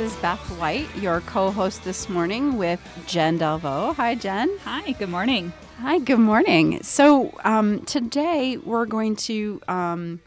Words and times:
Is 0.00 0.16
Beth 0.16 0.40
White, 0.58 0.88
your 0.96 1.20
co 1.20 1.50
host 1.50 1.84
this 1.84 2.08
morning 2.08 2.56
with 2.56 2.80
Jen 3.06 3.38
Delvaux. 3.38 3.94
Hi, 3.96 4.14
Jen. 4.14 4.50
Hi, 4.64 4.92
good 4.92 5.10
morning. 5.10 5.52
Hi, 5.80 5.98
good 5.98 6.18
morning. 6.18 6.82
So, 6.82 7.38
um, 7.44 7.84
today 7.84 8.56
we're 8.56 8.86
going 8.86 9.14
to, 9.16 9.60
um, 9.68 10.20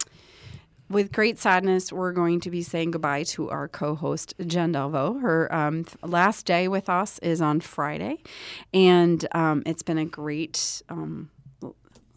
with 0.90 1.12
great 1.12 1.40
sadness, 1.40 1.92
we're 1.92 2.12
going 2.12 2.40
to 2.42 2.52
be 2.52 2.62
saying 2.62 2.92
goodbye 2.92 3.24
to 3.24 3.50
our 3.50 3.68
co 3.68 3.96
host, 3.96 4.36
Jen 4.46 4.74
Delvaux. 4.74 5.20
Her 5.20 5.52
um, 5.52 5.86
last 6.04 6.46
day 6.46 6.68
with 6.68 6.88
us 6.88 7.18
is 7.20 7.42
on 7.42 7.60
Friday, 7.60 8.22
and 8.76 9.26
um, 9.32 9.64
it's 9.66 9.82
been 9.82 9.98
a 9.98 10.06
great 10.06 10.84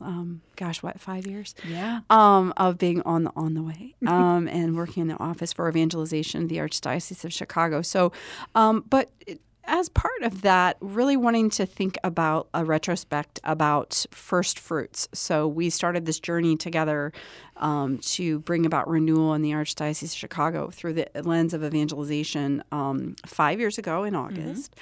um, 0.00 0.42
gosh, 0.56 0.82
what 0.82 1.00
five 1.00 1.26
years? 1.26 1.54
Yeah. 1.68 2.00
Um, 2.10 2.52
of 2.56 2.78
being 2.78 3.02
on 3.02 3.24
the 3.24 3.32
on 3.36 3.54
the 3.54 3.62
way 3.62 3.94
um, 4.06 4.48
and 4.48 4.76
working 4.76 5.02
in 5.02 5.08
the 5.08 5.18
office 5.18 5.52
for 5.52 5.68
evangelization, 5.68 6.44
of 6.44 6.48
the 6.48 6.56
Archdiocese 6.56 7.24
of 7.24 7.32
Chicago. 7.32 7.82
So, 7.82 8.12
um, 8.54 8.84
but 8.88 9.10
it, 9.26 9.40
as 9.66 9.88
part 9.88 10.22
of 10.22 10.42
that, 10.42 10.76
really 10.80 11.16
wanting 11.16 11.50
to 11.50 11.66
think 11.66 11.98
about 12.04 12.48
a 12.54 12.64
retrospect 12.64 13.40
about 13.44 14.06
first 14.10 14.58
fruits. 14.58 15.08
So 15.12 15.48
we 15.48 15.70
started 15.70 16.06
this 16.06 16.20
journey 16.20 16.56
together 16.56 17.12
um, 17.58 17.98
to 17.98 18.40
bring 18.40 18.66
about 18.66 18.88
renewal 18.88 19.34
in 19.34 19.42
the 19.42 19.52
Archdiocese 19.52 20.04
of 20.04 20.10
Chicago 20.10 20.70
through 20.70 20.94
the 20.94 21.08
lens 21.22 21.54
of 21.54 21.64
evangelization 21.64 22.62
um, 22.72 23.16
five 23.26 23.58
years 23.60 23.78
ago 23.78 24.04
in 24.04 24.14
mm-hmm. 24.14 24.24
August. 24.24 24.74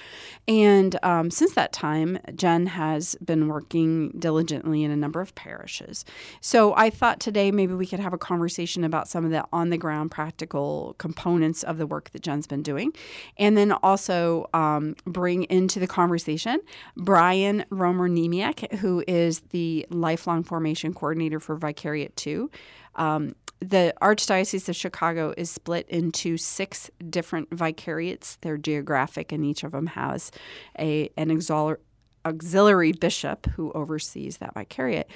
Mm-hmm. 0.48 0.55
And 0.55 1.05
um, 1.05 1.31
since 1.31 1.55
that 1.55 1.72
time, 1.72 2.19
Jen 2.34 2.66
has 2.66 3.16
been 3.25 3.48
working 3.48 4.11
diligently 4.19 4.83
in 4.84 4.91
a 4.91 4.97
number 4.97 5.20
of 5.20 5.34
parishes. 5.34 6.05
So 6.41 6.75
I 6.75 6.91
thought 6.91 7.20
today 7.20 7.50
maybe 7.50 7.75
we 7.75 7.86
could 7.86 8.00
have 8.00 8.12
a 8.12 8.19
conversation 8.19 8.84
about 8.84 9.09
some 9.09 9.25
of 9.25 9.31
the 9.31 9.44
on 9.53 9.70
the 9.70 9.78
ground 9.78 10.11
practical 10.11 10.94
components 10.98 11.62
of 11.62 11.78
the 11.78 11.87
work 11.87 12.10
that 12.10 12.22
Jen's 12.22 12.47
been 12.47 12.62
doing. 12.62 12.93
And 13.37 13.56
then 13.56 13.72
also 13.72 14.48
um, 14.54 14.97
bring 15.04 15.44
into 15.44 15.78
the 15.78 15.87
conversation 15.87 16.60
Brian 16.97 17.65
Romer 17.71 18.09
Nemiak, 18.09 18.72
who 18.78 19.04
is 19.06 19.41
the 19.50 19.87
lifelong 19.91 20.43
formation 20.43 20.93
coordinator 20.94 21.41
for 21.41 21.56
Vicariate 21.56 22.15
2. 22.16 22.50
Um, 22.97 23.34
the 23.60 23.94
Archdiocese 24.03 24.69
of 24.69 24.77
Chicago 24.77 25.32
is 25.37 25.50
split 25.50 25.88
into 25.88 26.37
six 26.37 26.91
different 27.09 27.50
vicariates. 27.50 28.37
They're 28.41 28.59
geographic, 28.59 29.32
and 29.32 29.44
each 29.44 29.65
of 29.65 29.72
them 29.72 29.87
has 29.87 30.31
a 30.78 31.10
an 31.16 31.31
auxiliary, 31.31 31.78
auxiliary 32.27 32.93
bishop 32.93 33.47
who 33.47 33.72
oversees 33.72 34.38
that 34.38 34.54
vicariate. 34.54 35.09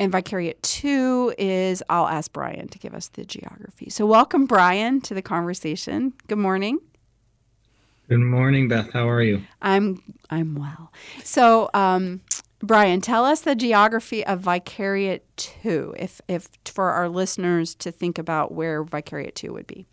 And 0.00 0.10
Vicariate 0.10 0.60
2 0.62 1.34
is, 1.38 1.80
I'll 1.88 2.08
ask 2.08 2.32
Brian 2.32 2.66
to 2.68 2.78
give 2.78 2.94
us 2.94 3.08
the 3.08 3.24
geography. 3.24 3.90
So, 3.90 4.06
welcome, 4.06 4.46
Brian, 4.46 5.00
to 5.02 5.14
the 5.14 5.22
conversation. 5.22 6.12
Good 6.26 6.38
morning. 6.38 6.80
Good 8.08 8.18
morning, 8.18 8.68
Beth. 8.68 8.92
How 8.92 9.08
are 9.08 9.22
you? 9.22 9.42
I'm 9.62 10.02
I'm 10.28 10.56
well. 10.56 10.92
So, 11.22 11.70
um, 11.72 12.20
Brian, 12.64 13.02
tell 13.02 13.26
us 13.26 13.42
the 13.42 13.54
geography 13.54 14.24
of 14.24 14.40
Vicariate 14.40 15.24
2, 15.36 15.94
if, 15.98 16.20
if 16.28 16.48
for 16.64 16.90
our 16.90 17.10
listeners 17.10 17.74
to 17.74 17.92
think 17.92 18.18
about 18.18 18.52
where 18.52 18.82
Vicariate 18.82 19.34
2 19.34 19.52
would 19.52 19.66
be. 19.66 19.86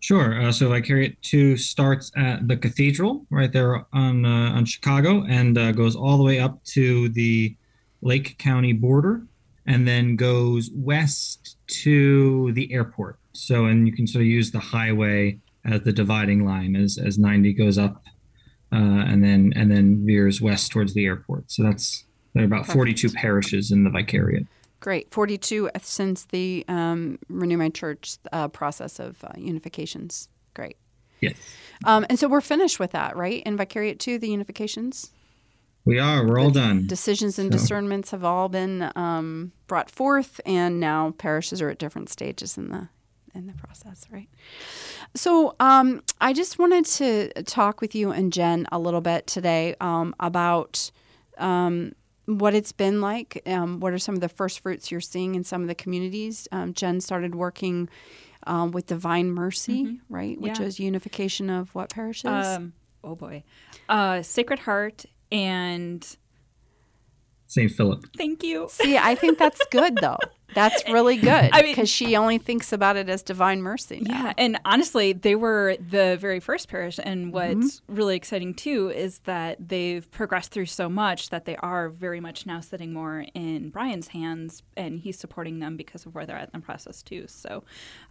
Sure. 0.00 0.40
Uh, 0.40 0.52
so 0.52 0.70
Vicariate 0.70 1.20
2 1.20 1.58
starts 1.58 2.10
at 2.16 2.48
the 2.48 2.56
cathedral 2.56 3.26
right 3.30 3.52
there 3.52 3.86
on, 3.92 4.24
uh, 4.24 4.52
on 4.54 4.64
Chicago 4.64 5.24
and 5.28 5.58
uh, 5.58 5.72
goes 5.72 5.94
all 5.94 6.16
the 6.16 6.24
way 6.24 6.38
up 6.38 6.64
to 6.64 7.10
the 7.10 7.54
Lake 8.00 8.38
County 8.38 8.72
border 8.72 9.26
and 9.66 9.86
then 9.86 10.16
goes 10.16 10.70
west 10.74 11.56
to 11.66 12.52
the 12.52 12.72
airport. 12.72 13.18
So, 13.32 13.66
and 13.66 13.86
you 13.86 13.92
can 13.92 14.06
sort 14.06 14.22
of 14.22 14.28
use 14.28 14.50
the 14.50 14.60
highway 14.60 15.40
as 15.64 15.82
the 15.82 15.92
dividing 15.92 16.46
line 16.46 16.74
as, 16.74 16.96
as 16.96 17.18
90 17.18 17.52
goes 17.52 17.76
up 17.76 18.02
uh, 18.72 18.76
and 18.76 19.22
then 19.22 19.52
and 19.56 19.70
then 19.70 20.04
veers 20.04 20.40
west 20.40 20.72
towards 20.72 20.94
the 20.94 21.06
airport. 21.06 21.50
So 21.50 21.62
that's 21.62 22.04
there 22.34 22.42
are 22.42 22.46
about 22.46 22.62
Perfect. 22.62 22.74
42 22.74 23.10
parishes 23.10 23.70
in 23.70 23.84
the 23.84 23.90
vicariate. 23.90 24.46
Great, 24.80 25.10
42 25.10 25.70
since 25.80 26.26
the 26.26 26.64
um, 26.68 27.18
Renew 27.28 27.56
My 27.56 27.70
Church 27.70 28.18
uh, 28.30 28.48
process 28.48 28.98
of 29.00 29.24
uh, 29.24 29.32
unifications. 29.36 30.28
Great. 30.54 30.76
Yes. 31.20 31.34
Um, 31.84 32.04
and 32.10 32.18
so 32.18 32.28
we're 32.28 32.42
finished 32.42 32.78
with 32.78 32.92
that, 32.92 33.16
right? 33.16 33.42
In 33.44 33.56
Vicariate 33.56 33.98
2, 33.98 34.18
the 34.18 34.28
unifications? 34.28 35.10
We 35.86 35.98
are. 35.98 36.26
We're 36.26 36.38
all 36.38 36.50
done. 36.50 36.86
Decisions 36.86 37.38
and 37.38 37.52
so. 37.52 37.58
discernments 37.58 38.10
have 38.10 38.24
all 38.24 38.48
been 38.48 38.90
um, 38.96 39.52
brought 39.66 39.90
forth, 39.90 40.40
and 40.44 40.78
now 40.78 41.14
parishes 41.16 41.62
are 41.62 41.70
at 41.70 41.78
different 41.78 42.10
stages 42.10 42.58
in 42.58 42.68
the 42.70 42.88
in 43.36 43.46
the 43.46 43.52
process, 43.52 44.06
right? 44.10 44.28
So, 45.14 45.54
um, 45.60 46.02
I 46.20 46.32
just 46.32 46.58
wanted 46.58 46.86
to 46.86 47.42
talk 47.44 47.80
with 47.80 47.94
you 47.94 48.10
and 48.10 48.32
Jen 48.32 48.66
a 48.72 48.78
little 48.78 49.00
bit 49.00 49.26
today 49.26 49.76
um, 49.80 50.14
about 50.18 50.90
um, 51.38 51.94
what 52.26 52.54
it's 52.54 52.72
been 52.72 53.00
like. 53.00 53.42
Um, 53.46 53.80
what 53.80 53.92
are 53.92 53.98
some 53.98 54.14
of 54.14 54.20
the 54.20 54.28
first 54.28 54.60
fruits 54.60 54.90
you're 54.90 55.00
seeing 55.00 55.34
in 55.34 55.44
some 55.44 55.62
of 55.62 55.68
the 55.68 55.74
communities? 55.74 56.48
Um, 56.50 56.74
Jen 56.74 57.00
started 57.00 57.34
working 57.34 57.88
um, 58.46 58.70
with 58.70 58.86
Divine 58.86 59.30
Mercy, 59.30 59.84
mm-hmm. 59.84 60.14
right, 60.14 60.40
which 60.40 60.58
yeah. 60.58 60.66
is 60.66 60.80
unification 60.80 61.50
of 61.50 61.74
what 61.74 61.90
parishes? 61.90 62.58
oh 63.04 63.14
boy, 63.14 63.44
uh, 63.88 64.22
Sacred 64.22 64.60
Heart 64.60 65.04
and 65.30 66.16
St. 67.46 67.70
Philip. 67.70 68.06
Thank 68.16 68.42
you. 68.42 68.66
See, 68.70 68.96
I 68.98 69.14
think 69.14 69.38
that's 69.38 69.64
good 69.70 69.96
though. 69.96 70.18
That's 70.54 70.88
really 70.88 71.16
good 71.16 71.50
because 71.50 71.52
I 71.52 71.62
mean, 71.62 71.84
she 71.86 72.16
only 72.16 72.38
thinks 72.38 72.72
about 72.72 72.96
it 72.96 73.08
as 73.08 73.22
divine 73.22 73.62
mercy. 73.62 74.00
Now. 74.00 74.24
Yeah, 74.24 74.32
and 74.38 74.58
honestly, 74.64 75.12
they 75.12 75.34
were 75.34 75.76
the 75.76 76.16
very 76.20 76.40
first 76.40 76.68
parish, 76.68 76.98
and 77.02 77.32
what's 77.32 77.80
mm-hmm. 77.80 77.94
really 77.94 78.16
exciting 78.16 78.54
too 78.54 78.90
is 78.90 79.18
that 79.20 79.68
they've 79.68 80.10
progressed 80.10 80.52
through 80.52 80.66
so 80.66 80.88
much 80.88 81.30
that 81.30 81.44
they 81.44 81.56
are 81.56 81.88
very 81.88 82.20
much 82.20 82.46
now 82.46 82.60
sitting 82.60 82.92
more 82.92 83.26
in 83.34 83.70
Brian's 83.70 84.08
hands, 84.08 84.62
and 84.76 85.00
he's 85.00 85.18
supporting 85.18 85.58
them 85.58 85.76
because 85.76 86.06
of 86.06 86.14
where 86.14 86.24
they're 86.24 86.36
at 86.36 86.50
in 86.54 86.60
the 86.60 86.64
process 86.64 87.02
too. 87.02 87.26
So, 87.28 87.64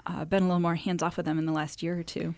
uh, 0.05 0.25
been 0.25 0.43
a 0.43 0.47
little 0.47 0.59
more 0.59 0.75
hands 0.75 1.01
off 1.01 1.17
with 1.17 1.25
them 1.25 1.39
in 1.39 1.45
the 1.45 1.53
last 1.53 1.81
year 1.81 1.97
or 1.97 2.03
two. 2.03 2.35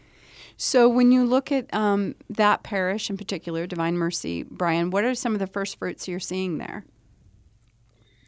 So, 0.55 0.87
when 0.87 1.11
you 1.11 1.25
look 1.25 1.51
at 1.51 1.73
um, 1.73 2.15
that 2.29 2.63
parish 2.63 3.09
in 3.09 3.17
particular, 3.17 3.67
Divine 3.67 3.97
Mercy, 3.97 4.43
Brian, 4.43 4.89
what 4.89 5.03
are 5.03 5.15
some 5.15 5.33
of 5.33 5.39
the 5.39 5.47
first 5.47 5.77
fruits 5.77 6.07
you're 6.07 6.19
seeing 6.19 6.57
there 6.57 6.85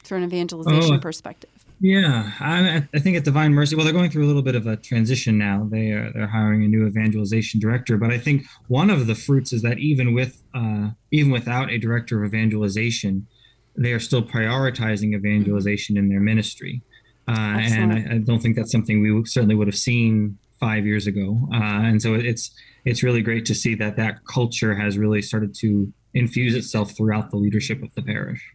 through 0.03 0.19
an 0.19 0.23
evangelization 0.25 0.95
oh, 0.95 0.99
perspective? 0.99 1.58
Yeah, 1.81 2.31
I, 2.41 2.87
I, 2.93 2.99
think 2.99 3.15
at 3.15 3.23
Divine 3.23 3.53
Mercy, 3.53 3.75
well, 3.75 3.85
they're 3.85 3.93
going 3.93 4.09
through 4.09 4.25
a 4.25 4.27
little 4.27 4.41
bit 4.41 4.55
of 4.55 4.67
a 4.67 4.75
transition 4.75 5.37
now. 5.37 5.65
They 5.71 5.91
are 5.91 6.11
they're 6.11 6.27
hiring 6.27 6.63
a 6.65 6.67
new 6.67 6.85
evangelization 6.85 7.61
director, 7.61 7.97
but 7.97 8.11
I 8.11 8.17
think 8.17 8.45
one 8.67 8.89
of 8.89 9.07
the 9.07 9.15
fruits 9.15 9.53
is 9.53 9.61
that 9.61 9.79
even 9.79 10.13
with 10.13 10.43
uh, 10.53 10.89
even 11.11 11.31
without 11.31 11.69
a 11.71 11.77
director 11.77 12.21
of 12.21 12.33
evangelization, 12.33 13.27
they 13.77 13.93
are 13.93 13.99
still 13.99 14.21
prioritizing 14.21 15.15
evangelization 15.15 15.95
in 15.95 16.09
their 16.09 16.19
ministry, 16.19 16.81
uh, 17.29 17.31
and 17.31 17.93
I, 17.93 18.15
I, 18.15 18.17
don't 18.17 18.41
think 18.41 18.57
that's 18.57 18.71
something 18.71 19.01
we 19.01 19.25
certainly 19.25 19.55
would 19.55 19.67
have 19.67 19.77
seen 19.77 20.37
five 20.59 20.85
years 20.85 21.07
ago. 21.07 21.47
Uh, 21.53 21.57
and 21.87 22.01
so 22.01 22.13
it's 22.13 22.51
it's 22.83 23.03
really 23.03 23.21
great 23.21 23.45
to 23.45 23.55
see 23.55 23.75
that 23.75 23.95
that 23.95 24.25
culture 24.25 24.75
has 24.75 24.97
really 24.97 25.21
started 25.21 25.55
to 25.59 25.93
infuse 26.13 26.55
itself 26.55 26.95
throughout 26.97 27.31
the 27.31 27.37
leadership 27.37 27.81
of 27.83 27.93
the 27.93 28.01
parish. 28.01 28.51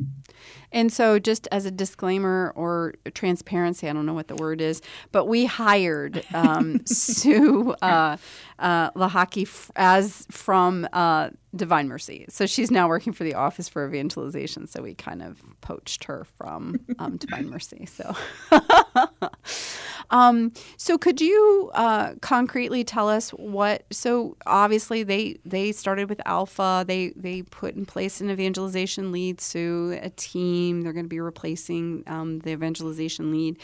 And 0.75 0.93
so, 0.93 1.21
just 1.21 1.47
as 1.53 1.67
a 1.67 1.71
disclaimer 1.71 2.53
or 2.57 2.95
transparency, 3.15 3.89
I 3.89 3.93
don't 3.93 4.07
know 4.07 4.13
what 4.13 4.27
the 4.27 4.35
word 4.35 4.61
is, 4.61 4.83
but 5.13 5.27
we 5.27 5.47
hired 5.47 6.25
um, 6.35 6.85
Sue 6.87 7.77
uh, 7.81 8.17
uh, 8.59 8.91
Lahaki 8.93 9.43
f- 9.43 9.71
as 9.77 10.27
from 10.31 10.87
uh, 10.93 11.31
Divine 11.57 11.89
Mercy. 11.89 12.25
So 12.29 12.47
she's 12.47 12.71
now 12.71 12.89
working 12.89 13.13
for 13.13 13.25
the 13.25 13.35
Office 13.35 13.69
for 13.69 13.87
Evangelization. 13.87 14.67
So 14.67 14.83
we 14.83 14.95
kind 14.95 15.23
of 15.23 15.43
poached 15.61 16.05
her 16.05 16.25
from 16.37 16.81
um, 16.99 17.17
Divine 17.17 17.49
Mercy. 17.49 17.87
So, 17.87 18.15
um, 20.11 20.53
so 20.77 20.99
could 20.99 21.21
you 21.21 21.71
uh, 21.75 22.15
concretely 22.21 22.85
tell 22.85 23.09
us 23.09 23.31
what? 23.31 23.85
So 23.93 24.37
obviously 24.47 25.03
they 25.03 25.39
they 25.45 25.73
started 25.73 26.09
with 26.09 26.21
Alpha. 26.27 26.85
They 26.87 27.13
they 27.17 27.43
put 27.43 27.75
in 27.75 27.87
place 27.87 28.21
an 28.21 28.31
evangelization 28.31 29.13
lead. 29.13 29.41
Sue, 29.41 29.99
a 30.03 30.11
team. 30.11 30.83
They're 30.83 30.93
going 30.93 31.05
to 31.05 31.09
be 31.09 31.21
replacing 31.21 32.03
um, 32.07 32.41
the 32.41 32.51
evangelization 32.51 33.31
lead. 33.31 33.59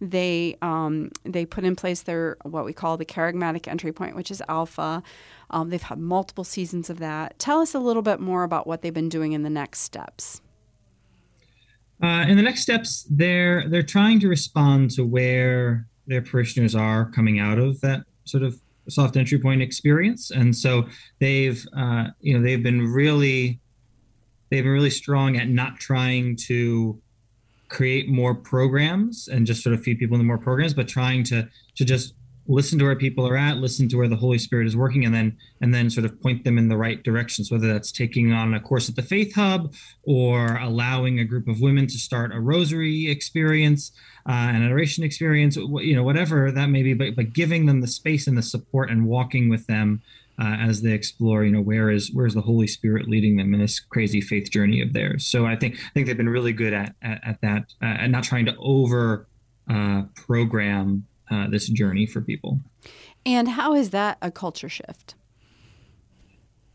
They 0.00 0.56
um, 0.62 1.10
they 1.24 1.44
put 1.44 1.64
in 1.64 1.76
place 1.76 2.02
their 2.02 2.36
what 2.42 2.64
we 2.64 2.72
call 2.72 2.96
the 2.96 3.04
charismatic 3.04 3.68
entry 3.68 3.92
point, 3.92 4.16
which 4.16 4.30
is 4.30 4.33
Alpha. 4.48 5.02
Um, 5.50 5.70
they've 5.70 5.82
had 5.82 5.98
multiple 5.98 6.44
seasons 6.44 6.90
of 6.90 6.98
that. 6.98 7.38
Tell 7.38 7.60
us 7.60 7.74
a 7.74 7.78
little 7.78 8.02
bit 8.02 8.20
more 8.20 8.42
about 8.42 8.66
what 8.66 8.82
they've 8.82 8.94
been 8.94 9.08
doing 9.08 9.32
in 9.32 9.42
the 9.42 9.50
next 9.50 9.80
steps. 9.80 10.40
Uh, 12.02 12.24
in 12.28 12.36
the 12.36 12.42
next 12.42 12.62
steps, 12.62 13.06
they're 13.08 13.68
they're 13.68 13.82
trying 13.82 14.20
to 14.20 14.28
respond 14.28 14.90
to 14.90 15.04
where 15.04 15.86
their 16.06 16.20
parishioners 16.20 16.74
are 16.74 17.10
coming 17.10 17.38
out 17.38 17.58
of 17.58 17.80
that 17.80 18.04
sort 18.24 18.42
of 18.42 18.60
soft 18.88 19.16
entry 19.16 19.38
point 19.38 19.62
experience, 19.62 20.30
and 20.30 20.56
so 20.56 20.86
they've 21.20 21.64
uh, 21.76 22.08
you 22.20 22.36
know 22.36 22.42
they've 22.42 22.62
been 22.62 22.92
really 22.92 23.60
they've 24.50 24.64
been 24.64 24.72
really 24.72 24.90
strong 24.90 25.36
at 25.36 25.48
not 25.48 25.78
trying 25.78 26.36
to 26.36 27.00
create 27.68 28.08
more 28.08 28.34
programs 28.34 29.28
and 29.28 29.46
just 29.46 29.62
sort 29.62 29.74
of 29.74 29.82
feed 29.82 29.98
people 29.98 30.14
into 30.14 30.26
more 30.26 30.38
programs, 30.38 30.74
but 30.74 30.88
trying 30.88 31.24
to 31.24 31.48
to 31.76 31.84
just 31.84 32.14
listen 32.46 32.78
to 32.78 32.84
where 32.84 32.96
people 32.96 33.26
are 33.26 33.36
at 33.36 33.56
listen 33.56 33.88
to 33.88 33.96
where 33.96 34.08
the 34.08 34.16
holy 34.16 34.38
spirit 34.38 34.66
is 34.66 34.76
working 34.76 35.04
and 35.04 35.14
then 35.14 35.36
and 35.60 35.74
then 35.74 35.88
sort 35.88 36.04
of 36.04 36.20
point 36.22 36.44
them 36.44 36.58
in 36.58 36.68
the 36.68 36.76
right 36.76 37.02
directions 37.02 37.50
whether 37.50 37.72
that's 37.72 37.90
taking 37.90 38.32
on 38.32 38.54
a 38.54 38.60
course 38.60 38.88
at 38.88 38.96
the 38.96 39.02
faith 39.02 39.34
hub 39.34 39.72
or 40.02 40.56
allowing 40.58 41.18
a 41.18 41.24
group 41.24 41.48
of 41.48 41.60
women 41.60 41.86
to 41.86 41.98
start 41.98 42.34
a 42.34 42.40
rosary 42.40 43.08
experience 43.08 43.92
uh, 44.28 44.32
an 44.32 44.62
adoration 44.62 45.04
experience 45.04 45.56
you 45.56 45.94
know 45.94 46.02
whatever 46.02 46.50
that 46.50 46.68
may 46.68 46.82
be 46.82 46.94
but, 46.94 47.16
but 47.16 47.32
giving 47.32 47.66
them 47.66 47.80
the 47.80 47.86
space 47.86 48.26
and 48.26 48.36
the 48.36 48.42
support 48.42 48.90
and 48.90 49.06
walking 49.06 49.48
with 49.48 49.66
them 49.66 50.02
uh, 50.38 50.56
as 50.58 50.82
they 50.82 50.92
explore 50.92 51.44
you 51.44 51.52
know 51.52 51.60
where 51.60 51.90
is 51.90 52.10
where's 52.12 52.34
the 52.34 52.40
holy 52.40 52.66
spirit 52.66 53.08
leading 53.08 53.36
them 53.36 53.54
in 53.54 53.60
this 53.60 53.78
crazy 53.80 54.20
faith 54.20 54.50
journey 54.50 54.82
of 54.82 54.92
theirs. 54.92 55.26
So 55.26 55.46
i 55.46 55.56
think 55.56 55.76
i 55.76 55.90
think 55.94 56.06
they've 56.06 56.16
been 56.16 56.28
really 56.28 56.52
good 56.52 56.72
at 56.72 56.94
at, 57.02 57.20
at 57.26 57.40
that 57.40 57.72
uh, 57.80 57.86
and 57.86 58.12
not 58.12 58.24
trying 58.24 58.46
to 58.46 58.56
over 58.58 59.26
uh, 59.70 60.02
program 60.14 61.06
uh, 61.30 61.48
this 61.48 61.68
journey 61.68 62.06
for 62.06 62.20
people. 62.20 62.60
And 63.26 63.48
how 63.48 63.74
is 63.74 63.90
that 63.90 64.18
a 64.20 64.30
culture 64.30 64.68
shift? 64.68 65.14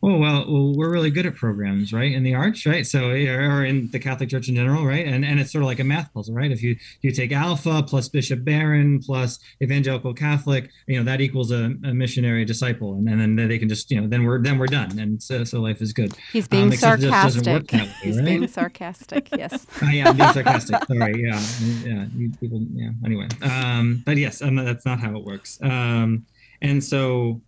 Oh 0.01 0.17
well, 0.17 0.45
well, 0.47 0.73
we're 0.75 0.89
really 0.89 1.11
good 1.11 1.25
at 1.25 1.35
programs, 1.35 1.91
right? 1.91 2.13
In 2.13 2.23
the 2.23 2.33
arts, 2.33 2.65
right? 2.65 2.87
So, 2.87 3.09
or 3.09 3.65
in 3.65 3.91
the 3.91 3.99
Catholic 3.99 4.29
Church 4.29 4.47
in 4.47 4.55
general, 4.55 4.85
right? 4.85 5.05
And 5.05 5.25
and 5.25 5.41
it's 5.41 5.51
sort 5.51 5.61
of 5.61 5.67
like 5.67 5.79
a 5.79 5.83
math 5.83 6.13
puzzle, 6.13 6.33
right? 6.33 6.51
If 6.51 6.63
you 6.63 6.77
you 7.01 7.11
take 7.11 7.33
Alpha 7.33 7.83
plus 7.83 8.07
Bishop 8.07 8.45
Barron 8.45 9.01
plus 9.01 9.39
Evangelical 9.61 10.13
Catholic, 10.13 10.69
you 10.87 10.97
know 10.97 11.03
that 11.03 11.19
equals 11.19 11.51
a, 11.51 11.73
a 11.83 11.93
missionary 11.93 12.45
disciple, 12.45 12.93
and, 12.93 13.09
and 13.09 13.19
then 13.37 13.47
they 13.49 13.59
can 13.59 13.67
just 13.67 13.91
you 13.91 13.99
know 13.99 14.07
then 14.07 14.23
we're 14.23 14.41
then 14.41 14.57
we're 14.57 14.67
done, 14.67 14.97
and 14.97 15.21
so, 15.21 15.43
so 15.43 15.59
life 15.59 15.81
is 15.81 15.91
good. 15.91 16.13
He's 16.31 16.47
being 16.47 16.67
um, 16.67 16.71
sarcastic. 16.71 17.69
Way, 17.73 17.91
He's 18.01 18.15
right? 18.15 18.25
being 18.25 18.47
sarcastic. 18.47 19.27
Yes. 19.35 19.67
uh, 19.81 19.85
yeah, 19.91 20.09
I'm 20.09 20.15
being 20.15 20.31
sarcastic. 20.31 20.77
Sorry. 20.85 21.23
Yeah, 21.23 21.41
yeah. 21.83 22.05
You 22.15 22.31
people. 22.39 22.65
Yeah. 22.73 22.91
Anyway, 23.03 23.27
um, 23.41 24.01
but 24.05 24.15
yes, 24.15 24.41
not, 24.41 24.63
that's 24.63 24.85
not 24.85 25.01
how 25.01 25.17
it 25.17 25.25
works. 25.25 25.59
Um, 25.61 26.25
and 26.61 26.83
so 26.83 27.41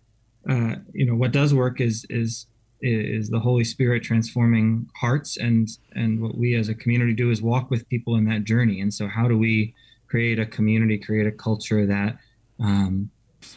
uh, 0.50 0.76
you 0.94 1.06
know 1.06 1.16
what 1.16 1.32
does 1.32 1.54
work 1.54 1.80
is 1.80 2.06
is 2.10 2.48
is 2.82 3.30
the 3.30 3.40
Holy 3.40 3.64
Spirit 3.64 4.04
transforming 4.04 4.90
hearts, 5.00 5.38
and 5.38 5.70
and 5.94 6.22
what 6.22 6.38
we 6.38 6.56
as 6.56 6.70
a 6.70 6.76
community 6.76 7.14
do 7.14 7.30
is 7.30 7.42
walk 7.42 7.70
with 7.70 7.88
people 7.90 8.16
in 8.16 8.26
that 8.26 8.44
journey. 8.44 8.80
And 8.82 8.94
so, 8.94 9.08
how 9.08 9.28
do 9.28 9.38
we 9.38 9.74
create 10.08 10.40
a 10.40 10.46
community, 10.46 10.98
create 10.98 11.28
a 11.28 11.32
culture 11.32 11.86
that 11.86 12.18
um, 12.60 13.12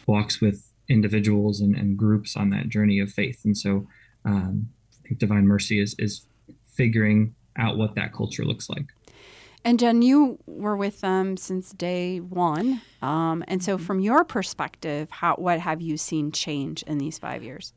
walks 0.07 0.39
with 0.39 0.71
individuals 0.87 1.59
and, 1.59 1.75
and, 1.75 1.97
groups 1.97 2.37
on 2.37 2.49
that 2.51 2.69
journey 2.69 2.99
of 2.99 3.11
faith? 3.11 3.41
And 3.43 3.57
so, 3.57 3.87
um, 4.23 4.69
I 4.93 5.07
think 5.07 5.19
Divine 5.19 5.47
Mercy 5.47 5.81
is 5.81 5.95
is 5.97 6.25
figuring 6.67 7.35
out 7.57 7.77
what 7.77 7.95
that 7.95 8.13
culture 8.13 8.45
looks 8.45 8.69
like. 8.69 8.85
And 9.65 9.79
Jen, 9.79 10.03
you 10.03 10.37
were 10.45 10.77
with 10.77 11.01
them 11.01 11.37
since 11.37 11.71
day 11.71 12.19
one, 12.19 12.81
um, 13.01 13.43
and 13.47 13.63
so 13.63 13.77
mm-hmm. 13.77 13.85
from 13.85 13.99
your 13.99 14.23
perspective, 14.23 15.09
how 15.09 15.33
what 15.35 15.59
have 15.59 15.81
you 15.81 15.97
seen 15.97 16.31
change 16.31 16.83
in 16.83 16.99
these 16.99 17.17
five 17.17 17.43
years? 17.43 17.73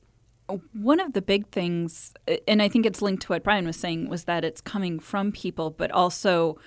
One 0.74 1.00
of 1.00 1.14
the 1.14 1.22
big 1.22 1.48
things, 1.48 2.12
and 2.46 2.60
I 2.60 2.68
think 2.68 2.84
it's 2.84 3.00
linked 3.00 3.22
to 3.22 3.32
what 3.32 3.42
Brian 3.42 3.64
was 3.64 3.76
saying, 3.76 4.10
was 4.10 4.24
that 4.24 4.44
it's 4.44 4.60
coming 4.60 5.00
from 5.00 5.32
people, 5.32 5.70
but 5.70 5.90
also 5.90 6.58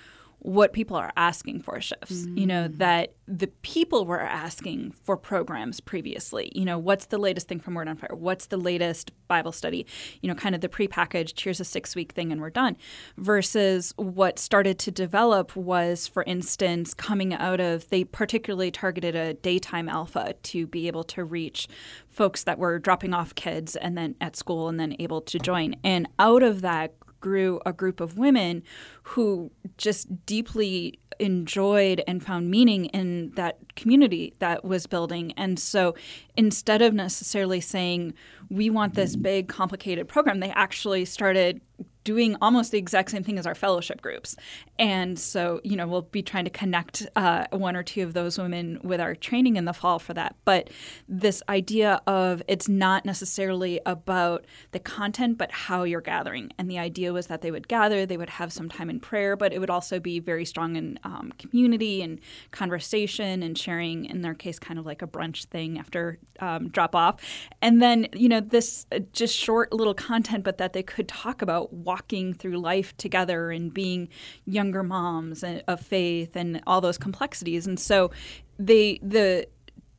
what 0.42 0.72
people 0.72 0.96
are 0.96 1.12
asking 1.16 1.62
for 1.62 1.80
shifts. 1.80 2.22
Mm-hmm. 2.22 2.36
You 2.36 2.46
know, 2.46 2.68
mm. 2.68 2.78
that 2.78 3.14
the 3.28 3.46
people 3.46 4.04
were 4.04 4.20
asking 4.20 4.90
for 4.90 5.16
programs 5.16 5.78
previously. 5.78 6.50
You 6.52 6.64
know, 6.64 6.78
what's 6.78 7.06
the 7.06 7.18
latest 7.18 7.46
thing 7.46 7.60
from 7.60 7.74
Word 7.74 7.86
on 7.86 7.96
Fire? 7.96 8.10
What's 8.12 8.46
the 8.46 8.56
latest 8.56 9.12
Bible 9.28 9.52
study? 9.52 9.86
You 10.20 10.28
know, 10.28 10.34
kind 10.34 10.56
of 10.56 10.60
the 10.60 10.68
prepackaged, 10.68 11.40
here's 11.40 11.60
a 11.60 11.64
six 11.64 11.94
week 11.94 12.10
thing 12.10 12.32
and 12.32 12.40
we're 12.40 12.50
done. 12.50 12.76
Versus 13.16 13.94
what 13.96 14.40
started 14.40 14.80
to 14.80 14.90
develop 14.90 15.54
was, 15.54 16.08
for 16.08 16.24
instance, 16.24 16.92
coming 16.92 17.32
out 17.32 17.60
of, 17.60 17.88
they 17.90 18.02
particularly 18.02 18.72
targeted 18.72 19.14
a 19.14 19.34
daytime 19.34 19.88
alpha 19.88 20.34
to 20.42 20.66
be 20.66 20.88
able 20.88 21.04
to 21.04 21.24
reach 21.24 21.68
folks 22.08 22.42
that 22.42 22.58
were 22.58 22.80
dropping 22.80 23.14
off 23.14 23.36
kids 23.36 23.76
and 23.76 23.96
then 23.96 24.16
at 24.20 24.34
school 24.34 24.68
and 24.68 24.80
then 24.80 24.96
able 24.98 25.20
to 25.20 25.38
join. 25.38 25.76
And 25.84 26.08
out 26.18 26.42
of 26.42 26.62
that 26.62 26.94
grew 27.22 27.58
a 27.64 27.72
group 27.72 28.00
of 28.00 28.18
women 28.18 28.62
who 29.04 29.50
just 29.78 30.26
deeply 30.26 30.98
enjoyed 31.18 32.02
and 32.06 32.22
found 32.22 32.50
meaning 32.50 32.86
in 32.86 33.30
that 33.36 33.56
community 33.76 34.34
that 34.40 34.64
was 34.64 34.86
building. 34.86 35.32
And 35.36 35.58
so 35.58 35.94
instead 36.36 36.82
of 36.82 36.92
necessarily 36.92 37.60
saying, 37.60 38.12
we 38.50 38.68
want 38.68 38.94
this 38.94 39.16
big, 39.16 39.48
complicated 39.48 40.08
program, 40.08 40.40
they 40.40 40.50
actually 40.50 41.04
started 41.06 41.62
doing 42.04 42.36
almost 42.40 42.72
the 42.72 42.78
exact 42.78 43.10
same 43.10 43.22
thing 43.22 43.38
as 43.38 43.46
our 43.46 43.54
fellowship 43.54 44.02
groups. 44.02 44.36
And 44.78 45.18
so, 45.18 45.60
you 45.62 45.76
know, 45.76 45.86
we'll 45.86 46.02
be 46.02 46.22
trying 46.22 46.44
to 46.44 46.50
connect 46.50 47.06
uh, 47.16 47.46
one 47.50 47.76
or 47.76 47.82
two 47.82 48.02
of 48.02 48.14
those 48.14 48.38
women 48.38 48.80
with 48.82 49.00
our 49.00 49.14
training 49.14 49.56
in 49.56 49.64
the 49.64 49.72
fall 49.72 49.98
for 49.98 50.14
that. 50.14 50.34
But 50.44 50.70
this 51.08 51.42
idea 51.48 52.00
of 52.06 52.42
it's 52.48 52.68
not 52.68 53.04
necessarily 53.04 53.80
about 53.86 54.44
the 54.72 54.78
content, 54.78 55.38
but 55.38 55.52
how 55.52 55.84
you're 55.84 56.00
gathering. 56.00 56.52
And 56.58 56.70
the 56.70 56.78
idea 56.78 57.12
was 57.12 57.28
that 57.28 57.42
they 57.42 57.50
would 57.50 57.68
gather, 57.68 58.06
they 58.06 58.16
would 58.16 58.30
have 58.30 58.52
some 58.52 58.68
time 58.68 58.90
in 58.90 59.00
prayer, 59.00 59.36
but 59.36 59.52
it 59.52 59.58
would 59.58 59.70
also 59.70 60.00
be 60.00 60.18
very 60.18 60.44
strong 60.44 60.76
in 60.76 60.98
um, 61.04 61.32
community 61.38 62.02
and 62.02 62.20
conversation 62.50 63.42
and 63.42 63.56
sharing, 63.56 64.04
in 64.06 64.22
their 64.22 64.34
case, 64.34 64.58
kind 64.58 64.78
of 64.78 64.86
like 64.86 65.02
a 65.02 65.06
brunch 65.06 65.44
thing 65.46 65.78
after 65.78 66.18
um, 66.40 66.68
drop 66.68 66.94
off. 66.94 67.20
And 67.60 67.80
then, 67.80 68.08
you 68.12 68.28
know, 68.28 68.40
this 68.40 68.86
uh, 68.92 69.00
just 69.12 69.36
short 69.36 69.72
little 69.72 69.94
content, 69.94 70.44
but 70.44 70.58
that 70.58 70.72
they 70.72 70.82
could 70.82 71.08
talk 71.08 71.42
about 71.42 71.72
walking 71.92 72.32
through 72.32 72.58
life 72.58 72.96
together 72.96 73.50
and 73.50 73.74
being 73.74 74.08
younger 74.46 74.82
moms 74.82 75.44
of 75.44 75.80
faith 75.80 76.34
and 76.34 76.62
all 76.66 76.80
those 76.80 76.96
complexities. 76.96 77.66
And 77.66 77.78
so 77.78 78.10
they 78.58 78.98
the 79.02 79.46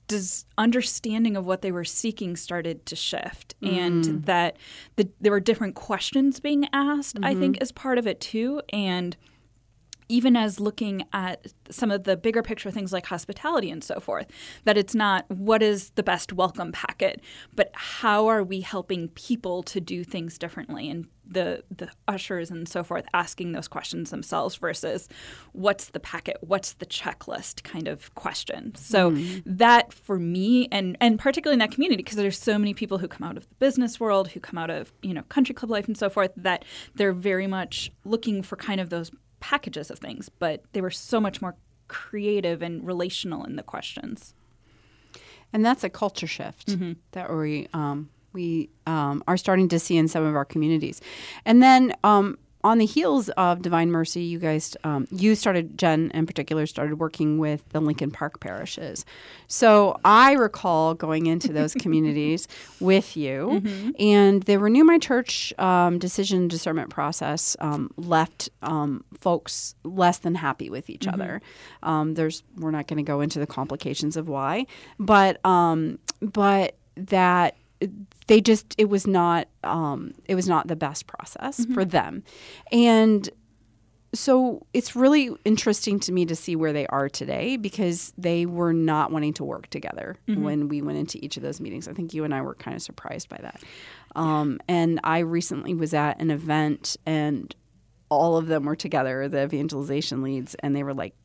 does 0.08 0.46
understanding 0.58 1.38
of 1.38 1.46
what 1.46 1.62
they 1.62 1.72
were 1.72 1.86
seeking 1.86 2.36
started 2.36 2.86
to 2.88 2.96
shift 2.96 3.56
mm. 3.62 3.78
and 3.78 4.26
that 4.26 4.58
the, 4.98 5.08
there 5.22 5.32
were 5.32 5.40
different 5.40 5.76
questions 5.76 6.42
being 6.42 6.68
asked 6.74 7.16
mm-hmm. 7.16 7.24
i 7.24 7.34
think 7.34 7.58
as 7.62 7.72
part 7.72 7.98
of 7.98 8.06
it 8.06 8.20
too 8.20 8.62
and 8.74 9.16
even 10.14 10.36
as 10.36 10.60
looking 10.60 11.04
at 11.12 11.48
some 11.72 11.90
of 11.90 12.04
the 12.04 12.16
bigger 12.16 12.44
picture 12.44 12.70
things 12.70 12.94
like 12.94 13.08
hospitality 13.08 13.72
and 13.72 13.84
so 13.84 14.00
forth, 14.00 14.28
that 14.64 14.78
it's 14.78 14.94
not 14.94 15.26
what 15.32 15.64
is 15.64 15.90
the 15.96 16.04
best 16.04 16.32
welcome 16.32 16.72
packet, 16.72 17.20
but 17.56 17.72
how 17.74 18.28
are 18.28 18.44
we 18.44 18.62
helping 18.62 19.08
people 19.10 19.64
to 19.64 19.82
do 19.82 20.04
things 20.04 20.38
differently 20.38 20.88
and 20.88 21.08
the 21.26 21.64
the 21.76 21.90
ushers 22.08 22.52
and 22.52 22.68
so 22.68 22.84
forth 22.84 23.06
asking 23.14 23.54
those 23.54 23.68
questions 23.68 24.12
themselves 24.12 24.56
versus 24.56 25.08
what's 25.54 25.90
the 25.90 26.00
packet, 26.00 26.38
what's 26.42 26.74
the 26.74 26.86
checklist 26.86 27.64
kind 27.64 27.88
of 27.88 28.14
question. 28.14 28.76
So 28.76 29.12
mm. 29.12 29.42
that 29.46 29.94
for 29.94 30.20
me 30.20 30.68
and 30.72 30.98
and 31.00 31.18
particularly 31.18 31.56
in 31.56 31.60
that 31.60 31.72
community 31.72 32.04
because 32.04 32.18
there's 32.18 32.38
so 32.38 32.60
many 32.60 32.74
people 32.74 32.98
who 32.98 33.08
come 33.08 33.26
out 33.28 33.38
of 33.38 33.48
the 33.48 33.56
business 33.56 34.00
world, 34.00 34.28
who 34.30 34.40
come 34.40 34.58
out 34.60 34.70
of, 34.70 34.94
you 35.02 35.14
know, 35.14 35.24
country 35.24 35.56
club 35.56 35.72
life 35.72 35.88
and 35.88 35.98
so 35.98 36.10
forth 36.10 36.32
that 36.36 36.66
they're 36.94 37.14
very 37.14 37.48
much 37.48 37.92
looking 38.04 38.44
for 38.44 38.58
kind 38.58 38.80
of 38.80 38.90
those 38.90 39.10
packages 39.44 39.92
of 39.92 40.00
things, 40.00 40.30
but 40.30 40.64
they 40.72 40.80
were 40.80 40.90
so 40.90 41.20
much 41.20 41.42
more 41.42 41.56
creative 41.90 42.62
and 42.62 42.88
relational 42.88 43.44
in 43.44 43.58
the 43.58 43.62
questions. 43.62 44.34
And 45.52 45.66
that's 45.66 45.84
a 45.84 45.90
culture 45.90 46.28
shift 46.28 46.70
mm-hmm. 46.70 46.94
that 47.12 47.30
we 47.30 47.68
um, 47.74 48.10
we 48.32 48.70
um, 48.88 49.22
are 49.28 49.36
starting 49.36 49.68
to 49.68 49.80
see 49.80 49.98
in 49.98 50.08
some 50.08 50.24
of 50.24 50.34
our 50.34 50.46
communities. 50.46 51.02
And 51.46 51.62
then 51.62 51.94
um, 52.06 52.38
on 52.64 52.78
the 52.78 52.86
heels 52.86 53.30
of 53.30 53.62
Divine 53.62 53.92
Mercy, 53.92 54.22
you 54.22 54.40
guys, 54.40 54.78
um, 54.84 55.08
you 55.12 55.36
started, 55.36 55.78
Jen 55.78 56.12
in 56.14 56.26
particular, 56.26 56.66
started 56.66 57.00
working 57.00 57.38
with 57.38 57.68
the 57.70 57.82
Lincoln 57.82 58.10
Park 58.10 58.40
parishes. 58.40 59.06
So 59.48 60.00
I 60.06 60.34
recall 60.34 60.94
going 60.94 61.26
into 61.26 61.52
those 61.52 61.74
communities 61.80 62.48
with 62.80 63.18
you, 63.18 63.62
mm-hmm. 63.64 63.92
and 64.00 64.44
the 64.44 64.60
Renew 64.60 64.84
My 64.84 64.98
Church 64.98 65.54
um, 65.60 66.00
decision 66.00 66.48
discernment 66.48 66.90
process 66.90 67.58
um, 67.60 67.92
left 67.98 68.50
um, 68.62 69.04
folks 69.20 69.76
less 69.84 70.20
than 70.20 70.36
happy 70.36 70.70
with 70.70 70.90
each 70.90 71.02
mm-hmm. 71.02 71.22
other. 71.22 71.42
Um, 71.84 72.14
there's, 72.14 72.44
we're 72.58 72.72
not 72.72 72.88
going 72.88 72.98
to 72.98 73.04
go 73.04 73.20
into 73.20 73.40
the 73.40 73.48
complications 73.48 74.16
of 74.16 74.30
why, 74.30 74.68
but, 75.00 75.44
um, 75.46 76.00
but 76.22 76.76
that 76.96 77.56
they 78.28 78.42
just 78.42 78.76
it 78.78 78.90
was 78.90 79.08
not 79.08 79.48
um, 79.64 80.14
it 80.26 80.36
was 80.36 80.48
not 80.48 80.68
the 80.68 80.76
best 80.76 81.08
process 81.08 81.62
mm-hmm. 81.62 81.74
for 81.74 81.86
them 81.86 82.24
and 82.72 83.30
so 84.14 84.66
it's 84.74 84.96
really 84.96 85.32
interesting 85.44 86.00
to 86.02 86.12
me 86.12 86.26
to 86.26 86.36
see 86.36 86.56
where 86.56 86.72
they 86.72 86.86
are 86.88 87.10
today 87.10 87.58
because 87.58 88.14
they 88.18 88.46
were 88.46 88.74
not 88.74 89.12
wanting 89.12 89.34
to 89.34 89.44
work 89.44 89.68
together 89.68 90.18
mm-hmm. 90.28 90.44
when 90.44 90.68
we 90.68 90.82
went 90.82 91.00
into 91.00 91.18
each 91.24 91.36
of 91.36 91.42
those 91.42 91.60
meetings. 91.60 91.88
I 91.88 91.94
think 91.94 92.14
you 92.14 92.24
and 92.24 92.34
I 92.34 92.42
were 92.42 92.54
kind 92.54 92.76
of 92.76 92.84
surprised 92.84 93.28
by 93.28 93.40
that. 93.42 93.64
Um, 94.16 94.60
and 94.68 95.00
I 95.04 95.20
recently 95.20 95.74
was 95.74 95.96
at 95.96 96.22
an 96.22 96.30
event 96.30 96.96
and 97.08 97.56
all 98.10 98.38
of 98.38 98.46
them 98.46 98.66
were 98.66 98.76
together, 98.76 99.28
the 99.28 99.44
evangelization 99.44 100.22
leads, 100.22 100.54
and 100.56 100.76
they 100.76 100.84
were 100.84 100.94
like 100.94 101.16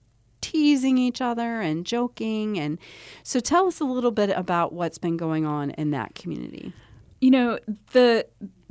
teasing 0.40 0.96
each 0.96 1.20
other 1.20 1.60
and 1.60 1.84
joking. 1.84 2.58
And 2.58 2.78
so 3.22 3.40
tell 3.40 3.66
us 3.66 3.80
a 3.80 3.84
little 3.84 4.12
bit 4.12 4.30
about 4.30 4.72
what's 4.72 4.96
been 4.96 5.18
going 5.18 5.44
on 5.44 5.70
in 5.72 5.90
that 5.90 6.14
community. 6.14 6.72
You 7.20 7.30
know, 7.30 7.58
the 7.92 8.26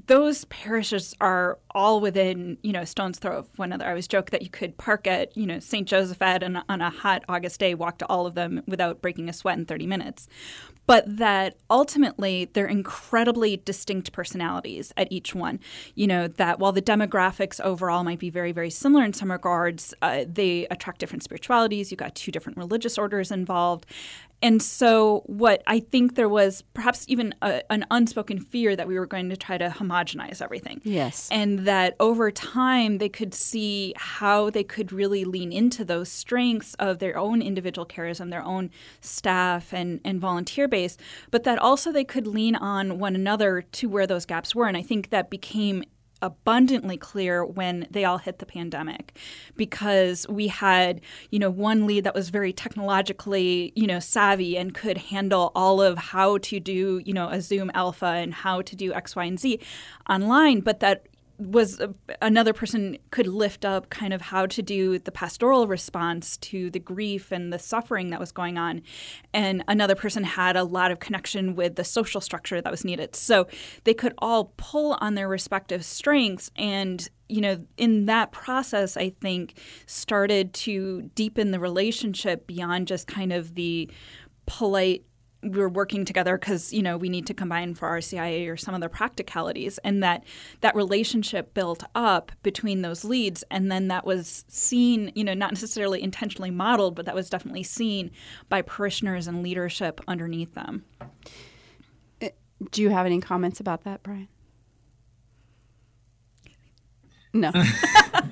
those 0.08 0.46
parishes 0.46 1.14
are 1.20 1.60
all 1.72 2.00
within 2.00 2.58
you 2.64 2.72
know 2.72 2.86
stone's 2.86 3.20
throw 3.20 3.40
of 3.40 3.60
one 3.60 3.70
another. 3.70 3.86
I 3.86 3.90
always 3.90 4.08
joke 4.08 4.32
that 4.32 4.42
you 4.42 4.50
could 4.50 4.78
park 4.78 5.06
at 5.06 5.36
you 5.36 5.46
know 5.46 5.60
St. 5.60 5.88
Josaphat 5.88 6.44
and 6.44 6.64
on 6.70 6.82
a 6.82 6.90
hot 6.90 7.24
August 7.28 7.60
day 7.60 7.74
walk 7.74 7.98
to 8.00 8.06
all 8.08 8.26
of 8.26 8.36
them 8.36 8.64
without 8.68 9.02
breaking 9.02 9.30
a 9.30 9.34
sweat 9.34 9.58
in 9.58 9.66
30 9.66 9.88
minutes 9.88 10.28
but 10.88 11.04
that 11.18 11.58
ultimately 11.70 12.50
they're 12.54 12.66
incredibly 12.66 13.58
distinct 13.58 14.14
personalities 14.14 14.94
at 14.96 15.12
each 15.12 15.36
one. 15.36 15.60
You 15.94 16.08
know, 16.08 16.28
that 16.30 16.60
while 16.60 16.72
the 16.72 16.82
demographics 16.82 17.60
overall 17.62 18.06
might 18.06 18.20
be 18.20 18.30
very, 18.30 18.54
very 18.54 18.70
similar 18.70 19.04
in 19.04 19.14
some 19.14 19.30
regards, 19.30 19.94
uh, 20.02 20.24
they 20.26 20.66
attract 20.72 21.00
different 21.00 21.24
spiritualities. 21.24 21.92
You've 21.92 22.00
got 22.00 22.16
two 22.16 22.32
different 22.32 22.58
religious 22.58 22.98
orders 22.98 23.32
involved. 23.32 23.86
And 24.42 24.62
so, 24.62 25.24
what 25.26 25.64
I 25.66 25.80
think 25.80 26.16
there 26.16 26.30
was 26.30 26.62
perhaps 26.74 27.06
even 27.08 27.34
a, 27.42 27.64
an 27.72 27.86
unspoken 27.90 28.40
fear 28.40 28.76
that 28.76 28.88
we 28.88 29.00
were 29.00 29.08
going 29.08 29.30
to 29.30 29.38
try 29.38 29.58
to 29.58 29.70
homogenize 29.70 30.42
everything. 30.44 30.80
Yes. 30.84 31.28
And 31.32 31.60
that 31.60 31.96
over 32.00 32.30
time, 32.30 33.00
they 33.00 33.10
could 33.10 33.34
see 33.34 33.94
how 33.98 34.52
they 34.52 34.64
could 34.64 34.92
really 34.92 35.26
lean 35.26 35.52
into 35.52 35.84
those 35.84 36.10
strengths 36.10 36.76
of 36.76 37.00
their 37.00 37.18
own 37.18 37.42
individual 37.42 37.86
charism, 37.86 38.30
their 38.30 38.44
own 38.44 38.70
staff 39.02 39.74
and, 39.74 40.02
and 40.06 40.22
volunteer 40.22 40.68
base, 40.68 40.98
but 41.32 41.44
that 41.44 41.58
also 41.58 41.92
they 41.92 42.04
could 42.04 42.28
lean 42.28 42.56
on 42.56 43.00
one 43.00 43.16
another 43.16 43.64
to 43.72 43.90
where 43.90 44.06
those 44.06 44.26
gaps 44.26 44.54
were. 44.54 44.68
And 44.68 44.78
I 44.78 44.84
think 44.84 45.10
that 45.10 45.32
became 45.32 45.84
abundantly 46.22 46.98
clear 46.98 47.46
when 47.46 47.88
they 47.92 48.04
all 48.04 48.18
hit 48.18 48.40
the 48.40 48.46
pandemic 48.46 49.18
because 49.56 50.28
we 50.28 50.48
had 50.48 51.02
you 51.30 51.40
know 51.40 51.50
one 51.50 51.86
lead 51.86 52.04
that 52.04 52.16
was 52.16 52.30
very 52.30 52.52
technologically 52.52 53.72
you 53.76 53.86
know 53.86 54.00
savvy 54.00 54.58
and 54.58 54.74
could 54.74 54.98
handle 54.98 55.52
all 55.56 55.82
of 55.82 55.98
how 55.98 56.38
to 56.40 56.60
do 56.60 57.02
you 57.06 57.14
know 57.14 57.30
a 57.30 57.42
zoom 57.42 57.70
alpha 57.74 58.06
and 58.06 58.34
how 58.34 58.62
to 58.62 58.76
do 58.76 58.94
x 58.94 59.16
y 59.16 59.26
and 59.26 59.40
z 59.40 59.60
online 60.10 60.60
but 60.60 60.80
that 60.80 61.06
was 61.38 61.80
a, 61.80 61.94
another 62.22 62.54
person 62.54 62.98
could 63.12 63.28
lift 63.28 63.64
up 63.64 63.90
kind 63.90 64.14
of 64.14 64.22
how 64.22 64.46
to 64.48 64.62
do 64.62 64.98
the 64.98 65.12
pastoral 65.12 65.68
response 65.68 66.38
to 66.38 66.70
the 66.70 66.80
grief 66.80 67.32
and 67.32 67.54
the 67.54 67.60
suffering 67.60 68.10
that 68.10 68.20
was 68.20 68.32
going 68.32 68.58
on. 68.58 68.82
And 69.34 69.64
another 69.68 69.96
person 69.96 70.24
had 70.24 70.56
a 70.56 70.64
lot 70.64 70.92
of 70.92 71.00
connection 71.00 71.56
with 71.56 71.76
the 71.76 71.84
social 71.84 72.22
structure 72.22 72.62
that 72.62 72.72
was 72.72 72.84
needed. 72.84 73.16
So 73.16 73.48
they 73.84 73.94
could 73.94 74.14
all 74.18 74.54
pull 74.58 74.98
on 75.00 75.16
their 75.16 75.28
respective 75.28 75.86
strengths 75.86 76.50
and 76.56 77.08
you 77.30 77.42
know 77.42 77.66
in 77.76 78.06
that 78.06 78.32
process 78.32 78.96
i 78.96 79.10
think 79.10 79.60
started 79.86 80.54
to 80.54 81.02
deepen 81.14 81.52
the 81.52 81.60
relationship 81.60 82.48
beyond 82.48 82.88
just 82.88 83.06
kind 83.06 83.34
of 83.34 83.56
the 83.56 83.90
polite 84.46 85.04
we're 85.44 85.70
working 85.70 86.04
together 86.06 86.38
because 86.38 86.74
you 86.74 86.82
know 86.82 86.98
we 86.98 87.10
need 87.10 87.28
to 87.28 87.34
combine 87.34 87.76
for 87.76 87.88
RCIA 87.90 88.50
or 88.50 88.58
some 88.58 88.74
other 88.74 88.90
practicalities, 88.90 89.78
and 89.80 90.02
that 90.04 90.24
that 90.62 90.76
relationship 90.76 91.54
built 91.54 91.84
up 91.96 92.32
between 92.44 92.82
those 92.82 93.04
leads, 93.04 93.44
and 93.52 93.72
then 93.72 93.88
that 93.88 94.06
was 94.06 94.46
seen, 94.48 95.12
you 95.16 95.24
know, 95.24 95.34
not 95.34 95.52
necessarily 95.52 96.02
intentionally 96.02 96.52
modeled, 96.52 96.96
but 96.96 97.06
that 97.06 97.16
was 97.16 97.30
definitely 97.30 97.64
seen 97.64 98.12
by 98.50 98.62
parishioners 98.62 99.28
and 99.28 99.44
leadership 99.44 100.02
underneath 100.08 100.54
them. 100.54 100.86
Uh, 102.22 102.30
do 102.72 102.82
you 102.82 102.90
have 102.90 103.06
any 103.06 103.22
comments 103.22 103.60
about 103.60 103.84
that, 103.84 104.04
Brian? 104.04 104.28
No. 107.40 107.52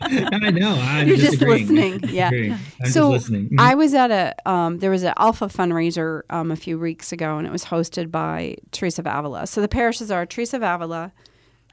I 0.01 0.51
know. 0.51 0.75
I'm 0.79 1.07
You're 1.07 1.17
just, 1.17 1.39
just 1.39 1.43
listening. 1.43 2.01
Yeah. 2.09 2.57
so 2.85 3.11
listening. 3.11 3.45
Mm-hmm. 3.45 3.59
I 3.59 3.75
was 3.75 3.93
at 3.93 4.11
a 4.11 4.49
um, 4.49 4.79
there 4.79 4.91
was 4.91 5.03
an 5.03 5.13
Alpha 5.17 5.47
fundraiser 5.47 6.21
um, 6.29 6.51
a 6.51 6.55
few 6.55 6.79
weeks 6.79 7.11
ago, 7.11 7.37
and 7.37 7.47
it 7.47 7.51
was 7.51 7.65
hosted 7.65 8.11
by 8.11 8.55
Teresa 8.71 9.01
of 9.01 9.07
Avila. 9.07 9.47
So 9.47 9.61
the 9.61 9.67
parishes 9.67 10.11
are 10.11 10.25
Teresa 10.25 10.57
of 10.57 10.63
Avila, 10.63 11.11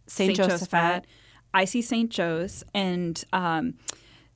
Saint, 0.06 0.36
Saint 0.36 0.50
Josaphat, 0.50 1.04
IC 1.54 1.84
Saint 1.84 2.10
Joe's, 2.10 2.64
and 2.74 3.22
um, 3.32 3.74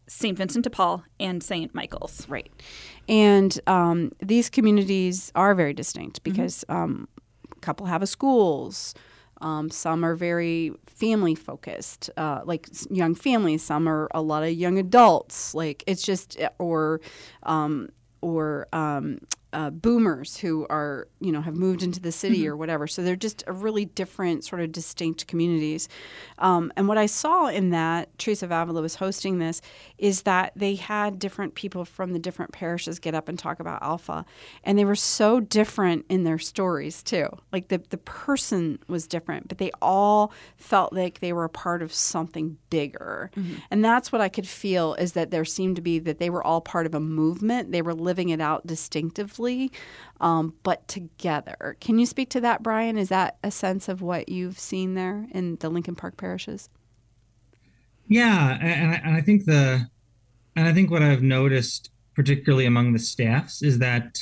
Saint 0.09 0.37
Vincent 0.39 0.65
de 0.65 0.71
Paul 0.71 1.03
and 1.19 1.43
Saint 1.43 1.75
Michael's. 1.75 2.29
Right. 2.29 2.51
And 3.09 3.59
um, 3.67 4.13
these 4.21 4.51
communities 4.51 5.33
are 5.35 5.55
very 5.55 5.75
distinct 5.75 6.23
mm-hmm. 6.23 6.33
because 6.33 6.65
mm-hmm. 6.69 7.05
a 7.53 7.61
couple 7.61 7.87
have 7.87 8.03
a 8.03 8.07
schools. 8.07 8.95
Um, 9.41 9.71
some 9.71 10.05
are 10.05 10.15
very 10.15 10.73
family 10.87 11.35
focused, 11.35 12.11
uh, 12.17 12.41
like 12.45 12.69
young 12.91 13.15
families. 13.15 13.63
Some 13.63 13.89
are 13.89 14.09
a 14.13 14.23
lot 14.23 14.43
of 14.43 14.53
young 14.53 14.79
adults. 14.79 15.55
Like 15.55 15.85
it's 15.87 16.03
just, 16.03 16.39
or 16.59 17.01
um, 17.43 17.91
or 18.21 18.67
um, 18.73 19.19
uh, 19.57 19.71
boomers 19.71 20.37
who 20.37 20.67
are 20.69 21.09
you 21.19 21.33
know 21.33 21.41
have 21.41 21.57
moved 21.57 21.83
into 21.83 21.99
the 21.99 22.13
city 22.13 22.41
mm-hmm. 22.41 22.51
or 22.51 22.57
whatever. 22.59 22.87
So 22.87 23.03
they're 23.03 23.17
just 23.17 23.43
a 23.47 23.53
really 23.55 23.87
different 23.87 24.45
sort 24.45 24.61
of 24.61 24.71
distinct 24.71 25.27
communities. 25.27 25.89
Um, 26.39 26.71
and 26.77 26.87
what 26.87 26.99
I 26.99 27.07
saw 27.07 27.47
in 27.47 27.71
that 27.71 28.17
Teresa 28.19 28.45
of 28.45 28.53
Avila 28.53 28.83
was 28.83 28.97
hosting 28.97 29.39
this 29.39 29.63
is 29.97 30.23
that 30.23 30.53
they 30.55 30.75
had 30.75 31.19
different 31.19 31.55
people 31.55 31.87
from 31.87 32.13
the 32.13 32.19
different 32.19 32.53
parishes 32.53 32.99
get 32.99 33.15
up 33.15 33.31
and 33.31 33.39
talk 33.39 33.59
about 33.59 33.83
Alpha, 33.83 34.27
and 34.63 34.79
they 34.79 34.85
were 34.85 34.95
so 34.95 35.41
different 35.41 36.05
in 36.11 36.25
their 36.25 36.39
stories 36.39 37.03
too. 37.03 37.27
Like 37.51 37.69
the 37.69 37.79
the 37.89 37.97
person 37.97 38.79
was 38.89 39.07
different, 39.07 39.49
but 39.49 39.57
they 39.57 39.71
all 39.81 40.35
felt 40.59 40.93
like 40.93 41.21
they 41.21 41.33
were 41.33 41.45
a 41.45 41.49
part 41.49 41.81
of 41.81 41.95
something 41.95 42.59
bigger. 42.69 43.31
Mm-hmm. 43.35 43.55
And 43.71 43.83
that's 43.83 44.13
what 44.13 44.21
I 44.21 44.29
could 44.29 44.47
feel 44.47 44.93
is 44.97 45.15
that 45.15 45.31
there 45.31 45.47
seemed 45.47 45.77
to 45.77 45.83
be 45.83 45.99
that 46.01 46.19
they 46.19 46.29
were 46.29 46.45
all 46.45 46.61
part 46.61 46.85
of 46.85 46.95
a 46.95 47.01
movement. 47.01 47.73
They 47.73 47.81
were 47.81 47.95
living 47.95 48.29
it 48.29 48.41
out 48.43 48.67
distinctively 48.67 49.46
um, 50.21 50.55
but 50.63 50.87
together. 50.89 51.77
Can 51.81 51.99
you 51.99 52.07
speak 52.07 52.31
to 52.31 52.41
that, 52.41 52.63
Brian? 52.63 52.97
Is 52.97 53.09
that 53.09 53.37
a 53.43 53.51
sense 53.51 53.89
of 53.89 54.03
what 54.03 54.29
you've 54.29 54.59
seen 54.59 54.95
there 54.95 55.27
in 55.33 55.57
the 55.57 55.69
Lincoln 55.69 55.95
Park 55.95 56.17
parishes? 56.17 56.69
Yeah, 58.09 58.59
and 58.61 58.93
I, 58.93 58.95
and 59.05 59.17
I 59.17 59.21
think 59.21 59.45
the, 59.45 59.89
and 60.55 60.69
I 60.69 60.73
think 60.73 60.91
what 60.91 61.03
I've 61.03 61.23
noticed, 61.23 61.91
particularly 62.15 62.67
among 62.67 62.93
the 62.93 62.99
staffs, 62.99 63.63
is 63.63 63.79
that 63.81 64.19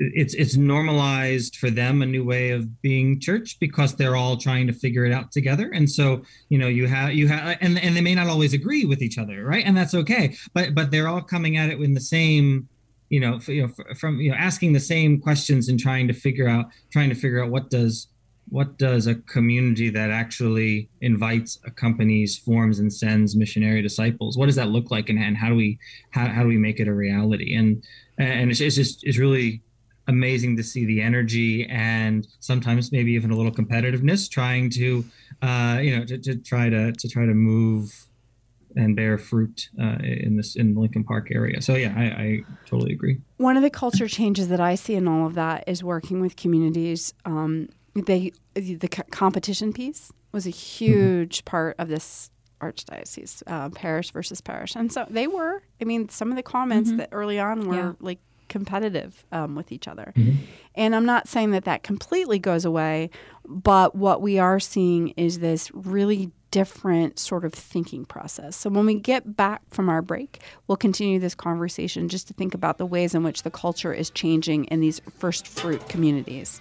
it's 0.00 0.32
it's 0.34 0.56
normalized 0.56 1.56
for 1.56 1.68
them 1.68 2.00
a 2.00 2.06
new 2.06 2.24
way 2.24 2.50
of 2.50 2.80
being 2.80 3.20
church 3.20 3.58
because 3.60 3.94
they're 3.94 4.16
all 4.16 4.36
trying 4.36 4.66
to 4.66 4.72
figure 4.72 5.04
it 5.04 5.12
out 5.12 5.30
together 5.30 5.70
and 5.74 5.90
so 5.90 6.22
you 6.48 6.56
know 6.56 6.68
you 6.68 6.86
have 6.86 7.12
you 7.12 7.28
have 7.28 7.58
and, 7.60 7.78
and 7.78 7.94
they 7.94 8.00
may 8.00 8.14
not 8.14 8.26
always 8.26 8.54
agree 8.54 8.86
with 8.86 9.02
each 9.02 9.18
other 9.18 9.44
right 9.44 9.64
and 9.66 9.76
that's 9.76 9.92
okay 9.92 10.34
but 10.54 10.74
but 10.74 10.90
they're 10.90 11.06
all 11.06 11.20
coming 11.20 11.58
at 11.58 11.68
it 11.68 11.78
in 11.78 11.92
the 11.92 12.00
same 12.00 12.66
you 13.10 13.20
know, 13.20 13.38
you 13.46 13.66
know, 13.66 13.94
from 13.94 14.20
you 14.20 14.30
know, 14.30 14.36
asking 14.36 14.72
the 14.72 14.80
same 14.80 15.20
questions 15.20 15.68
and 15.68 15.78
trying 15.78 16.08
to 16.08 16.14
figure 16.14 16.48
out, 16.48 16.66
trying 16.90 17.10
to 17.10 17.14
figure 17.14 17.44
out 17.44 17.50
what 17.50 17.68
does 17.68 18.06
what 18.48 18.78
does 18.78 19.06
a 19.06 19.14
community 19.14 19.90
that 19.90 20.10
actually 20.10 20.88
invites, 21.00 21.58
accompanies, 21.64 22.36
forms, 22.36 22.80
and 22.80 22.92
sends 22.92 23.36
missionary 23.36 23.80
disciples? 23.80 24.36
What 24.36 24.46
does 24.46 24.56
that 24.56 24.68
look 24.68 24.90
like, 24.90 25.08
and, 25.08 25.18
and 25.18 25.36
how 25.36 25.48
do 25.48 25.56
we 25.56 25.78
how, 26.10 26.28
how 26.28 26.42
do 26.42 26.48
we 26.48 26.56
make 26.56 26.80
it 26.80 26.88
a 26.88 26.94
reality? 26.94 27.54
And 27.54 27.82
and 28.16 28.50
it's, 28.50 28.60
it's 28.60 28.76
just 28.76 29.04
it's 29.04 29.18
really 29.18 29.60
amazing 30.06 30.56
to 30.56 30.62
see 30.62 30.84
the 30.84 31.00
energy 31.00 31.66
and 31.66 32.26
sometimes 32.40 32.90
maybe 32.90 33.12
even 33.12 33.30
a 33.30 33.36
little 33.36 33.52
competitiveness 33.52 34.28
trying 34.28 34.68
to 34.68 35.04
uh, 35.42 35.78
you 35.80 35.96
know 35.96 36.04
to, 36.04 36.18
to 36.18 36.36
try 36.36 36.68
to 36.68 36.92
to 36.92 37.08
try 37.08 37.26
to 37.26 37.34
move 37.34 38.06
and 38.76 38.96
bear 38.96 39.18
fruit 39.18 39.68
uh, 39.80 39.98
in 40.02 40.36
this 40.36 40.56
in 40.56 40.74
Lincoln 40.74 41.04
Park 41.04 41.28
area. 41.32 41.60
So 41.60 41.74
yeah, 41.74 41.94
I, 41.96 42.04
I, 42.04 42.42
totally 42.66 42.92
agree. 42.92 43.20
One 43.36 43.56
of 43.56 43.62
the 43.62 43.70
culture 43.70 44.08
changes 44.08 44.48
that 44.48 44.60
I 44.60 44.74
see 44.74 44.94
in 44.94 45.08
all 45.08 45.26
of 45.26 45.34
that 45.34 45.64
is 45.66 45.82
working 45.82 46.20
with 46.20 46.36
communities. 46.36 47.14
Um, 47.24 47.68
they 47.94 48.32
the 48.54 48.88
competition 49.10 49.72
piece 49.72 50.12
was 50.32 50.46
a 50.46 50.50
huge 50.50 51.38
mm-hmm. 51.38 51.50
part 51.50 51.76
of 51.78 51.88
this 51.88 52.30
archdiocese, 52.60 53.42
uh, 53.46 53.70
parish 53.70 54.12
versus 54.12 54.40
parish, 54.40 54.76
and 54.76 54.92
so 54.92 55.06
they 55.08 55.26
were. 55.26 55.62
I 55.80 55.84
mean, 55.84 56.08
some 56.08 56.30
of 56.30 56.36
the 56.36 56.42
comments 56.42 56.92
that 56.92 57.08
early 57.12 57.38
on 57.38 57.66
were 57.66 57.74
Yeah. 57.74 57.92
like 58.00 58.18
competitive 58.48 59.24
um, 59.32 59.54
with 59.54 59.72
each 59.72 59.88
other, 59.88 60.12
and 60.74 60.94
I'm 60.94 61.06
not 61.06 61.26
saying 61.26 61.50
that 61.52 61.64
that 61.64 61.82
completely 61.82 62.38
goes 62.38 62.64
away, 62.64 63.10
but 63.44 63.94
what 63.94 64.22
we 64.22 64.38
are 64.38 64.60
seeing 64.60 65.08
is 65.10 65.40
this 65.40 65.70
really 65.72 66.30
different 66.50 67.18
sort 67.18 67.44
of 67.44 67.52
thinking 67.52 68.04
process. 68.04 68.56
So 68.56 68.70
when 68.70 68.86
we 68.86 68.94
get 68.94 69.36
back 69.36 69.62
from 69.70 69.88
our 69.88 70.02
break, 70.02 70.40
we'll 70.66 70.76
continue 70.76 71.18
this 71.18 71.34
conversation 71.34 72.08
just 72.08 72.28
to 72.28 72.34
think 72.34 72.54
about 72.54 72.78
the 72.78 72.86
ways 72.86 73.14
in 73.14 73.22
which 73.22 73.42
the 73.42 73.50
culture 73.50 73.92
is 73.92 74.10
changing 74.10 74.64
in 74.64 74.80
these 74.80 75.00
first 75.18 75.46
fruit 75.46 75.88
communities. 75.88 76.60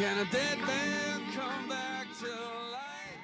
Can 0.00 0.16
a 0.16 0.24
dead 0.32 0.58
man 0.60 1.20
come 1.34 1.68
back 1.68 2.06
to 2.20 2.30
life? 2.72 3.18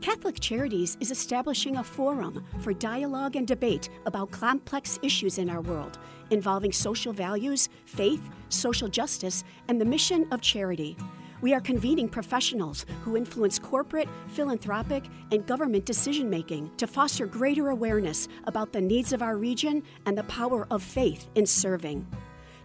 Catholic 0.00 0.40
Charities 0.40 0.96
is 1.00 1.10
establishing 1.10 1.76
a 1.76 1.84
forum 1.84 2.46
for 2.60 2.72
dialogue 2.72 3.36
and 3.36 3.46
debate 3.46 3.90
about 4.06 4.30
complex 4.30 4.98
issues 5.02 5.36
in 5.36 5.50
our 5.50 5.60
world 5.60 5.98
involving 6.30 6.72
social 6.72 7.12
values, 7.12 7.68
faith, 7.84 8.22
social 8.48 8.88
justice, 8.88 9.44
and 9.68 9.78
the 9.78 9.84
mission 9.84 10.26
of 10.32 10.40
charity. 10.40 10.96
We 11.42 11.52
are 11.52 11.60
convening 11.60 12.08
professionals 12.08 12.86
who 13.02 13.18
influence 13.18 13.58
corporate, 13.58 14.08
philanthropic, 14.28 15.04
and 15.30 15.46
government 15.46 15.84
decision 15.84 16.30
making 16.30 16.70
to 16.78 16.86
foster 16.86 17.26
greater 17.26 17.68
awareness 17.68 18.28
about 18.44 18.72
the 18.72 18.80
needs 18.80 19.12
of 19.12 19.20
our 19.20 19.36
region 19.36 19.82
and 20.06 20.16
the 20.16 20.24
power 20.24 20.66
of 20.70 20.82
faith 20.82 21.28
in 21.34 21.44
serving. 21.44 22.06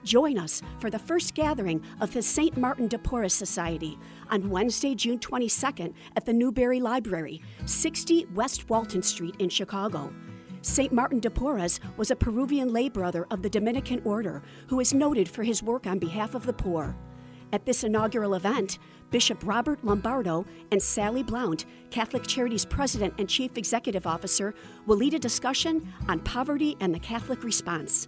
Join 0.05 0.37
us 0.37 0.61
for 0.77 0.91
the 0.91 0.99
first 0.99 1.33
gathering 1.33 1.81
of 1.99 2.13
the 2.13 2.21
St. 2.21 2.55
Martin 2.55 2.87
de 2.87 2.97
Porres 2.99 3.31
Society 3.31 3.97
on 4.29 4.51
Wednesday, 4.51 4.93
June 4.93 5.17
22nd 5.17 5.95
at 6.15 6.25
the 6.25 6.31
Newberry 6.31 6.79
Library, 6.79 7.41
60 7.65 8.27
West 8.35 8.69
Walton 8.69 9.01
Street 9.01 9.35
in 9.39 9.49
Chicago. 9.49 10.13
St. 10.61 10.93
Martin 10.93 11.19
de 11.19 11.31
Porres 11.31 11.79
was 11.97 12.11
a 12.11 12.15
Peruvian 12.15 12.71
lay 12.71 12.87
brother 12.87 13.25
of 13.31 13.41
the 13.41 13.49
Dominican 13.49 13.99
order 14.05 14.43
who 14.67 14.79
is 14.79 14.93
noted 14.93 15.27
for 15.27 15.41
his 15.41 15.63
work 15.63 15.87
on 15.87 15.97
behalf 15.97 16.35
of 16.35 16.45
the 16.45 16.53
poor. 16.53 16.95
At 17.51 17.65
this 17.65 17.83
inaugural 17.83 18.35
event, 18.35 18.77
Bishop 19.09 19.39
Robert 19.43 19.83
Lombardo 19.83 20.45
and 20.71 20.81
Sally 20.81 21.23
Blount, 21.23 21.65
Catholic 21.89 22.27
Charities 22.27 22.65
President 22.65 23.15
and 23.17 23.27
Chief 23.27 23.57
Executive 23.57 24.05
Officer, 24.05 24.53
will 24.85 24.97
lead 24.97 25.15
a 25.15 25.19
discussion 25.19 25.91
on 26.07 26.19
poverty 26.19 26.77
and 26.79 26.93
the 26.93 26.99
Catholic 26.99 27.43
response. 27.43 28.07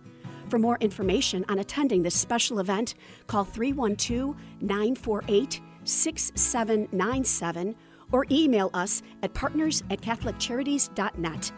For 0.50 0.58
more 0.58 0.78
information 0.80 1.44
on 1.50 1.60
attending 1.60 2.04
this 2.04 2.16
special 2.16 2.60
event, 2.60 2.96
call 3.28 3.44
312 3.44 4.36
948 4.62 5.62
6797 5.84 7.76
or 8.12 8.26
email 8.32 8.70
us 8.74 9.02
at 9.24 9.34
partners 9.34 9.84
at 9.90 10.02
CatholicCharities.net. 10.02 11.52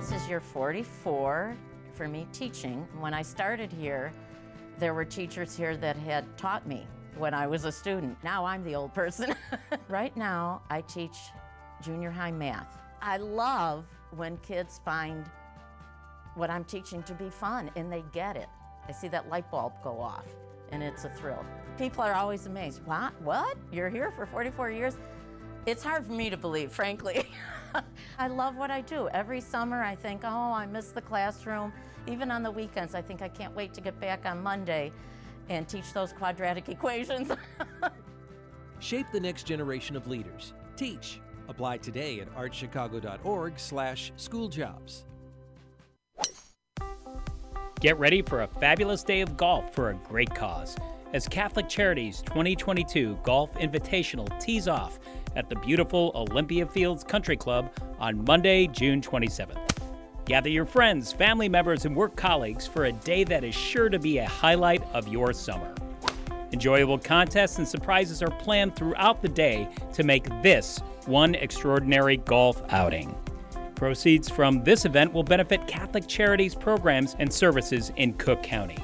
This 0.00 0.12
is 0.12 0.28
year 0.28 0.40
44 0.40 1.56
for 1.92 2.08
me 2.08 2.26
teaching. 2.32 2.86
When 2.98 3.12
I 3.12 3.20
started 3.20 3.70
here, 3.70 4.12
there 4.80 4.94
were 4.94 5.04
teachers 5.04 5.54
here 5.54 5.76
that 5.76 5.96
had 5.96 6.36
taught 6.38 6.66
me 6.66 6.86
when 7.16 7.34
I 7.34 7.46
was 7.46 7.66
a 7.66 7.72
student. 7.72 8.16
Now 8.24 8.46
I'm 8.46 8.64
the 8.64 8.74
old 8.74 8.94
person. 8.94 9.34
right 9.88 10.16
now, 10.16 10.62
I 10.70 10.80
teach 10.80 11.16
junior 11.82 12.10
high 12.10 12.32
math. 12.32 12.78
I 13.02 13.18
love 13.18 13.86
when 14.16 14.38
kids 14.38 14.80
find 14.84 15.30
what 16.34 16.48
I'm 16.48 16.64
teaching 16.64 17.02
to 17.04 17.14
be 17.14 17.28
fun 17.28 17.70
and 17.76 17.92
they 17.92 18.02
get 18.12 18.36
it. 18.36 18.48
I 18.88 18.92
see 18.92 19.08
that 19.08 19.28
light 19.28 19.50
bulb 19.50 19.74
go 19.84 20.00
off 20.00 20.24
and 20.72 20.82
it's 20.82 21.04
a 21.04 21.10
thrill. 21.10 21.44
People 21.76 22.02
are 22.02 22.14
always 22.14 22.46
amazed. 22.46 22.80
What? 22.86 23.12
What? 23.20 23.58
You're 23.70 23.90
here 23.90 24.10
for 24.10 24.24
44 24.24 24.70
years? 24.70 24.96
It's 25.66 25.82
hard 25.82 26.06
for 26.06 26.12
me 26.12 26.30
to 26.30 26.38
believe, 26.38 26.72
frankly. 26.72 27.28
I 28.18 28.28
love 28.28 28.56
what 28.56 28.70
I 28.70 28.80
do. 28.80 29.08
Every 29.10 29.42
summer 29.42 29.82
I 29.82 29.94
think, 29.94 30.22
oh, 30.24 30.52
I 30.52 30.64
miss 30.64 30.88
the 30.88 31.02
classroom. 31.02 31.72
Even 32.06 32.30
on 32.30 32.42
the 32.42 32.50
weekends, 32.50 32.94
I 32.94 33.02
think 33.02 33.22
I 33.22 33.28
can't 33.28 33.54
wait 33.54 33.74
to 33.74 33.80
get 33.80 33.98
back 34.00 34.26
on 34.26 34.42
Monday 34.42 34.92
and 35.48 35.68
teach 35.68 35.92
those 35.92 36.12
quadratic 36.12 36.68
equations. 36.76 37.30
Shape 38.78 39.06
the 39.12 39.20
next 39.20 39.44
generation 39.44 39.96
of 39.96 40.06
leaders. 40.06 40.54
Teach. 40.76 41.20
Apply 41.48 41.78
today 41.78 42.20
at 42.20 42.34
archchicago.org 42.34 43.58
slash 43.58 44.12
schooljobs. 44.16 45.04
Get 47.80 47.98
ready 47.98 48.22
for 48.22 48.42
a 48.42 48.46
fabulous 48.46 49.02
day 49.02 49.20
of 49.20 49.36
golf 49.36 49.74
for 49.74 49.90
a 49.90 49.94
great 49.94 50.32
cause 50.34 50.76
as 51.12 51.26
Catholic 51.26 51.68
Charities 51.68 52.22
2022 52.26 53.18
Golf 53.22 53.52
Invitational 53.54 54.38
tees 54.38 54.68
off 54.68 55.00
at 55.34 55.48
the 55.48 55.56
beautiful 55.56 56.12
Olympia 56.14 56.66
Fields 56.66 57.02
Country 57.02 57.36
Club 57.36 57.72
on 57.98 58.24
Monday, 58.24 58.66
June 58.66 59.00
27th. 59.00 59.69
Gather 60.30 60.48
your 60.48 60.64
friends, 60.64 61.12
family 61.12 61.48
members, 61.48 61.86
and 61.86 61.96
work 61.96 62.14
colleagues 62.14 62.64
for 62.64 62.84
a 62.84 62.92
day 62.92 63.24
that 63.24 63.42
is 63.42 63.52
sure 63.52 63.88
to 63.88 63.98
be 63.98 64.18
a 64.18 64.28
highlight 64.28 64.80
of 64.92 65.08
your 65.08 65.32
summer. 65.32 65.74
Enjoyable 66.52 66.98
contests 66.98 67.58
and 67.58 67.66
surprises 67.66 68.22
are 68.22 68.30
planned 68.30 68.76
throughout 68.76 69.22
the 69.22 69.28
day 69.28 69.68
to 69.92 70.04
make 70.04 70.28
this 70.40 70.78
one 71.06 71.34
extraordinary 71.34 72.18
golf 72.18 72.62
outing. 72.68 73.12
Proceeds 73.74 74.30
from 74.30 74.62
this 74.62 74.84
event 74.84 75.12
will 75.12 75.24
benefit 75.24 75.66
Catholic 75.66 76.06
Charities 76.06 76.54
programs 76.54 77.16
and 77.18 77.32
services 77.32 77.90
in 77.96 78.12
Cook 78.12 78.40
County. 78.40 78.78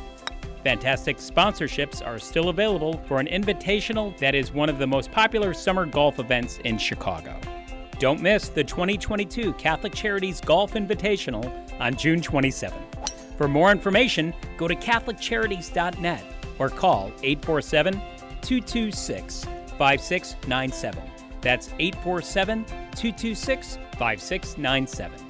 Fantastic 0.64 1.18
sponsorships 1.18 2.04
are 2.04 2.18
still 2.18 2.48
available 2.48 3.00
for 3.06 3.20
an 3.20 3.28
invitational 3.28 4.18
that 4.18 4.34
is 4.34 4.50
one 4.50 4.68
of 4.68 4.80
the 4.80 4.86
most 4.88 5.12
popular 5.12 5.54
summer 5.54 5.86
golf 5.86 6.18
events 6.18 6.58
in 6.64 6.76
Chicago. 6.76 7.38
Don't 7.98 8.20
miss 8.20 8.48
the 8.48 8.62
2022 8.62 9.54
Catholic 9.54 9.94
Charities 9.94 10.40
Golf 10.40 10.74
Invitational 10.74 11.50
on 11.80 11.96
June 11.96 12.20
27th. 12.20 12.74
For 13.38 13.48
more 13.48 13.70
information, 13.70 14.34
go 14.58 14.68
to 14.68 14.74
CatholicCharities.net 14.74 16.24
or 16.58 16.68
call 16.68 17.12
847 17.22 17.94
226 18.42 19.44
5697. 19.78 21.02
That's 21.40 21.68
847 21.78 22.64
226 22.64 23.78
5697. 23.98 25.25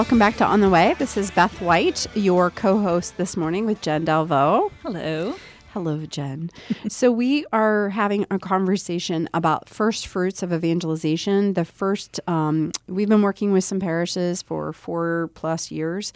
Welcome 0.00 0.18
back 0.18 0.34
to 0.34 0.46
On 0.46 0.62
the 0.62 0.70
Way. 0.70 0.94
This 0.98 1.18
is 1.18 1.30
Beth 1.30 1.60
White, 1.60 2.06
your 2.14 2.48
co 2.48 2.78
host 2.80 3.18
this 3.18 3.36
morning 3.36 3.66
with 3.66 3.82
Jen 3.82 4.06
Delvaux. 4.06 4.70
Hello. 4.80 5.34
Hello, 5.74 6.06
Jen. 6.06 6.50
so, 6.88 7.12
we 7.12 7.44
are 7.52 7.90
having 7.90 8.24
a 8.30 8.38
conversation 8.38 9.28
about 9.34 9.68
first 9.68 10.06
fruits 10.06 10.42
of 10.42 10.54
evangelization. 10.54 11.52
The 11.52 11.66
first, 11.66 12.18
um, 12.26 12.72
we've 12.88 13.10
been 13.10 13.20
working 13.20 13.52
with 13.52 13.62
some 13.62 13.78
parishes 13.78 14.40
for 14.40 14.72
four 14.72 15.28
plus 15.34 15.70
years, 15.70 16.14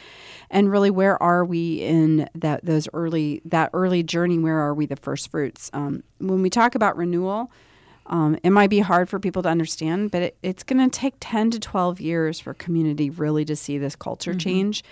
and 0.48 0.70
really, 0.70 0.90
where 0.90 1.22
are 1.22 1.44
we 1.44 1.82
in 1.82 2.26
that 2.34 2.64
those 2.64 2.88
early 2.94 3.42
that 3.44 3.68
early 3.74 4.02
journey? 4.02 4.38
Where 4.38 4.60
are 4.60 4.72
we 4.72 4.86
the 4.86 4.96
first 4.96 5.30
fruits? 5.30 5.70
Um, 5.74 6.02
when 6.20 6.40
we 6.40 6.48
talk 6.48 6.74
about 6.74 6.96
renewal, 6.96 7.52
um, 8.06 8.38
it 8.42 8.50
might 8.50 8.70
be 8.70 8.80
hard 8.80 9.08
for 9.08 9.18
people 9.18 9.42
to 9.42 9.48
understand, 9.48 10.10
but 10.10 10.22
it, 10.22 10.36
it's 10.42 10.62
going 10.62 10.88
to 10.88 10.98
take 10.98 11.14
10 11.20 11.52
to 11.52 11.60
12 11.60 12.00
years 12.00 12.38
for 12.38 12.54
community 12.54 13.10
really 13.10 13.44
to 13.46 13.56
see 13.56 13.78
this 13.78 13.96
culture 13.96 14.34
change. 14.34 14.84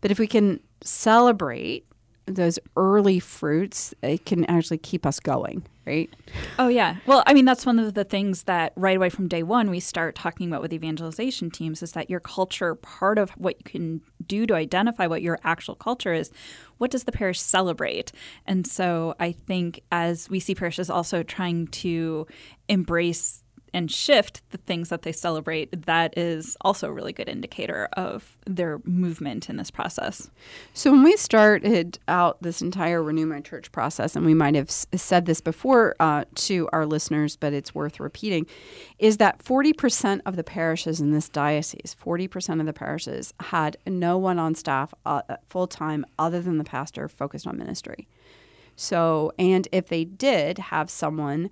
But 0.00 0.10
if 0.10 0.18
we 0.18 0.26
can 0.26 0.60
celebrate 0.82 1.84
those 2.30 2.58
early 2.76 3.20
fruits, 3.20 3.94
it 4.02 4.24
can 4.24 4.44
actually 4.46 4.78
keep 4.78 5.04
us 5.04 5.20
going, 5.20 5.62
right? 5.86 6.10
Oh, 6.58 6.68
yeah. 6.68 6.96
Well, 7.06 7.22
I 7.26 7.34
mean, 7.34 7.44
that's 7.44 7.66
one 7.66 7.78
of 7.78 7.94
the 7.94 8.04
things 8.04 8.44
that 8.44 8.72
right 8.76 8.96
away 8.96 9.10
from 9.10 9.28
day 9.28 9.42
one 9.42 9.70
we 9.70 9.80
start 9.80 10.14
talking 10.14 10.48
about 10.48 10.62
with 10.62 10.72
evangelization 10.72 11.50
teams 11.50 11.82
is 11.82 11.92
that 11.92 12.10
your 12.10 12.20
culture, 12.20 12.74
part 12.74 13.18
of 13.18 13.30
what 13.30 13.56
you 13.58 13.64
can 13.64 14.00
do 14.26 14.46
to 14.46 14.54
identify 14.54 15.06
what 15.06 15.22
your 15.22 15.38
actual 15.44 15.74
culture 15.74 16.12
is, 16.12 16.30
what 16.78 16.90
does 16.90 17.04
the 17.04 17.12
parish 17.12 17.40
celebrate? 17.40 18.12
And 18.46 18.66
so 18.66 19.14
I 19.18 19.32
think 19.32 19.80
as 19.90 20.30
we 20.30 20.40
see 20.40 20.54
parishes 20.54 20.88
also 20.90 21.22
trying 21.22 21.66
to 21.68 22.26
embrace 22.68 23.44
and 23.72 23.90
shift 23.90 24.42
the 24.50 24.58
things 24.58 24.88
that 24.88 25.02
they 25.02 25.12
celebrate, 25.12 25.86
that 25.86 26.16
is 26.16 26.56
also 26.62 26.88
a 26.88 26.92
really 26.92 27.12
good 27.12 27.28
indicator 27.28 27.88
of 27.94 28.36
their 28.46 28.80
movement 28.84 29.48
in 29.48 29.56
this 29.56 29.70
process. 29.70 30.30
So 30.74 30.92
when 30.92 31.02
we 31.02 31.16
started 31.16 31.98
out 32.08 32.42
this 32.42 32.62
entire 32.62 33.02
Renew 33.02 33.26
My 33.26 33.40
Church 33.40 33.70
process, 33.72 34.16
and 34.16 34.26
we 34.26 34.34
might 34.34 34.54
have 34.54 34.70
said 34.70 35.26
this 35.26 35.40
before 35.40 35.94
uh, 36.00 36.24
to 36.36 36.68
our 36.72 36.86
listeners, 36.86 37.36
but 37.36 37.52
it's 37.52 37.74
worth 37.74 38.00
repeating, 38.00 38.46
is 38.98 39.18
that 39.18 39.38
40% 39.38 40.20
of 40.26 40.36
the 40.36 40.44
parishes 40.44 41.00
in 41.00 41.12
this 41.12 41.28
diocese, 41.28 41.96
40% 42.04 42.60
of 42.60 42.66
the 42.66 42.72
parishes 42.72 43.32
had 43.40 43.76
no 43.86 44.18
one 44.18 44.38
on 44.38 44.54
staff 44.54 44.92
uh, 45.06 45.22
full 45.48 45.66
time 45.66 46.04
other 46.18 46.40
than 46.40 46.58
the 46.58 46.64
pastor 46.64 47.08
focused 47.08 47.46
on 47.46 47.58
ministry. 47.58 48.08
So, 48.76 49.32
and 49.38 49.68
if 49.72 49.88
they 49.88 50.04
did 50.04 50.58
have 50.58 50.88
someone, 50.88 51.50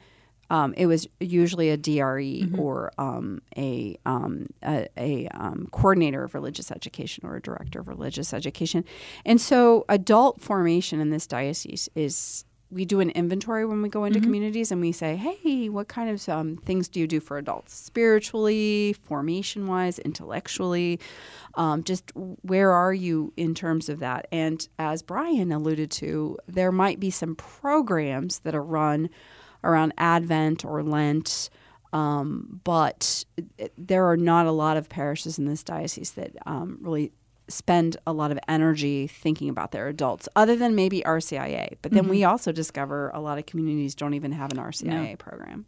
um, 0.51 0.75
it 0.77 0.87
was 0.87 1.07
usually 1.21 1.71
a 1.71 1.77
DRE 1.77 2.49
or 2.59 2.93
um, 2.99 3.43
a, 3.57 3.99
um, 4.07 4.47
a, 4.65 4.89
a 4.97 5.29
um, 5.29 5.69
coordinator 5.71 6.25
of 6.25 6.35
religious 6.35 6.71
education 6.71 7.27
or 7.27 7.37
a 7.37 7.43
director 7.43 7.81
of 7.81 7.89
religious 7.89 8.33
education. 8.33 8.85
And 9.25 9.41
so, 9.41 9.85
adult 9.89 10.41
formation 10.41 11.01
in 11.01 11.11
this 11.11 11.27
diocese 11.27 11.89
is 11.95 12.45
we 12.71 12.85
do 12.85 13.01
an 13.01 13.11
inventory 13.11 13.65
when 13.65 13.81
we 13.81 13.89
go 13.89 14.05
into 14.05 14.21
communities 14.21 14.71
and 14.71 14.81
we 14.81 14.93
say, 14.93 15.17
hey, 15.17 15.69
what 15.71 15.89
kind 15.89 16.11
of 16.11 16.29
um, 16.29 16.59
things 16.59 16.89
do 16.89 17.01
you 17.01 17.07
do 17.07 17.19
for 17.19 17.39
adults? 17.39 17.75
Spiritually, 17.75 18.95
formation 19.05 19.67
wise, 19.67 19.99
intellectually, 20.01 21.01
um, 21.55 21.83
just 21.83 22.13
where 22.43 22.71
are 22.73 22.93
you 22.93 23.33
in 23.37 23.55
terms 23.55 23.89
of 23.89 24.01
that? 24.01 24.29
And 24.31 24.69
as 24.79 25.03
Brian 25.03 25.51
alluded 25.51 25.91
to, 25.93 26.37
there 26.47 26.73
might 26.73 27.01
be 27.01 27.11
some 27.11 27.35
programs 27.37 28.41
that 28.41 28.55
are 28.55 28.63
run 28.63 29.09
around 29.65 29.93
Advent 29.99 30.65
or 30.65 30.83
Lent. 30.83 31.51
Um, 31.93 32.61
but 32.65 33.25
it- 33.57 33.73
there 33.79 34.05
are 34.11 34.17
not 34.17 34.47
a 34.47 34.53
lot 34.53 34.77
of 34.77 34.89
parishes 34.89 35.39
in 35.39 35.47
this 35.47 35.63
diocese 35.63 36.13
that 36.13 36.33
um, 36.45 36.79
really 36.83 37.13
spend 37.49 37.97
a 38.07 38.13
lot 38.13 38.31
of 38.31 38.39
energy 38.47 39.07
thinking 39.07 39.49
about 39.49 39.73
their 39.73 39.89
adults, 39.89 40.29
other 40.37 40.55
than 40.55 40.75
maybe 40.75 41.01
RCIA. 41.07 41.77
But 41.81 41.93
then 41.93 42.07
we 42.09 42.23
also 42.25 42.53
discover 42.53 43.11
a 43.15 43.21
lot 43.21 43.39
of 43.39 43.47
communities 43.47 43.95
don't 43.95 44.13
even 44.13 44.33
have 44.33 44.53
an 44.53 44.59
RCIA 44.59 45.17
program. 45.19 45.65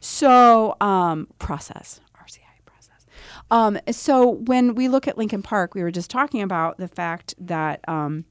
So, 0.00 0.76
um, 0.80 1.26
process. 1.40 2.00
RCIA 2.16 2.64
process. 2.64 3.06
Um, 3.50 3.78
so, 3.90 4.28
when 4.30 4.76
we 4.76 4.86
look 4.88 5.08
at 5.08 5.18
Lincoln 5.18 5.42
Park, 5.42 5.74
we 5.74 5.82
were 5.82 5.90
just 5.90 6.10
talking 6.10 6.42
about 6.42 6.78
the 6.78 6.88
fact 6.88 7.34
that. 7.38 7.80
Um, 7.88 8.24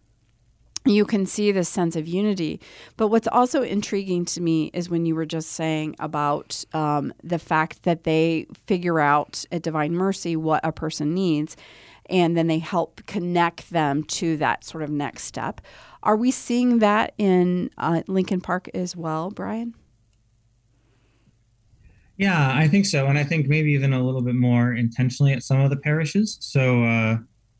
you 0.89 1.05
can 1.05 1.25
see 1.25 1.51
this 1.51 1.69
sense 1.69 1.95
of 1.95 2.07
unity. 2.07 2.59
But 2.97 3.07
what's 3.07 3.27
also 3.27 3.61
intriguing 3.61 4.25
to 4.25 4.41
me 4.41 4.71
is 4.73 4.89
when 4.89 5.05
you 5.05 5.15
were 5.15 5.25
just 5.25 5.51
saying 5.51 5.95
about 5.99 6.63
um, 6.73 7.13
the 7.23 7.39
fact 7.39 7.83
that 7.83 8.03
they 8.03 8.47
figure 8.65 8.99
out 8.99 9.45
at 9.51 9.61
Divine 9.61 9.93
Mercy 9.93 10.35
what 10.35 10.61
a 10.63 10.71
person 10.71 11.13
needs, 11.13 11.55
and 12.09 12.35
then 12.35 12.47
they 12.47 12.59
help 12.59 13.05
connect 13.05 13.69
them 13.69 14.03
to 14.03 14.35
that 14.37 14.63
sort 14.63 14.83
of 14.83 14.89
next 14.89 15.23
step. 15.25 15.61
Are 16.01 16.15
we 16.15 16.31
seeing 16.31 16.79
that 16.79 17.13
in 17.17 17.69
uh, 17.77 18.01
Lincoln 18.07 18.41
Park 18.41 18.69
as 18.73 18.95
well, 18.95 19.29
Brian? 19.29 19.75
Yeah, 22.17 22.51
I 22.53 22.67
think 22.67 22.85
so, 22.85 23.07
and 23.07 23.17
I 23.17 23.23
think 23.23 23.47
maybe 23.47 23.71
even 23.71 23.93
a 23.93 24.03
little 24.03 24.21
bit 24.21 24.35
more 24.35 24.73
intentionally 24.73 25.31
at 25.31 25.41
some 25.41 25.61
of 25.61 25.69
the 25.69 25.77
parishes. 25.77 26.37
So 26.41 26.83
uh, 26.83 27.17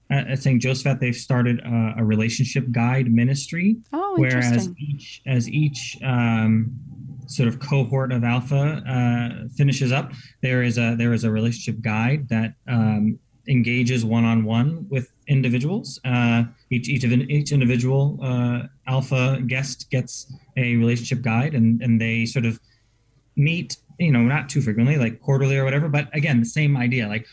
at, 0.10 0.28
at 0.28 0.39
St. 0.39 0.62
Josaphat, 0.62 1.00
they've 1.00 1.15
started 1.15 1.60
a, 1.60 1.95
a 1.98 2.04
relationship 2.04 2.72
guide 2.72 3.12
ministry, 3.12 3.78
Oh, 3.93 4.15
whereas 4.17 4.45
interesting. 4.67 4.76
each 4.80 5.22
as 5.26 5.48
each 5.50 5.98
um, 6.04 6.72
sort 7.28 7.48
of 7.48 7.60
cohort 7.60 8.12
of 8.12 8.24
Alpha 8.24 8.82
uh, 8.88 9.48
finishes 9.56 9.91
up, 9.91 10.12
there 10.41 10.63
is 10.63 10.78
a 10.78 10.95
there 10.98 11.13
is 11.13 11.24
a 11.24 11.32
relationship 11.32 11.82
guide 11.82 12.28
that 12.30 12.54
um, 12.67 13.19
engages 13.48 14.04
one 14.06 14.26
on 14.26 14.43
one 14.43 14.88
with 14.89 15.12
individuals. 15.28 16.00
Uh, 16.04 16.43
each 16.72 16.89
each 16.89 17.04
of 17.04 17.12
each 17.12 17.52
individual 17.52 18.19
uh, 18.24 18.63
Alpha 18.88 19.41
guest 19.45 19.89
gets 19.91 20.32
a 20.58 20.76
relationship 20.76 21.22
guide, 21.22 21.54
and 21.54 21.82
and 21.82 22.02
they 22.02 22.26
sort 22.26 22.45
of 22.45 22.60
meet 23.36 23.78
you 24.00 24.12
know 24.12 24.22
not 24.22 24.50
too 24.50 24.62
frequently 24.62 24.98
like 24.98 25.19
quarterly 25.22 25.58
or 25.58 25.63
whatever 25.63 25.88
but 25.88 26.10
again 26.13 26.39
the 26.39 26.45
same 26.45 26.76
idea 26.76 27.08
like 27.08 27.26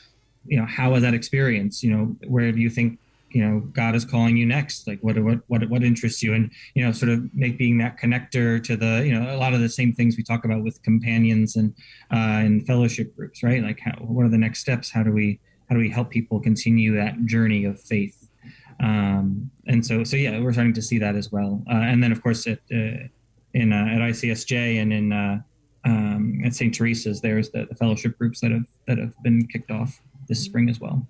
you 0.48 0.58
know 0.58 0.66
how 0.66 0.92
was 0.92 1.02
that 1.02 1.14
experience? 1.14 1.82
You 1.82 1.90
know 1.90 2.16
where 2.26 2.50
do 2.52 2.60
you 2.60 2.70
think 2.70 2.98
you 3.30 3.44
know 3.44 3.60
god 3.60 3.94
is 3.94 4.04
calling 4.04 4.36
you 4.36 4.46
next? 4.46 4.86
Like 4.86 5.00
what 5.00 5.18
what 5.18 5.40
what, 5.48 5.68
what 5.68 5.82
interests 5.82 6.22
you? 6.22 6.34
And 6.34 6.50
you 6.74 6.84
know 6.84 6.92
sort 6.92 7.10
of 7.10 7.32
make 7.34 7.58
being 7.58 7.78
that 7.78 7.98
connector 7.98 8.62
to 8.64 8.76
the 8.76 9.04
you 9.06 9.12
know 9.18 9.34
a 9.34 9.38
lot 9.38 9.54
of 9.54 9.60
the 9.60 9.68
same 9.68 9.92
things 9.92 10.16
we 10.16 10.22
talk 10.22 10.44
about 10.44 10.62
with 10.62 10.82
companions 10.82 11.56
and 11.56 11.74
uh 12.12 12.40
and 12.44 12.66
fellowship 12.66 13.14
groups 13.16 13.42
right? 13.42 13.62
Like 13.62 13.80
how, 13.80 13.92
what 14.00 14.24
are 14.24 14.30
the 14.30 14.38
next 14.38 14.60
steps? 14.60 14.90
How 14.90 15.02
do 15.02 15.12
we 15.12 15.40
how 15.68 15.74
do 15.74 15.80
we 15.80 15.90
help 15.90 16.10
people 16.10 16.40
continue 16.40 16.94
that 16.96 17.24
journey 17.26 17.64
of 17.64 17.80
faith? 17.80 18.28
Um 18.80 19.50
and 19.66 19.84
so 19.84 20.04
so 20.04 20.16
yeah 20.16 20.38
we're 20.40 20.52
starting 20.52 20.74
to 20.74 20.82
see 20.82 20.98
that 20.98 21.16
as 21.16 21.32
well. 21.32 21.62
Uh, 21.68 21.74
and 21.74 22.02
then 22.02 22.12
of 22.12 22.22
course 22.22 22.46
at 22.46 22.60
uh, 22.72 23.08
in 23.54 23.72
uh, 23.72 23.88
at 23.90 24.00
ICSJ 24.00 24.80
and 24.80 24.92
in 24.92 25.12
uh, 25.12 25.40
um, 25.86 26.40
at 26.44 26.54
St. 26.54 26.74
Teresa's, 26.74 27.20
there's 27.20 27.50
the, 27.50 27.66
the 27.66 27.74
fellowship 27.74 28.18
groups 28.18 28.40
that 28.40 28.50
have 28.50 28.66
that 28.86 28.98
have 28.98 29.14
been 29.22 29.46
kicked 29.46 29.70
off 29.70 30.02
this 30.26 30.42
spring 30.42 30.68
as 30.68 30.80
well. 30.80 31.06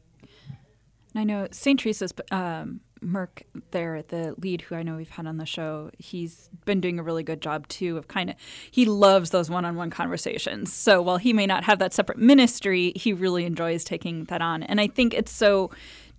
And 1.14 1.20
I 1.20 1.24
know 1.24 1.48
St. 1.50 1.80
Teresa's 1.80 2.12
um, 2.30 2.80
Merck 3.02 3.42
there, 3.70 4.02
the 4.02 4.34
lead 4.38 4.62
who 4.62 4.74
I 4.74 4.82
know 4.82 4.96
we've 4.96 5.10
had 5.10 5.26
on 5.26 5.36
the 5.36 5.46
show, 5.46 5.90
he's 5.98 6.50
been 6.64 6.80
doing 6.80 6.98
a 6.98 7.02
really 7.02 7.22
good 7.22 7.40
job 7.40 7.68
too 7.68 7.96
of 7.96 8.08
kind 8.08 8.30
of, 8.30 8.36
he 8.70 8.84
loves 8.84 9.30
those 9.30 9.50
one 9.50 9.64
on 9.64 9.76
one 9.76 9.90
conversations. 9.90 10.72
So 10.72 11.00
while 11.02 11.18
he 11.18 11.32
may 11.32 11.46
not 11.46 11.64
have 11.64 11.78
that 11.78 11.92
separate 11.92 12.18
ministry, 12.18 12.92
he 12.96 13.12
really 13.12 13.44
enjoys 13.44 13.84
taking 13.84 14.24
that 14.24 14.42
on. 14.42 14.62
And 14.62 14.80
I 14.80 14.88
think 14.88 15.14
it's 15.14 15.32
so 15.32 15.70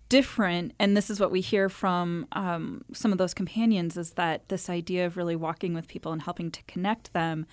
different 0.10 0.74
and 0.80 0.96
this 0.96 1.10
is 1.10 1.20
what 1.20 1.32
we 1.32 1.42
hear 1.42 1.68
from 1.68 2.26
um, 2.32 2.84
some 2.94 3.12
of 3.12 3.18
those 3.18 3.34
companions 3.34 3.98
is 3.98 4.12
that 4.12 4.48
this 4.48 4.70
idea 4.70 5.06
of 5.06 5.18
really 5.18 5.36
walking 5.36 5.74
with 5.74 5.88
people 5.88 6.14
and 6.14 6.22
helping 6.22 6.50
to 6.50 6.64
connect 6.64 7.12
them 7.12 7.46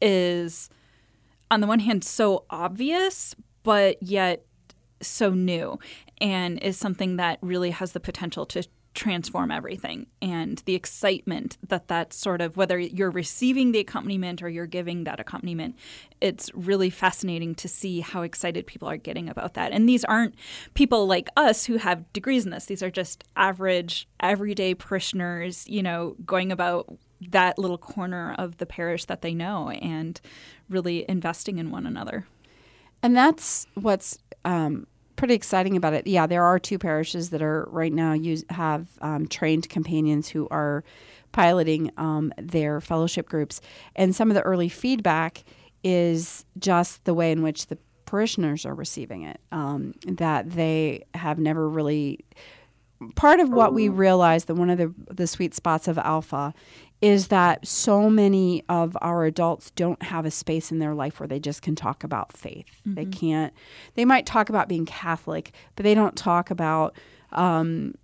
is 0.00 0.70
on 1.50 1.60
the 1.60 1.66
one 1.66 1.80
hand 1.80 2.04
so 2.04 2.44
obvious 2.48 3.34
but 3.64 4.00
yet 4.00 4.44
so 5.06 5.30
new 5.30 5.78
and 6.20 6.62
is 6.62 6.76
something 6.76 7.16
that 7.16 7.38
really 7.42 7.70
has 7.70 7.92
the 7.92 8.00
potential 8.00 8.46
to 8.46 8.66
transform 8.96 9.50
everything. 9.50 10.06
And 10.22 10.62
the 10.64 10.74
excitement 10.74 11.58
that 11.68 11.88
that 11.88 12.14
sort 12.14 12.40
of 12.40 12.56
whether 12.56 12.78
you're 12.78 13.10
receiving 13.10 13.72
the 13.72 13.78
accompaniment 13.78 14.42
or 14.42 14.48
you're 14.48 14.66
giving 14.66 15.04
that 15.04 15.20
accompaniment 15.20 15.76
it's 16.22 16.50
really 16.54 16.88
fascinating 16.88 17.54
to 17.56 17.68
see 17.68 18.00
how 18.00 18.22
excited 18.22 18.66
people 18.66 18.88
are 18.88 18.96
getting 18.96 19.28
about 19.28 19.52
that. 19.52 19.70
And 19.72 19.86
these 19.86 20.02
aren't 20.04 20.34
people 20.72 21.06
like 21.06 21.28
us 21.36 21.66
who 21.66 21.76
have 21.76 22.10
degrees 22.14 22.46
in 22.46 22.50
this. 22.50 22.64
These 22.64 22.82
are 22.82 22.90
just 22.90 23.22
average 23.36 24.08
everyday 24.18 24.74
parishioners 24.74 25.68
you 25.68 25.82
know 25.82 26.16
going 26.24 26.50
about 26.50 26.90
that 27.20 27.58
little 27.58 27.78
corner 27.78 28.34
of 28.38 28.56
the 28.56 28.66
parish 28.66 29.04
that 29.04 29.20
they 29.20 29.34
know 29.34 29.70
and 29.70 30.20
really 30.68 31.04
investing 31.08 31.58
in 31.58 31.70
one 31.70 31.86
another. 31.86 32.26
And 33.02 33.16
that's 33.16 33.66
what's 33.74 34.18
um, 34.44 34.86
pretty 35.16 35.34
exciting 35.34 35.76
about 35.76 35.94
it. 35.94 36.06
Yeah, 36.06 36.26
there 36.26 36.44
are 36.44 36.58
two 36.58 36.78
parishes 36.78 37.30
that 37.30 37.42
are 37.42 37.66
right 37.70 37.92
now 37.92 38.12
use 38.12 38.44
have 38.50 38.88
um, 39.00 39.26
trained 39.26 39.68
companions 39.68 40.28
who 40.28 40.46
are 40.50 40.84
piloting 41.32 41.90
um, 41.96 42.32
their 42.38 42.80
fellowship 42.80 43.28
groups, 43.28 43.60
and 43.94 44.14
some 44.14 44.30
of 44.30 44.34
the 44.34 44.42
early 44.42 44.68
feedback 44.68 45.44
is 45.82 46.44
just 46.58 47.04
the 47.04 47.14
way 47.14 47.32
in 47.32 47.42
which 47.42 47.66
the 47.66 47.78
parishioners 48.04 48.64
are 48.64 48.74
receiving 48.74 49.22
it. 49.22 49.40
Um, 49.52 49.94
that 50.06 50.50
they 50.50 51.04
have 51.14 51.38
never 51.38 51.68
really 51.68 52.24
part 53.14 53.40
of 53.40 53.50
what 53.50 53.74
we 53.74 53.88
realize 53.88 54.46
that 54.46 54.54
one 54.54 54.70
of 54.70 54.78
the, 54.78 54.92
the 55.12 55.26
sweet 55.26 55.54
spots 55.54 55.86
of 55.86 55.98
alpha 55.98 56.54
is 57.02 57.28
that 57.28 57.66
so 57.66 58.08
many 58.08 58.64
of 58.68 58.96
our 59.02 59.24
adults 59.24 59.70
don't 59.72 60.02
have 60.02 60.24
a 60.24 60.30
space 60.30 60.72
in 60.72 60.78
their 60.78 60.94
life 60.94 61.20
where 61.20 61.26
they 61.26 61.38
just 61.38 61.60
can 61.62 61.74
talk 61.74 62.02
about 62.02 62.32
faith. 62.32 62.80
They 62.86 63.04
can't. 63.04 63.52
They 63.94 64.04
might 64.04 64.24
talk 64.26 64.48
about 64.48 64.68
being 64.68 64.86
Catholic, 64.86 65.52
but 65.74 65.82
they 65.82 65.94
don't 65.94 66.16
talk 66.16 66.50
about. 66.50 66.96
Um, 67.32 67.94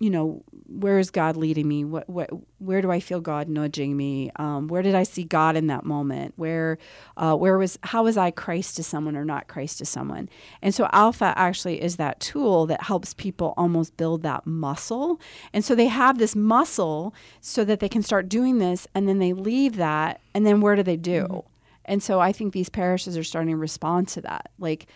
you 0.00 0.10
know, 0.10 0.44
where 0.66 1.00
is 1.00 1.10
God 1.10 1.36
leading 1.36 1.66
me? 1.66 1.84
What, 1.84 2.08
what, 2.08 2.30
where 2.58 2.80
do 2.80 2.92
I 2.92 3.00
feel 3.00 3.20
God 3.20 3.48
nudging 3.48 3.96
me? 3.96 4.30
Um, 4.36 4.68
where 4.68 4.82
did 4.82 4.94
I 4.94 5.02
see 5.02 5.24
God 5.24 5.56
in 5.56 5.66
that 5.66 5.84
moment? 5.84 6.34
Where, 6.36 6.78
uh, 7.16 7.34
where 7.34 7.58
was, 7.58 7.78
how 7.82 8.04
was 8.04 8.16
I 8.16 8.30
Christ 8.30 8.76
to 8.76 8.84
someone 8.84 9.16
or 9.16 9.24
not 9.24 9.48
Christ 9.48 9.78
to 9.78 9.84
someone? 9.84 10.28
And 10.62 10.72
so 10.72 10.88
Alpha 10.92 11.34
actually 11.36 11.82
is 11.82 11.96
that 11.96 12.20
tool 12.20 12.66
that 12.66 12.82
helps 12.82 13.12
people 13.14 13.54
almost 13.56 13.96
build 13.96 14.22
that 14.22 14.46
muscle. 14.46 15.20
And 15.52 15.64
so 15.64 15.74
they 15.74 15.88
have 15.88 16.18
this 16.18 16.36
muscle 16.36 17.12
so 17.40 17.64
that 17.64 17.80
they 17.80 17.88
can 17.88 18.02
start 18.02 18.28
doing 18.28 18.58
this, 18.58 18.86
and 18.94 19.08
then 19.08 19.18
they 19.18 19.32
leave 19.32 19.76
that, 19.76 20.20
and 20.34 20.46
then 20.46 20.60
where 20.60 20.76
do 20.76 20.84
they 20.84 20.96
do? 20.96 21.44
And 21.84 22.02
so 22.02 22.20
I 22.20 22.30
think 22.30 22.52
these 22.52 22.68
parishes 22.68 23.16
are 23.16 23.24
starting 23.24 23.50
to 23.50 23.56
respond 23.56 24.06
to 24.08 24.20
that. 24.20 24.52
Like, 24.60 24.86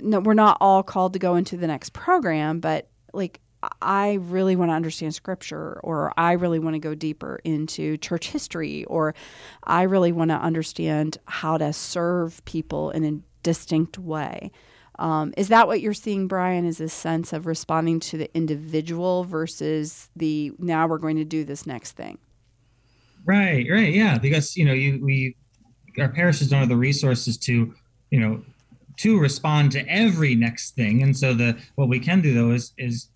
no, 0.00 0.18
we're 0.18 0.34
not 0.34 0.56
all 0.60 0.82
called 0.82 1.12
to 1.12 1.18
go 1.18 1.36
into 1.36 1.56
the 1.56 1.66
next 1.66 1.92
program, 1.92 2.58
but 2.58 2.88
like 3.12 3.40
I 3.80 4.14
really 4.14 4.56
want 4.56 4.70
to 4.70 4.74
understand 4.74 5.14
scripture, 5.14 5.80
or 5.82 6.12
I 6.16 6.32
really 6.32 6.58
want 6.58 6.74
to 6.74 6.80
go 6.80 6.94
deeper 6.94 7.40
into 7.44 7.96
church 7.98 8.28
history, 8.28 8.84
or 8.84 9.14
I 9.62 9.82
really 9.82 10.12
want 10.12 10.30
to 10.30 10.36
understand 10.36 11.18
how 11.26 11.58
to 11.58 11.72
serve 11.72 12.44
people 12.44 12.90
in 12.90 13.04
a 13.04 13.20
distinct 13.42 13.98
way. 13.98 14.50
Um, 14.98 15.34
is 15.36 15.48
that 15.48 15.66
what 15.66 15.80
you're 15.80 15.94
seeing, 15.94 16.28
Brian? 16.28 16.64
Is 16.64 16.78
this 16.78 16.92
sense 16.92 17.32
of 17.32 17.46
responding 17.46 18.00
to 18.00 18.16
the 18.16 18.34
individual 18.36 19.24
versus 19.24 20.08
the 20.14 20.52
now 20.58 20.86
we're 20.86 20.98
going 20.98 21.16
to 21.16 21.24
do 21.24 21.44
this 21.44 21.66
next 21.66 21.92
thing? 21.92 22.18
Right, 23.24 23.66
right, 23.70 23.92
yeah. 23.92 24.18
Because 24.18 24.56
you 24.56 24.64
know, 24.64 24.72
you 24.72 25.04
we 25.04 25.36
our 25.98 26.08
parishes 26.08 26.48
don't 26.48 26.60
have 26.60 26.68
the 26.68 26.76
resources 26.76 27.36
to, 27.38 27.74
you 28.10 28.20
know, 28.20 28.42
to 28.98 29.18
respond 29.18 29.72
to 29.72 29.88
every 29.88 30.34
next 30.34 30.72
thing. 30.72 31.02
And 31.02 31.16
so 31.16 31.34
the 31.34 31.58
what 31.74 31.88
we 31.88 31.98
can 31.98 32.20
do 32.20 32.34
though 32.34 32.52
is 32.52 32.72
is 32.78 33.08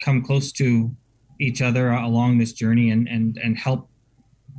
come 0.00 0.22
close 0.22 0.52
to 0.52 0.94
each 1.40 1.62
other 1.62 1.90
along 1.90 2.38
this 2.38 2.52
journey 2.52 2.90
and 2.90 3.08
and 3.08 3.38
and 3.38 3.58
help 3.58 3.88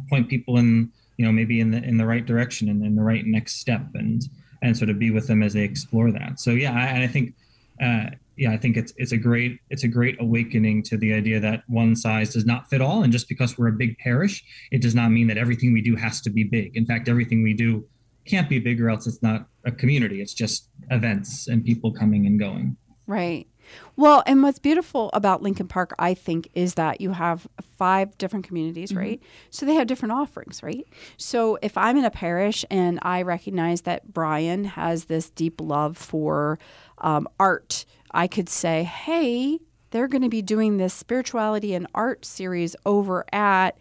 point 0.10 0.30
people 0.30 0.58
in 0.58 0.92
you 1.18 1.26
know 1.26 1.32
maybe 1.32 1.60
in 1.60 1.72
the 1.72 1.84
in 1.84 1.98
the 1.98 2.06
right 2.06 2.26
direction 2.26 2.70
and 2.70 2.84
in 2.84 2.96
the 2.96 3.04
right 3.04 3.26
next 3.26 3.60
step 3.60 3.86
and 3.94 4.24
and 4.62 4.78
sort 4.78 4.90
of 4.90 4.98
be 4.98 5.12
with 5.12 5.28
them 5.28 5.44
as 5.44 5.54
they 5.54 5.64
explore 5.64 6.12
that. 6.12 6.40
So 6.40 6.52
yeah, 6.52 6.74
I, 6.74 7.04
I 7.04 7.08
think. 7.08 7.36
Uh, 7.82 8.12
yeah, 8.36 8.52
I 8.52 8.58
think 8.58 8.78
it's 8.78 8.94
it's 8.98 9.12
a 9.12 9.18
great 9.18 9.60
it's 9.70 9.84
a 9.84 9.88
great 9.88 10.20
awakening 10.20 10.84
to 10.84 10.98
the 10.98 11.14
idea 11.14 11.40
that 11.40 11.64
one 11.68 11.96
size 11.96 12.34
does 12.34 12.46
not 12.46 12.68
fit 12.68 12.82
all, 12.82 13.04
and 13.04 13.14
just 13.14 13.30
because 13.30 13.58
we're 13.58 13.68
a 13.68 13.74
big 13.74 13.98
parish, 14.00 14.44
it 14.72 14.82
does 14.82 14.96
not 14.96 15.10
mean 15.10 15.28
that 15.28 15.38
everything 15.38 15.72
we 15.72 15.82
do 15.82 15.96
has 15.96 16.20
to 16.22 16.32
be 16.32 16.44
big. 16.44 16.76
In 16.76 16.86
fact, 16.86 17.08
everything 17.08 17.44
we 17.44 17.54
do 17.54 17.86
can't 18.26 18.50
be 18.50 18.58
big, 18.60 18.82
or 18.82 18.90
else 18.90 19.06
it's 19.06 19.22
not 19.22 19.48
a 19.66 19.72
community. 19.72 20.22
It's 20.22 20.34
just 20.34 20.70
events 20.90 21.48
and 21.48 21.64
people 21.64 21.92
coming 21.92 22.26
and 22.26 22.40
going. 22.40 22.76
Right. 23.06 23.48
Well, 23.96 24.24
and 24.26 24.44
what's 24.44 24.60
beautiful 24.60 25.10
about 25.14 25.42
Lincoln 25.42 25.68
Park, 25.68 25.94
I 26.00 26.14
think, 26.14 26.50
is 26.54 26.76
that 26.76 27.02
you 27.02 27.12
have 27.12 27.48
five 27.78 28.18
different 28.18 28.46
communities, 28.46 28.94
right? 28.96 29.22
So 29.50 29.66
they 29.66 29.76
have 29.76 29.88
different 29.88 30.14
offerings, 30.14 30.64
right? 30.64 30.88
So 31.18 31.58
if 31.62 31.78
I'm 31.78 31.98
in 31.98 32.06
a 32.06 32.12
parish 32.12 32.66
and 32.72 33.00
I 33.02 33.22
recognize 33.22 33.82
that 33.82 34.14
Brian 34.14 34.66
has 34.66 35.06
this 35.06 35.30
deep 35.30 35.62
love 35.62 35.98
for 35.98 36.60
um, 37.00 37.28
art, 37.40 37.86
I 38.12 38.28
could 38.28 38.50
say, 38.50 38.84
hey, 38.84 39.60
they're 39.92 40.08
going 40.08 40.24
to 40.24 40.30
be 40.30 40.42
doing 40.42 40.78
this 40.78 40.94
spirituality 40.94 41.74
and 41.74 41.88
art 41.94 42.26
series 42.26 42.76
over 42.86 43.26
at 43.32 43.78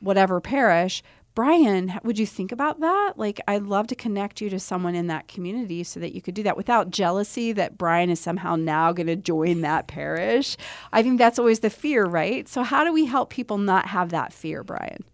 whatever 0.00 0.40
parish. 0.40 1.02
Brian, 1.34 1.98
would 2.04 2.18
you 2.18 2.26
think 2.26 2.52
about 2.52 2.80
that? 2.80 3.14
Like, 3.16 3.40
I'd 3.48 3.62
love 3.62 3.86
to 3.86 3.94
connect 3.94 4.42
you 4.42 4.50
to 4.50 4.60
someone 4.60 4.94
in 4.94 5.06
that 5.06 5.28
community 5.28 5.82
so 5.82 5.98
that 5.98 6.14
you 6.14 6.20
could 6.20 6.34
do 6.34 6.42
that 6.42 6.58
without 6.58 6.90
jealousy 6.90 7.52
that 7.52 7.78
Brian 7.78 8.10
is 8.10 8.20
somehow 8.20 8.54
now 8.56 8.92
going 8.92 9.06
to 9.06 9.16
join 9.16 9.62
that 9.62 9.86
parish. 9.86 10.58
I 10.92 11.02
think 11.02 11.18
that's 11.18 11.38
always 11.38 11.60
the 11.60 11.70
fear, 11.70 12.04
right? 12.04 12.46
So, 12.48 12.62
how 12.62 12.84
do 12.84 12.92
we 12.92 13.06
help 13.06 13.30
people 13.30 13.56
not 13.56 13.86
have 13.86 14.10
that 14.10 14.34
fear, 14.34 14.62
Brian? 14.62 15.04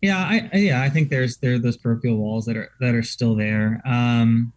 Yeah, 0.00 0.18
I 0.18 0.50
I- 0.52 0.56
yeah, 0.58 0.82
I 0.82 0.88
think 0.88 1.10
there's 1.10 1.38
there 1.38 1.54
are 1.54 1.58
those 1.58 1.76
parochial 1.76 2.16
walls 2.16 2.44
that 2.46 2.56
are 2.56 2.70
that 2.80 2.94
are 2.94 3.02
still 3.02 3.34
there. 3.34 3.80
Um, 3.84 4.52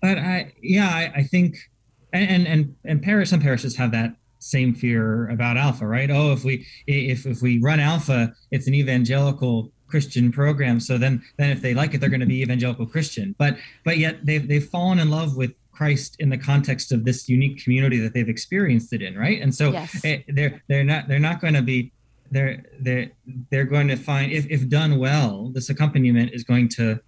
but 0.00 0.18
I 0.18 0.52
yeah, 0.62 0.88
I, 0.88 1.12
I 1.16 1.22
think 1.24 1.56
and 2.12 2.46
and 2.46 2.76
and 2.84 3.02
parish 3.02 3.30
some 3.30 3.40
parishes 3.40 3.76
have 3.76 3.90
that 3.92 4.14
same 4.46 4.74
fear 4.74 5.28
about 5.28 5.56
alpha, 5.56 5.86
right? 5.86 6.10
Oh, 6.10 6.32
if 6.32 6.44
we 6.44 6.66
if 6.86 7.26
if 7.26 7.42
we 7.42 7.58
run 7.58 7.80
alpha, 7.80 8.32
it's 8.50 8.66
an 8.66 8.74
evangelical 8.74 9.70
Christian 9.88 10.32
program. 10.32 10.80
So 10.80 10.98
then 10.98 11.22
then 11.36 11.50
if 11.50 11.60
they 11.62 11.74
like 11.74 11.94
it, 11.94 11.98
they're 12.00 12.10
going 12.10 12.20
to 12.20 12.26
be 12.26 12.42
evangelical 12.42 12.86
Christian. 12.86 13.34
But 13.38 13.56
but 13.84 13.98
yet 13.98 14.24
they've 14.24 14.46
they've 14.46 14.64
fallen 14.64 14.98
in 14.98 15.10
love 15.10 15.36
with 15.36 15.52
Christ 15.72 16.16
in 16.18 16.30
the 16.30 16.38
context 16.38 16.90
of 16.92 17.04
this 17.04 17.28
unique 17.28 17.62
community 17.62 17.98
that 17.98 18.14
they've 18.14 18.28
experienced 18.28 18.92
it 18.92 19.02
in, 19.02 19.16
right? 19.18 19.40
And 19.42 19.54
so 19.54 19.72
Yes. 19.72 20.04
eh, 20.04 20.20
they're 20.28 20.62
they're 20.68 20.84
not 20.84 21.08
they're 21.08 21.18
not 21.18 21.40
going 21.40 21.54
to 21.54 21.62
be 21.62 21.92
they're 22.30 22.64
they're 22.80 23.10
they're 23.50 23.64
going 23.66 23.88
to 23.88 23.96
find 23.96 24.32
if, 24.32 24.46
if 24.50 24.68
done 24.68 24.98
well 24.98 25.50
this 25.54 25.68
accompaniment 25.70 26.32
is 26.32 26.42
going 26.44 26.68
to 26.70 26.98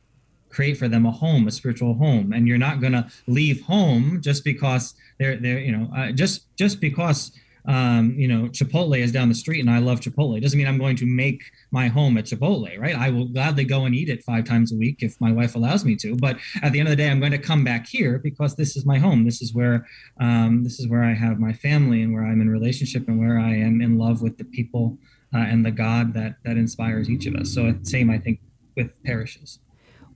create 0.48 0.76
for 0.76 0.88
them 0.88 1.06
a 1.06 1.10
home 1.10 1.46
a 1.46 1.50
spiritual 1.50 1.94
home. 1.94 2.32
And 2.32 2.48
you're 2.48 2.58
not 2.58 2.80
going 2.80 2.92
to 2.92 3.08
leave 3.26 3.62
home 3.62 4.20
just 4.22 4.44
because 4.44 4.94
they're 5.18 5.36
they're 5.36 5.58
you 5.58 5.72
know 5.72 5.90
uh, 5.96 6.12
just 6.12 6.54
just 6.56 6.80
because 6.80 7.32
um, 7.66 8.14
you 8.16 8.26
know 8.26 8.48
chipotle 8.48 8.98
is 8.98 9.12
down 9.12 9.28
the 9.28 9.34
street 9.34 9.60
and 9.60 9.70
i 9.70 9.78
love 9.78 10.00
chipotle. 10.00 10.40
Doesn't 10.40 10.58
mean 10.58 10.66
i'm 10.66 10.78
going 10.78 10.96
to 10.96 11.06
make 11.06 11.42
my 11.70 11.88
home 11.88 12.16
at 12.16 12.24
chipotle 12.24 12.78
right? 12.78 12.94
I 12.94 13.10
will 13.10 13.26
gladly 13.26 13.64
go 13.64 13.84
and 13.84 13.94
eat 13.94 14.08
it 14.08 14.22
five 14.24 14.44
times 14.44 14.72
a 14.72 14.76
week 14.76 14.98
if 15.00 15.20
my 15.20 15.32
wife 15.32 15.54
allows 15.54 15.84
me 15.84 15.96
to. 15.96 16.16
But 16.16 16.38
at 16.62 16.72
the 16.72 16.80
end 16.80 16.88
of 16.88 16.92
the 16.92 16.96
day 16.96 17.10
i'm 17.10 17.20
going 17.20 17.32
to 17.32 17.38
come 17.38 17.64
back 17.64 17.86
here 17.86 18.18
because 18.18 18.56
this 18.56 18.76
is 18.76 18.86
my 18.86 18.98
home. 18.98 19.24
This 19.24 19.42
is 19.42 19.52
where 19.54 19.86
um, 20.20 20.62
this 20.64 20.80
is 20.80 20.88
where 20.88 21.04
i 21.04 21.14
have 21.14 21.38
my 21.38 21.52
family 21.52 22.02
and 22.02 22.12
where 22.12 22.24
i'm 22.24 22.40
in 22.40 22.48
relationship 22.48 23.06
and 23.08 23.18
where 23.18 23.38
i 23.38 23.54
am 23.54 23.80
in 23.80 23.98
love 23.98 24.22
with 24.22 24.38
the 24.38 24.44
people 24.44 24.98
uh, 25.34 25.38
and 25.38 25.64
the 25.66 25.70
god 25.70 26.14
that 26.14 26.36
that 26.44 26.56
inspires 26.56 27.10
each 27.10 27.26
of 27.26 27.34
us. 27.34 27.52
So 27.52 27.74
same 27.82 28.08
i 28.10 28.18
think 28.18 28.40
with 28.76 29.02
parishes 29.02 29.58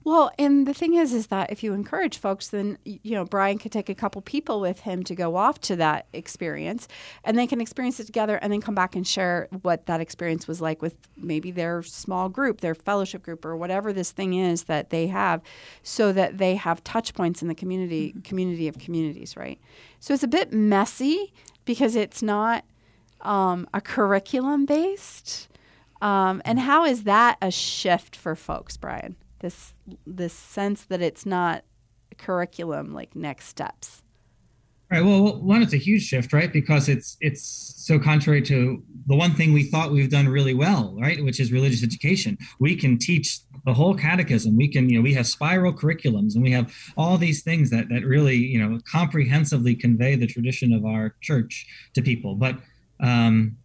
Well, 0.05 0.31
and 0.37 0.67
the 0.67 0.73
thing 0.73 0.95
is, 0.95 1.13
is 1.13 1.27
that 1.27 1.49
if 1.49 1.63
you 1.63 1.73
encourage 1.73 2.17
folks, 2.17 2.49
then 2.49 2.77
you 2.83 3.15
know 3.15 3.23
Brian 3.23 3.57
could 3.57 3.71
take 3.71 3.87
a 3.87 3.95
couple 3.95 4.21
people 4.21 4.59
with 4.59 4.81
him 4.81 5.01
to 5.03 5.15
go 5.15 5.37
off 5.37 5.61
to 5.61 5.77
that 5.77 6.07
experience, 6.11 6.89
and 7.23 7.37
they 7.37 7.47
can 7.47 7.61
experience 7.61 8.01
it 8.01 8.05
together, 8.05 8.35
and 8.37 8.51
then 8.51 8.59
come 8.59 8.75
back 8.75 8.97
and 8.97 9.07
share 9.07 9.47
what 9.61 9.85
that 9.85 10.01
experience 10.01 10.45
was 10.45 10.59
like 10.59 10.81
with 10.81 10.95
maybe 11.15 11.51
their 11.51 11.81
small 11.83 12.27
group, 12.27 12.59
their 12.59 12.75
fellowship 12.75 13.23
group, 13.23 13.45
or 13.45 13.55
whatever 13.55 13.93
this 13.93 14.11
thing 14.11 14.33
is 14.33 14.63
that 14.63 14.89
they 14.89 15.07
have, 15.07 15.41
so 15.83 16.11
that 16.11 16.37
they 16.37 16.55
have 16.55 16.83
touch 16.83 17.13
points 17.13 17.41
in 17.41 17.47
the 17.47 17.55
community, 17.55 18.13
community 18.25 18.67
of 18.67 18.77
communities, 18.77 19.37
right? 19.37 19.59
So 20.01 20.13
it's 20.13 20.23
a 20.23 20.27
bit 20.27 20.51
messy 20.51 21.31
because 21.63 21.95
it's 21.95 22.21
not 22.21 22.65
um, 23.21 23.69
a 23.73 23.79
curriculum 23.79 24.65
based. 24.65 25.47
Um, 26.01 26.41
and 26.43 26.59
how 26.59 26.83
is 26.83 27.03
that 27.03 27.37
a 27.41 27.49
shift 27.49 28.17
for 28.17 28.35
folks, 28.35 28.75
Brian? 28.75 29.15
This 29.43 29.73
this 30.07 30.31
sense 30.31 30.85
that 30.85 31.01
it's 31.01 31.25
not 31.25 31.65
curriculum 32.17 32.93
like 32.93 33.13
next 33.13 33.47
steps. 33.47 34.01
Right. 34.89 35.03
Well, 35.03 35.41
one, 35.41 35.61
it's 35.61 35.73
a 35.73 35.77
huge 35.77 36.03
shift, 36.03 36.31
right? 36.31 36.53
Because 36.53 36.87
it's 36.87 37.17
it's 37.19 37.43
so 37.85 37.99
contrary 37.99 38.41
to 38.43 38.81
the 39.05 39.17
one 39.17 39.33
thing 39.33 39.51
we 39.51 39.63
thought 39.63 39.91
we've 39.91 40.09
done 40.09 40.29
really 40.29 40.53
well, 40.53 40.95
right? 40.97 41.21
Which 41.21 41.41
is 41.41 41.51
religious 41.51 41.83
education. 41.83 42.37
We 42.61 42.77
can 42.77 42.97
teach 42.97 43.39
the 43.65 43.73
whole 43.73 43.95
catechism. 43.95 44.55
We 44.55 44.69
can, 44.69 44.89
you 44.89 44.95
know, 44.95 45.01
we 45.01 45.13
have 45.15 45.27
spiral 45.27 45.73
curriculums, 45.73 46.35
and 46.35 46.41
we 46.41 46.51
have 46.51 46.73
all 46.95 47.17
these 47.17 47.43
things 47.43 47.69
that 47.71 47.89
that 47.89 48.05
really, 48.05 48.37
you 48.37 48.59
know, 48.59 48.79
comprehensively 48.89 49.75
convey 49.75 50.15
the 50.15 50.27
tradition 50.27 50.71
of 50.71 50.85
our 50.85 51.15
church 51.19 51.67
to 51.95 52.01
people. 52.01 52.35
But 52.35 52.59
um, 53.01 53.57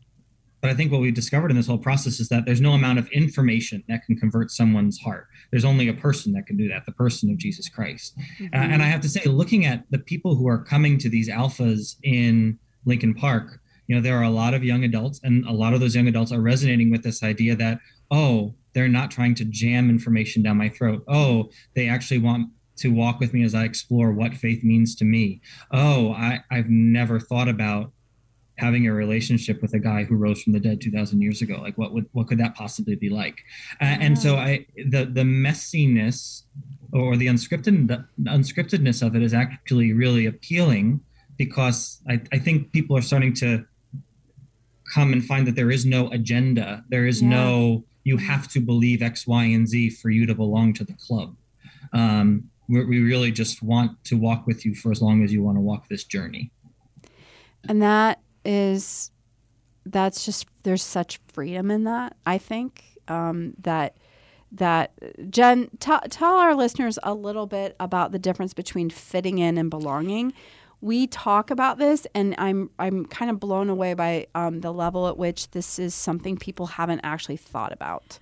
but 0.61 0.71
I 0.71 0.75
think 0.75 0.91
what 0.91 1.01
we've 1.01 1.15
discovered 1.15 1.51
in 1.51 1.57
this 1.57 1.67
whole 1.67 1.79
process 1.79 2.19
is 2.21 2.29
that 2.29 2.45
there's 2.45 2.61
no 2.61 2.73
amount 2.73 2.99
of 2.99 3.09
information 3.09 3.85
that 3.89 4.05
can 4.05 4.17
convert 4.17 4.51
someone's 4.51 4.99
heart. 4.99 5.27
There's 5.51 5.65
only 5.65 5.89
a 5.89 5.95
person 5.95 6.33
that 6.33 6.47
can 6.47 6.57
do 6.57 6.69
that, 6.69 6.85
the 6.87 6.93
person 6.93 7.31
of 7.31 7.39
Jesus 7.39 7.69
Christ. 7.69 8.15
Uh, 8.41 8.49
and 8.53 8.83
I 8.83 8.87
have 8.87 9.01
to 9.03 9.09
say, 9.09 9.23
looking 9.25 9.65
at 9.67 9.85
the 9.91 9.99
people 9.99 10.35
who 10.35 10.49
are 10.49 10.63
coming 10.63 10.99
to 10.99 11.09
these 11.09 11.29
alphas 11.29 11.97
in 12.03 12.59
Lincoln 12.85 13.15
Park, 13.15 13.61
you 13.87 13.95
know, 13.95 14.03
there 14.03 14.19
are 14.19 14.25
a 14.25 14.31
lot 14.31 14.53
of 14.53 14.63
young 14.65 14.85
adults, 14.85 15.21
and 15.23 15.47
a 15.47 15.53
lot 15.53 15.73
of 15.73 15.81
those 15.81 15.95
young 15.95 16.09
adults 16.09 16.33
are 16.33 16.41
resonating 16.41 16.91
with 16.91 17.03
this 17.03 17.23
idea 17.23 17.57
that, 17.57 17.79
oh, 18.11 18.55
they're 18.75 18.89
not 18.89 19.11
trying 19.11 19.35
to 19.37 19.45
jam 19.45 19.89
information 19.89 20.43
down 20.43 20.59
my 20.59 20.69
throat. 20.69 21.03
Oh, 21.09 21.51
they 21.75 21.89
actually 21.89 22.19
want 22.19 22.51
to 22.79 22.89
walk 22.89 23.19
with 23.19 23.33
me 23.33 23.43
as 23.43 23.55
I 23.55 23.65
explore 23.65 24.13
what 24.13 24.35
faith 24.35 24.63
means 24.63 24.95
to 24.97 25.05
me. 25.05 25.41
Oh, 25.73 26.13
I, 26.13 26.41
I've 26.51 26.69
never 26.69 27.19
thought 27.19 27.49
about 27.49 27.93
having 28.59 28.87
a 28.87 28.93
relationship 28.93 29.63
with 29.63 29.73
a 29.75 29.79
guy 29.79 30.05
who 30.05 30.17
rose 30.17 30.43
from 30.43 30.53
the 30.53 30.61
dead 30.61 30.81
2000 30.81 31.21
years 31.23 31.43
ago 31.43 31.61
like 31.61 31.77
what 31.79 31.93
would 31.93 32.07
what 32.13 32.27
could 32.27 32.39
that 32.39 32.55
possibly 32.55 32.95
be 32.95 33.09
like 33.09 33.39
uh, 33.81 33.85
and 33.85 34.19
so 34.19 34.37
i 34.37 34.67
the 34.77 35.05
the 35.05 35.23
messiness 35.23 36.43
or 36.93 37.17
the 37.17 37.27
unscripted 37.27 37.87
the 37.89 38.05
unscriptedness 38.31 39.05
of 39.07 39.15
it 39.17 39.23
is 39.23 39.33
actually 39.33 39.93
really 39.93 40.27
appealing 40.27 41.01
because 41.37 42.01
i, 42.09 42.21
I 42.33 42.39
think 42.39 42.73
people 42.73 42.97
are 42.97 43.03
starting 43.03 43.33
to 43.35 43.65
come 44.93 45.13
and 45.13 45.25
find 45.25 45.47
that 45.47 45.55
there 45.55 45.71
is 45.71 45.85
no 45.85 46.09
agenda. 46.11 46.85
There 46.89 47.07
is 47.07 47.21
Yeah. 47.21 47.29
no 47.29 47.85
you 48.05 48.17
have 48.17 48.49
to 48.49 48.61
believe 48.61 49.03
X, 49.03 49.27
Y, 49.27 49.45
and 49.45 49.69
Z 49.69 49.91
for 49.91 50.09
you 50.09 50.25
to 50.25 50.35
belong 50.35 50.73
to 50.75 50.85
the 50.85 50.95
club. 50.95 51.37
Um, 51.93 52.51
we 52.69 52.83
we 52.85 53.01
really 53.01 53.31
just 53.31 53.63
want 53.63 54.03
to 54.05 54.17
walk 54.17 54.47
with 54.47 54.65
you 54.65 54.75
for 54.75 54.91
as 54.91 55.03
long 55.03 55.23
as 55.23 55.31
you 55.33 55.43
want 55.43 55.57
to 55.59 55.61
walk 55.61 55.89
this 55.89 56.05
journey. 56.05 56.51
And 57.69 57.83
that 57.83 58.21
is, 58.49 59.13
that's 59.87 60.25
just, 60.25 60.47
there's 60.65 60.83
such 60.83 61.21
freedom 61.29 61.71
in 61.71 61.85
that, 61.85 62.17
I 62.27 62.39
think, 62.39 62.99
um, 63.07 63.55
that, 63.61 63.97
that 64.53 64.93
Jen, 65.31 65.69
tell 65.79 66.01
tell 66.09 66.37
our 66.37 66.55
listeners 66.55 66.99
a 67.03 67.15
little 67.15 67.47
bit 67.47 67.77
about 67.79 68.13
the 68.13 68.19
difference 68.19 68.55
between 68.55 68.91
fitting 68.91 69.39
in 69.39 69.59
and 69.59 69.71
belonging. 69.71 70.33
We 70.81 71.07
talk 71.07 71.51
about 71.51 71.79
this, 71.79 72.07
and 72.15 72.35
I'm 72.39 72.71
I'm 72.79 73.05
kind 73.07 73.31
of 73.31 73.41
blown 73.41 73.69
away 73.69 73.95
by 73.95 74.27
um, 74.35 74.61
the 74.61 74.73
level 74.73 75.09
at 75.09 75.19
which 75.19 75.51
this 75.51 75.79
is 75.79 75.95
something 75.95 76.37
people 76.37 76.67
haven't 76.67 77.01
actually 77.03 77.37
thought 77.37 77.73
about. 77.73 78.19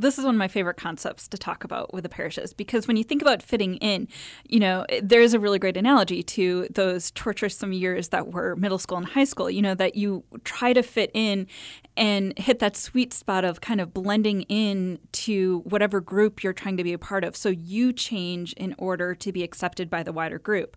This 0.00 0.18
is 0.18 0.24
one 0.24 0.34
of 0.34 0.38
my 0.38 0.48
favorite 0.48 0.76
concepts 0.76 1.28
to 1.28 1.38
talk 1.38 1.64
about 1.64 1.92
with 1.92 2.04
the 2.04 2.08
parishes 2.08 2.52
because 2.52 2.86
when 2.86 2.96
you 2.96 3.04
think 3.04 3.20
about 3.20 3.42
fitting 3.42 3.76
in, 3.76 4.08
you 4.44 4.60
know, 4.60 4.86
there's 5.02 5.34
a 5.34 5.40
really 5.40 5.58
great 5.58 5.76
analogy 5.76 6.22
to 6.22 6.68
those 6.70 7.10
torturesome 7.12 7.78
years 7.78 8.08
that 8.08 8.32
were 8.32 8.56
middle 8.56 8.78
school 8.78 8.96
and 8.96 9.06
high 9.06 9.24
school, 9.24 9.50
you 9.50 9.62
know, 9.62 9.74
that 9.74 9.96
you 9.96 10.24
try 10.44 10.72
to 10.72 10.82
fit 10.82 11.10
in 11.14 11.46
and 11.96 12.38
hit 12.38 12.60
that 12.60 12.76
sweet 12.76 13.12
spot 13.12 13.44
of 13.44 13.60
kind 13.60 13.80
of 13.80 13.92
blending 13.92 14.42
in 14.42 14.98
to 15.10 15.60
whatever 15.64 16.00
group 16.00 16.44
you're 16.44 16.52
trying 16.52 16.76
to 16.76 16.84
be 16.84 16.92
a 16.92 16.98
part 16.98 17.24
of. 17.24 17.36
So 17.36 17.48
you 17.48 17.92
change 17.92 18.52
in 18.52 18.74
order 18.78 19.14
to 19.16 19.32
be 19.32 19.42
accepted 19.42 19.90
by 19.90 20.04
the 20.04 20.12
wider 20.12 20.38
group. 20.38 20.76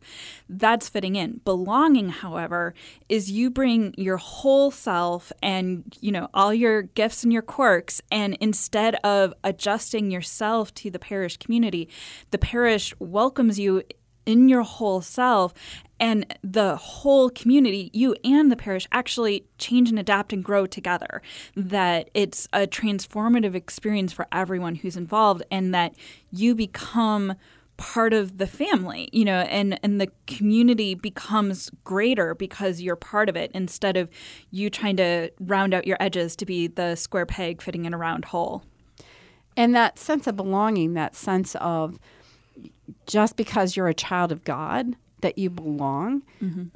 That's 0.49 0.89
fitting 0.89 1.15
in. 1.15 1.41
Belonging, 1.45 2.09
however, 2.09 2.73
is 3.07 3.29
you 3.29 3.51
bring 3.51 3.93
your 3.97 4.17
whole 4.17 4.71
self 4.71 5.31
and, 5.43 5.95
you 6.01 6.11
know, 6.11 6.27
all 6.33 6.53
your 6.53 6.81
gifts 6.81 7.23
and 7.23 7.31
your 7.31 7.43
quirks 7.43 8.01
and 8.11 8.35
instead 8.41 8.95
of 9.03 9.10
adjusting 9.43 10.11
yourself 10.11 10.73
to 10.75 10.89
the 10.89 10.99
parish 10.99 11.37
community, 11.37 11.89
the 12.31 12.37
parish 12.37 12.93
welcomes 12.99 13.59
you 13.59 13.83
in 14.25 14.49
your 14.49 14.63
whole 14.63 15.01
self 15.01 15.53
and 15.99 16.25
the 16.43 16.75
whole 16.75 17.29
community 17.29 17.89
you 17.93 18.15
and 18.23 18.51
the 18.51 18.55
parish 18.55 18.87
actually 18.91 19.45
change 19.57 19.89
and 19.89 19.99
adapt 19.99 20.33
and 20.33 20.43
grow 20.43 20.65
together. 20.65 21.21
That 21.55 22.09
it's 22.13 22.47
a 22.53 22.67
transformative 22.67 23.55
experience 23.55 24.13
for 24.13 24.27
everyone 24.31 24.75
who's 24.75 24.97
involved 24.97 25.43
and 25.51 25.73
that 25.73 25.95
you 26.31 26.55
become 26.55 27.35
part 27.77 28.13
of 28.13 28.37
the 28.37 28.45
family 28.45 29.09
you 29.11 29.25
know 29.25 29.39
and 29.39 29.79
and 29.81 29.99
the 29.99 30.07
community 30.27 30.93
becomes 30.93 31.71
greater 31.83 32.35
because 32.35 32.79
you're 32.79 32.95
part 32.95 33.27
of 33.27 33.35
it 33.35 33.49
instead 33.55 33.97
of 33.97 34.07
you 34.51 34.69
trying 34.69 34.95
to 34.95 35.31
round 35.39 35.73
out 35.73 35.87
your 35.87 35.97
edges 35.99 36.35
to 36.35 36.45
be 36.45 36.67
the 36.67 36.95
square 36.95 37.25
peg 37.25 37.59
fitting 37.59 37.85
in 37.85 37.93
a 37.93 37.97
round 37.97 38.25
hole 38.25 38.63
And 39.57 39.75
that 39.75 39.99
sense 39.99 40.27
of 40.27 40.35
belonging, 40.35 40.93
that 40.93 41.15
sense 41.15 41.55
of 41.55 41.99
just 43.05 43.35
because 43.35 43.75
you're 43.75 43.87
a 43.87 43.93
child 43.93 44.31
of 44.31 44.43
God, 44.43 44.95
that 45.21 45.37
you 45.37 45.49
belong, 45.49 46.23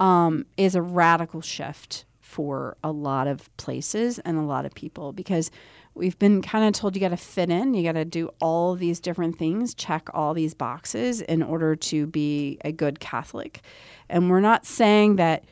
um, 0.00 0.46
is 0.56 0.74
a 0.74 0.82
radical 0.82 1.40
shift 1.40 2.04
for 2.20 2.76
a 2.84 2.92
lot 2.92 3.26
of 3.26 3.54
places 3.56 4.18
and 4.20 4.36
a 4.36 4.42
lot 4.42 4.66
of 4.66 4.74
people 4.74 5.12
because 5.12 5.50
we've 5.94 6.18
been 6.18 6.42
kind 6.42 6.64
of 6.66 6.72
told 6.74 6.94
you 6.94 7.00
got 7.00 7.08
to 7.08 7.16
fit 7.16 7.50
in, 7.50 7.72
you 7.72 7.82
got 7.82 7.92
to 7.92 8.04
do 8.04 8.28
all 8.40 8.74
these 8.74 9.00
different 9.00 9.38
things, 9.38 9.74
check 9.74 10.08
all 10.12 10.34
these 10.34 10.52
boxes 10.52 11.22
in 11.22 11.42
order 11.42 11.74
to 11.74 12.06
be 12.06 12.58
a 12.64 12.72
good 12.72 13.00
Catholic. 13.00 13.62
And 14.08 14.28
we're 14.28 14.40
not 14.40 14.66
saying 14.66 15.16
that 15.16 15.44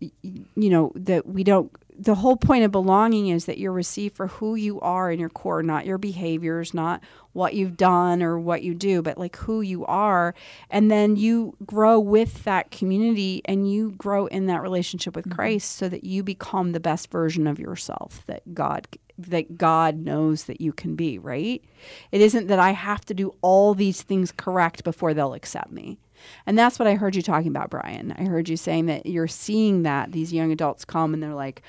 you 0.00 0.70
know 0.70 0.92
that 0.94 1.26
we 1.26 1.44
don't 1.44 1.72
the 1.96 2.16
whole 2.16 2.36
point 2.36 2.64
of 2.64 2.72
belonging 2.72 3.28
is 3.28 3.44
that 3.44 3.58
you're 3.58 3.72
received 3.72 4.16
for 4.16 4.26
who 4.26 4.56
you 4.56 4.80
are 4.80 5.10
in 5.10 5.20
your 5.20 5.28
core 5.28 5.62
not 5.62 5.86
your 5.86 5.98
behaviors 5.98 6.74
not 6.74 7.00
what 7.32 7.54
you've 7.54 7.76
done 7.76 8.22
or 8.22 8.38
what 8.38 8.62
you 8.62 8.74
do 8.74 9.00
but 9.02 9.18
like 9.18 9.36
who 9.36 9.60
you 9.60 9.84
are. 9.86 10.34
And 10.70 10.90
then 10.90 11.16
you 11.16 11.56
grow 11.64 11.98
with 12.00 12.44
that 12.44 12.70
community 12.70 13.42
and 13.44 13.70
you 13.70 13.92
grow 13.92 14.26
in 14.26 14.46
that 14.46 14.62
relationship 14.62 15.14
with 15.14 15.26
mm-hmm. 15.26 15.36
Christ 15.36 15.76
so 15.76 15.88
that 15.88 16.04
you 16.04 16.22
become 16.22 16.72
the 16.72 16.80
best 16.80 17.10
version 17.10 17.46
of 17.46 17.58
yourself 17.58 18.24
that 18.26 18.54
God 18.54 18.88
that 19.16 19.56
God 19.56 19.96
knows 19.96 20.44
that 20.44 20.60
you 20.60 20.72
can 20.72 20.96
be 20.96 21.18
right? 21.18 21.62
It 22.10 22.20
isn't 22.20 22.48
that 22.48 22.58
I 22.58 22.72
have 22.72 23.04
to 23.06 23.14
do 23.14 23.34
all 23.40 23.74
these 23.74 24.02
things 24.02 24.32
correct 24.32 24.82
before 24.82 25.14
they'll 25.14 25.34
accept 25.34 25.70
me. 25.70 25.98
And 26.46 26.58
that's 26.58 26.78
what 26.78 26.88
I 26.88 26.94
heard 26.94 27.14
you 27.16 27.22
talking 27.22 27.48
about, 27.48 27.70
Brian. 27.70 28.14
I 28.18 28.24
heard 28.24 28.48
you 28.48 28.56
saying 28.56 28.86
that 28.86 29.06
you're 29.06 29.28
seeing 29.28 29.82
that 29.82 30.12
these 30.12 30.32
young 30.32 30.52
adults 30.52 30.84
come 30.84 31.14
and 31.14 31.22
they're 31.22 31.34
like, 31.34 31.62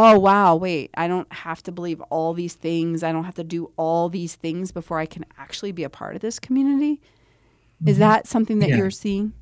oh, 0.00 0.16
wow, 0.16 0.54
wait, 0.54 0.90
I 0.94 1.08
don't 1.08 1.30
have 1.32 1.60
to 1.64 1.72
believe 1.72 2.00
all 2.02 2.32
these 2.32 2.54
things. 2.54 3.02
I 3.02 3.10
don't 3.10 3.24
have 3.24 3.34
to 3.34 3.44
do 3.44 3.72
all 3.76 4.08
these 4.08 4.36
things 4.36 4.70
before 4.70 5.00
I 5.00 5.06
can 5.06 5.24
actually 5.36 5.72
be 5.72 5.82
a 5.82 5.90
part 5.90 6.14
of 6.14 6.22
this 6.22 6.38
community. 6.38 7.00
Is 7.84 7.94
mm-hmm. 7.94 8.00
that 8.00 8.28
something 8.28 8.60
that 8.60 8.68
Yeah. 8.68 8.76
you're 8.76 8.92
seeing? 8.92 9.32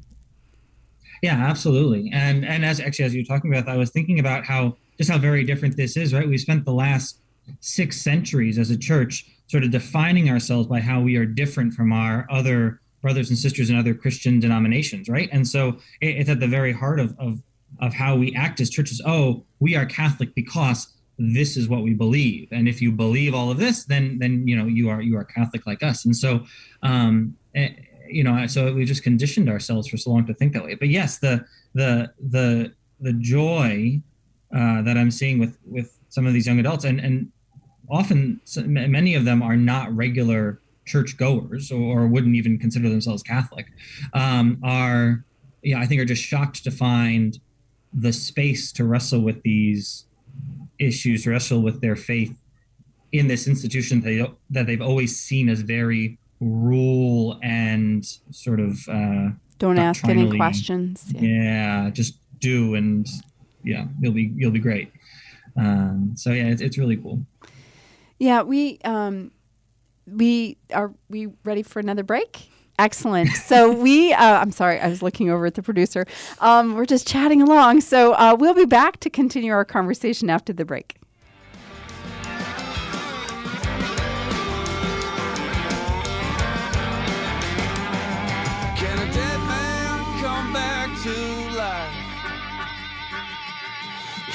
Yeah, 1.23 1.37
absolutely. 1.37 2.11
And 2.13 2.45
and 2.45 2.65
as 2.65 2.81
actually 2.81 3.05
as 3.05 3.15
you're 3.15 3.25
talking 3.25 3.53
about, 3.53 3.69
I 3.69 3.77
was 3.77 3.91
thinking 3.91 4.19
about 4.19 4.47
how 4.47 4.77
just 4.97 5.11
how 5.11 5.19
very 5.19 5.45
different 5.45 5.77
this 5.77 5.97
is, 5.97 6.15
right? 6.15 6.27
We 6.27 6.39
spent 6.39 6.65
the 6.65 6.73
last 6.73 7.21
six 7.61 8.01
centuries 8.01 8.59
as 8.59 8.71
a 8.71 8.79
church 8.79 9.27
sort 9.47 9.63
of 9.63 9.71
defining 9.71 10.31
ourselves 10.31 10.69
by 10.69 10.81
how 10.81 11.01
we 11.01 11.17
are 11.17 11.27
different 11.27 11.75
from 11.75 11.93
our 11.93 12.27
other 12.31 12.81
brothers 13.03 13.29
and 13.29 13.39
sisters 13.39 13.69
in 13.69 13.77
other 13.77 13.95
Christian 13.95 14.41
denominations, 14.41 15.09
right? 15.09 15.29
And 15.33 15.47
so 15.47 15.79
it, 16.01 16.17
it's 16.17 16.31
at 16.31 16.41
the 16.41 16.49
very 16.49 16.73
heart 16.73 16.99
of, 16.99 17.15
of 17.19 17.43
of 17.81 17.95
how 17.95 18.17
we 18.17 18.35
act 18.35 18.61
as 18.61 18.71
churches. 18.71 19.01
Oh, 19.05 19.45
we 19.61 19.77
are 19.77 19.87
Catholic 19.87 20.35
because 20.35 20.89
this 21.19 21.57
is 21.57 21.69
what 21.69 21.83
we 21.83 21.95
believe, 21.95 22.49
and 22.53 22.69
if 22.69 22.83
you 22.83 22.93
believe 22.93 23.35
all 23.35 23.51
of 23.51 23.59
this, 23.59 23.85
then 23.85 24.19
then 24.19 24.47
you 24.47 24.57
know 24.57 24.67
you 24.67 24.89
are 24.91 25.01
you 25.01 25.17
are 25.17 25.25
Catholic 25.25 25.67
like 25.67 25.83
us. 25.83 26.05
And 26.05 26.15
so, 26.15 26.45
um, 26.83 27.37
eh, 27.55 27.71
you 28.09 28.23
know, 28.23 28.47
so 28.47 28.75
we 28.75 28.85
just 28.85 29.03
conditioned 29.03 29.49
ourselves 29.49 29.89
for 29.89 29.97
so 29.97 30.11
long 30.11 30.27
to 30.27 30.35
think 30.35 30.53
that 30.53 30.65
way. 30.65 30.75
But 30.75 30.89
yes, 30.89 31.19
the 31.19 31.45
the 31.75 32.13
the 32.21 32.75
the 33.01 33.15
joy 33.15 34.01
uh, 34.55 34.83
that 34.83 34.97
I'm 34.99 35.11
seeing 35.11 35.39
with 35.39 35.57
with 35.65 35.99
some 36.11 36.27
of 36.27 36.35
these 36.35 36.47
young 36.47 36.59
adults, 36.59 36.85
and 36.85 37.01
and 37.01 37.33
often 37.89 38.41
many 38.67 39.15
of 39.15 39.25
them 39.25 39.43
are 39.43 39.57
not 39.57 39.95
regular 39.95 40.61
church 40.87 41.17
goers 41.17 41.73
or, 41.73 42.07
wouldn't 42.07 42.37
even 42.37 42.59
consider 42.59 42.89
themselves 42.89 43.23
Catholic, 43.23 43.67
um, 44.13 44.59
are 44.63 45.25
yeah, 45.63 45.81
I 45.81 45.87
think 45.87 46.01
are 46.01 46.05
just 46.05 46.23
shocked 46.23 46.63
to 46.65 46.71
find 46.71 47.39
the 47.97 48.13
space 48.13 48.71
to 48.73 48.85
wrestle 48.85 49.21
with 49.21 49.43
these 49.43 50.05
issues, 50.79 51.27
wrestle 51.27 51.63
with 51.63 51.81
their 51.81 51.97
faith 51.97 52.37
in 53.13 53.27
this 53.27 53.49
institution 53.49 54.01
that, 54.03 54.11
they, 54.11 54.31
that 54.51 54.67
they've 54.67 54.83
always 54.83 55.19
seen 55.19 55.49
as 55.49 55.63
very 55.63 56.19
rule 56.41 57.39
and 57.43 58.05
sort 58.31 58.61
of 58.61 58.87
uh, 58.89 59.31
Don't 59.59 59.79
ask 59.79 60.07
any 60.07 60.37
questions. 60.37 61.05
Yeah. 61.15 61.85
yeah, 61.85 61.91
just 61.91 62.19
do 62.39 62.75
and 62.75 63.09
yeah, 63.65 63.87
you'll 64.01 64.13
be 64.13 64.33
you'll 64.37 64.51
be 64.51 64.61
great. 64.61 64.93
Um, 65.57 66.13
so 66.17 66.31
yeah, 66.31 66.45
it's, 66.45 66.61
it's 66.61 66.77
really 66.77 66.97
cool. 66.97 67.25
Yeah, 68.19 68.43
we 68.43 68.79
um, 68.85 69.33
we 70.07 70.59
are 70.73 70.93
we 71.09 71.29
ready 71.45 71.63
for 71.63 71.81
another 71.81 72.03
break? 72.03 72.51
Excellent. 72.79 73.31
So 73.31 73.73
we, 73.83 74.13
uh, 74.13 74.41
I'm 74.41 74.53
sorry, 74.53 74.81
I 74.81 74.89
was 74.89 75.03
looking 75.03 75.31
over 75.31 75.47
at 75.47 75.55
the 75.55 75.63
producer. 75.63 76.07
Um, 76.41 76.75
we're 76.75 76.87
just 76.87 77.07
chatting 77.07 77.43
along. 77.43 77.81
So 77.81 78.13
uh, 78.13 78.37
we'll 78.39 78.55
be 78.55 78.67
back 78.67 79.01
to 79.01 79.11
continue 79.11 79.53
our 79.53 79.65
conversation 79.65 80.31
after 80.31 80.53
the 80.53 80.65
break. 80.65 80.97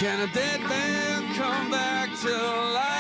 Can 0.02 0.20
a 0.20 0.34
dead 0.34 0.62
man 0.62 1.36
come 1.36 1.70
back 1.70 2.10
to 2.22 2.36
life? 2.74 2.91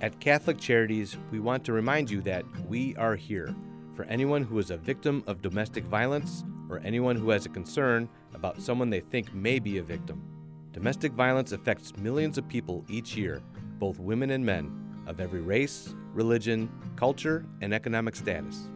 At 0.00 0.20
Catholic 0.20 0.58
Charities, 0.58 1.16
we 1.32 1.40
want 1.40 1.64
to 1.64 1.72
remind 1.72 2.08
you 2.08 2.20
that 2.22 2.44
we 2.68 2.94
are 2.94 3.16
here 3.16 3.52
for 3.94 4.04
anyone 4.04 4.44
who 4.44 4.60
is 4.60 4.70
a 4.70 4.76
victim 4.76 5.24
of 5.26 5.42
domestic 5.42 5.82
violence 5.84 6.44
or 6.70 6.80
anyone 6.84 7.16
who 7.16 7.30
has 7.30 7.46
a 7.46 7.48
concern 7.48 8.08
about 8.32 8.62
someone 8.62 8.90
they 8.90 9.00
think 9.00 9.34
may 9.34 9.58
be 9.58 9.78
a 9.78 9.82
victim. 9.82 10.22
Domestic 10.72 11.10
violence 11.10 11.50
affects 11.50 11.96
millions 11.96 12.38
of 12.38 12.46
people 12.46 12.84
each 12.88 13.16
year, 13.16 13.42
both 13.80 13.98
women 13.98 14.30
and 14.30 14.46
men, 14.46 14.70
of 15.08 15.18
every 15.18 15.40
race, 15.40 15.92
religion, 16.12 16.70
culture, 16.94 17.44
and 17.60 17.74
economic 17.74 18.14
status. 18.14 18.68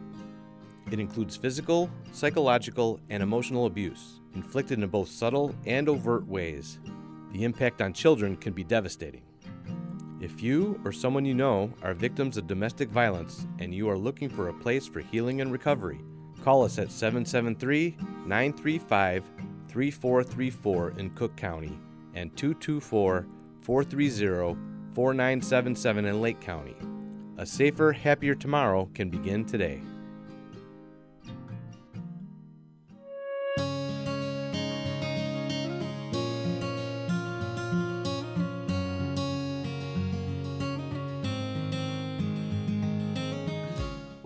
It 0.91 0.99
includes 0.99 1.37
physical, 1.37 1.89
psychological, 2.11 2.99
and 3.09 3.23
emotional 3.23 3.65
abuse, 3.65 4.19
inflicted 4.35 4.79
in 4.83 4.89
both 4.89 5.07
subtle 5.07 5.55
and 5.65 5.87
overt 5.87 6.27
ways. 6.27 6.79
The 7.31 7.45
impact 7.45 7.81
on 7.81 7.93
children 7.93 8.35
can 8.35 8.51
be 8.51 8.65
devastating. 8.65 9.21
If 10.23 10.41
you 10.41 10.79
or 10.85 10.93
someone 10.93 11.25
you 11.25 11.33
know 11.33 11.69
are 11.81 11.93
victims 11.93 12.37
of 12.37 12.47
domestic 12.47 12.87
violence 12.87 13.45
and 13.59 13.75
you 13.75 13.89
are 13.89 13.97
looking 13.97 14.29
for 14.29 14.47
a 14.47 14.53
place 14.53 14.87
for 14.87 15.01
healing 15.01 15.41
and 15.41 15.51
recovery, 15.51 15.99
call 16.45 16.63
us 16.63 16.79
at 16.79 16.91
773 16.91 17.97
935 18.25 19.25
3434 19.67 20.91
in 20.97 21.09
Cook 21.09 21.35
County 21.35 21.77
and 22.13 22.33
224 22.37 23.27
430 23.59 24.57
4977 24.95 26.05
in 26.05 26.21
Lake 26.21 26.39
County. 26.39 26.77
A 27.37 27.45
safer, 27.45 27.91
happier 27.91 28.33
tomorrow 28.33 28.89
can 28.93 29.09
begin 29.09 29.43
today. 29.43 29.81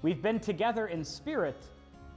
We've 0.00 0.22
been 0.22 0.38
together 0.38 0.86
in 0.86 1.04
spirit. 1.04 1.56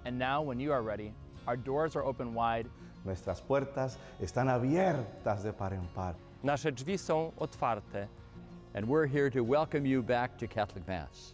And 0.06 0.20
now, 0.20 0.42
when 0.44 0.60
you 0.60 0.72
are 0.72 0.84
ready, 0.84 1.14
our 1.48 1.58
doors 1.58 1.96
are 1.96 2.04
open 2.04 2.34
wide. 2.36 2.68
Nuestras 3.06 3.42
puertas 3.42 3.98
están 4.22 4.50
abiertas 4.50 5.42
de 5.44 5.52
par 5.52 5.74
en 5.74 5.88
par. 5.96 6.16
Nasze 6.44 6.72
drzwi 6.72 6.98
są 6.98 7.32
otwarte. 7.40 8.08
And 8.76 8.88
we're 8.88 9.08
here 9.08 9.30
to 9.32 9.44
welcome 9.44 9.86
you 9.86 10.04
back 10.04 10.38
to 10.38 10.48
Catholic 10.48 10.88
Mass. 10.88 11.34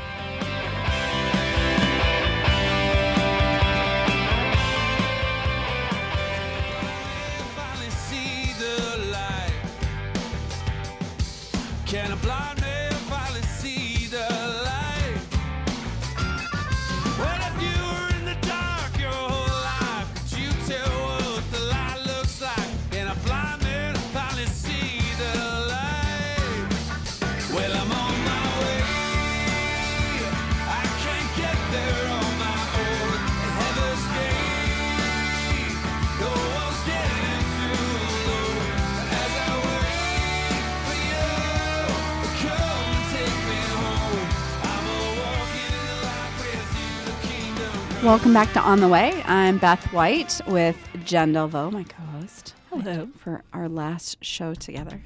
Welcome 48.11 48.33
back 48.33 48.51
to 48.51 48.59
On 48.59 48.81
the 48.81 48.89
Way. 48.89 49.23
I'm 49.25 49.57
Beth 49.57 49.85
White 49.93 50.41
with 50.45 50.75
Jen 51.05 51.31
Delvaux, 51.31 51.71
my 51.71 51.83
co-host. 51.83 52.53
Hello 52.69 53.07
for 53.17 53.41
our 53.53 53.69
last 53.69 54.17
show 54.21 54.53
together. 54.53 55.01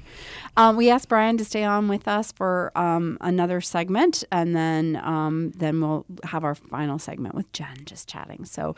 Um, 0.56 0.74
we 0.76 0.90
asked 0.90 1.08
Brian 1.08 1.36
to 1.36 1.44
stay 1.44 1.62
on 1.62 1.86
with 1.86 2.08
us 2.08 2.32
for 2.32 2.72
um, 2.74 3.16
another 3.20 3.60
segment, 3.60 4.24
and 4.32 4.56
then 4.56 5.00
um, 5.04 5.52
then 5.52 5.80
we'll 5.80 6.04
have 6.24 6.42
our 6.42 6.56
final 6.56 6.98
segment 6.98 7.36
with 7.36 7.50
Jen 7.52 7.76
just 7.84 8.08
chatting. 8.08 8.44
So, 8.44 8.74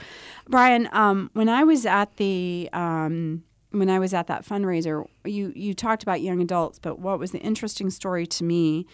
Brian, 0.47 0.91
um, 0.93 1.31
when 1.33 1.49
I 1.49 1.64
was 1.64 1.87
at 1.87 2.14
the 2.18 2.68
um, 2.74 3.45
when 3.70 3.89
I 3.89 3.99
was 3.99 4.12
at 4.12 4.26
that 4.26 4.45
fundraiser, 4.45 5.07
you 5.24 5.55
you 5.57 5.72
talked 5.72 6.03
about 6.03 6.20
young 6.20 6.43
adults, 6.43 6.79
but 6.79 6.99
what 6.99 7.18
was 7.18 7.31
the 7.31 7.41
interesting 7.41 7.89
story 7.89 8.26
to 8.26 8.45
me? 8.45 8.87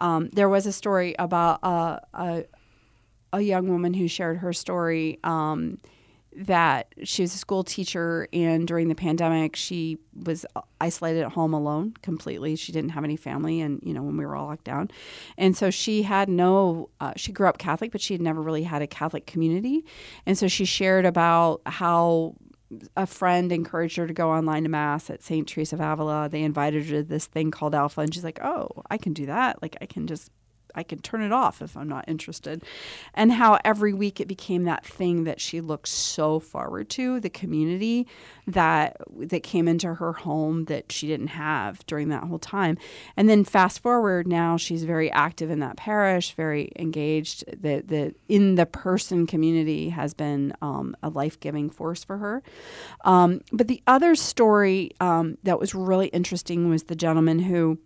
Um, 0.00 0.28
there 0.32 0.48
was 0.48 0.66
a 0.66 0.72
story 0.72 1.14
about 1.20 1.60
a, 1.62 2.00
a 2.14 2.44
a 3.32 3.40
young 3.40 3.68
woman 3.68 3.94
who 3.94 4.08
shared 4.08 4.38
her 4.38 4.52
story 4.52 5.18
um, 5.24 5.78
that 6.34 6.94
she 7.04 7.22
was 7.22 7.34
a 7.34 7.38
school 7.38 7.62
teacher 7.62 8.26
and 8.32 8.66
during 8.66 8.88
the 8.88 8.94
pandemic 8.94 9.54
she 9.54 9.98
was 10.24 10.46
isolated 10.80 11.22
at 11.22 11.32
home 11.32 11.52
alone 11.52 11.92
completely 12.02 12.56
she 12.56 12.72
didn't 12.72 12.90
have 12.90 13.04
any 13.04 13.16
family 13.16 13.60
and 13.60 13.80
you 13.82 13.92
know 13.92 14.02
when 14.02 14.16
we 14.16 14.24
were 14.24 14.34
all 14.34 14.46
locked 14.46 14.64
down 14.64 14.90
and 15.36 15.56
so 15.56 15.68
she 15.70 16.02
had 16.02 16.28
no 16.28 16.88
uh, 17.00 17.12
she 17.16 17.32
grew 17.32 17.46
up 17.46 17.58
catholic 17.58 17.92
but 17.92 18.00
she 18.00 18.14
had 18.14 18.20
never 18.20 18.40
really 18.40 18.62
had 18.62 18.80
a 18.80 18.86
catholic 18.86 19.26
community 19.26 19.84
and 20.24 20.38
so 20.38 20.48
she 20.48 20.64
shared 20.64 21.04
about 21.04 21.60
how 21.66 22.34
a 22.96 23.06
friend 23.06 23.52
encouraged 23.52 23.96
her 23.96 24.06
to 24.06 24.14
go 24.14 24.30
online 24.30 24.62
to 24.62 24.68
mass 24.70 25.10
at 25.10 25.22
St. 25.22 25.46
Teresa 25.46 25.76
of 25.76 25.80
Avila. 25.82 26.30
They 26.30 26.42
invited 26.42 26.86
her 26.86 26.92
to 26.92 27.02
this 27.02 27.26
thing 27.26 27.50
called 27.50 27.74
Alpha, 27.74 28.00
and 28.00 28.14
she's 28.14 28.24
like, 28.24 28.42
"Oh, 28.42 28.70
I 28.90 28.96
can 28.96 29.12
do 29.12 29.26
that. 29.26 29.60
Like, 29.60 29.76
I 29.82 29.84
can 29.84 30.06
just 30.06 30.30
I 30.74 30.82
can 30.82 31.00
turn 31.00 31.22
it 31.22 31.32
off 31.32 31.62
if 31.62 31.76
I'm 31.76 31.88
not 31.88 32.08
interested. 32.08 32.62
And 33.14 33.32
how 33.32 33.58
every 33.64 33.92
week 33.92 34.20
it 34.20 34.28
became 34.28 34.64
that 34.64 34.84
thing 34.84 35.24
that 35.24 35.40
she 35.40 35.60
looked 35.60 35.88
so 35.88 36.38
forward 36.38 36.88
to, 36.90 37.20
the 37.20 37.30
community 37.30 38.06
that 38.46 38.96
that 39.18 39.42
came 39.42 39.68
into 39.68 39.94
her 39.94 40.12
home 40.12 40.64
that 40.64 40.90
she 40.90 41.06
didn't 41.06 41.28
have 41.28 41.84
during 41.86 42.08
that 42.08 42.24
whole 42.24 42.38
time. 42.38 42.78
And 43.16 43.28
then 43.28 43.44
fast 43.44 43.80
forward 43.80 44.26
now 44.26 44.56
she's 44.56 44.84
very 44.84 45.10
active 45.10 45.50
in 45.50 45.60
that 45.60 45.76
parish, 45.76 46.34
very 46.34 46.72
engaged. 46.76 47.44
The 47.48 47.82
the 47.86 48.14
in 48.28 48.56
the 48.56 48.66
person 48.66 49.26
community 49.26 49.90
has 49.90 50.14
been 50.14 50.52
um, 50.62 50.96
a 51.02 51.08
life 51.08 51.38
giving 51.40 51.70
force 51.70 52.04
for 52.04 52.18
her. 52.18 52.42
Um, 53.04 53.40
but 53.52 53.68
the 53.68 53.82
other 53.86 54.14
story 54.14 54.90
um, 55.00 55.38
that 55.42 55.58
was 55.58 55.74
really 55.74 56.08
interesting 56.08 56.68
was 56.68 56.84
the 56.84 56.96
gentleman 56.96 57.38
who 57.38 57.78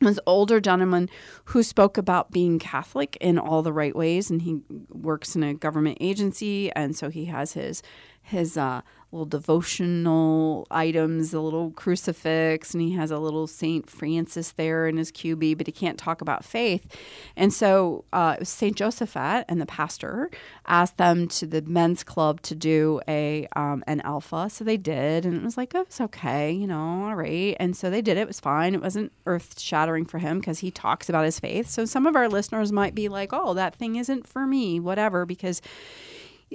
was 0.00 0.20
older 0.26 0.60
gentleman 0.60 1.08
who 1.46 1.62
spoke 1.62 1.98
about 1.98 2.30
being 2.30 2.58
Catholic 2.58 3.16
in 3.20 3.38
all 3.38 3.62
the 3.62 3.72
right 3.72 3.94
ways, 3.94 4.30
and 4.30 4.42
he 4.42 4.60
works 4.88 5.36
in 5.36 5.42
a 5.42 5.54
government 5.54 5.98
agency, 6.00 6.70
and 6.72 6.96
so 6.96 7.08
he 7.08 7.26
has 7.26 7.52
his 7.52 7.82
his 8.20 8.56
uh, 8.56 8.82
little 9.10 9.26
devotional 9.26 10.66
items, 10.70 11.32
a 11.32 11.40
little 11.40 11.70
crucifix, 11.70 12.74
and 12.74 12.82
he 12.82 12.92
has 12.92 13.10
a 13.10 13.18
little 13.18 13.46
Saint 13.46 13.88
Francis 13.88 14.52
there 14.52 14.86
in 14.86 14.98
his 14.98 15.10
QB, 15.10 15.56
but 15.56 15.66
he 15.66 15.72
can't 15.72 15.96
talk 15.98 16.20
about 16.20 16.44
faith. 16.44 16.94
And 17.34 17.52
so 17.52 18.04
uh, 18.12 18.34
it 18.36 18.40
was 18.40 18.50
Saint 18.50 18.76
Josaphat 18.76 19.46
and 19.48 19.60
the 19.60 19.66
pastor 19.66 20.30
asked 20.66 20.98
them 20.98 21.26
to 21.28 21.46
the 21.46 21.62
men's 21.62 22.04
club 22.04 22.42
to 22.42 22.54
do 22.54 23.00
a 23.08 23.48
um, 23.56 23.82
an 23.86 24.02
alpha, 24.02 24.50
so 24.50 24.62
they 24.62 24.76
did, 24.76 25.24
and 25.24 25.34
it 25.34 25.42
was 25.42 25.56
like 25.56 25.74
oh, 25.74 25.82
it's 25.82 26.00
okay, 26.00 26.52
you 26.52 26.66
know, 26.66 27.06
all 27.06 27.16
right. 27.16 27.56
And 27.58 27.74
so 27.76 27.88
they 27.88 28.02
did 28.02 28.18
it. 28.18 28.22
It 28.22 28.26
was 28.26 28.40
fine. 28.40 28.74
It 28.74 28.82
wasn't 28.82 29.12
earth 29.24 29.58
shattering 29.58 30.04
for 30.04 30.18
him 30.18 30.38
because 30.38 30.58
he 30.58 30.70
talks 30.70 31.08
about 31.08 31.24
his 31.24 31.40
faith. 31.40 31.68
So 31.70 31.86
some 31.86 32.06
of 32.06 32.14
our 32.14 32.28
listeners 32.28 32.72
might 32.72 32.94
be 32.94 33.08
like, 33.08 33.30
oh, 33.32 33.54
that 33.54 33.74
thing 33.74 33.96
isn't 33.96 34.26
for 34.26 34.46
me, 34.46 34.80
whatever, 34.80 35.24
because 35.24 35.62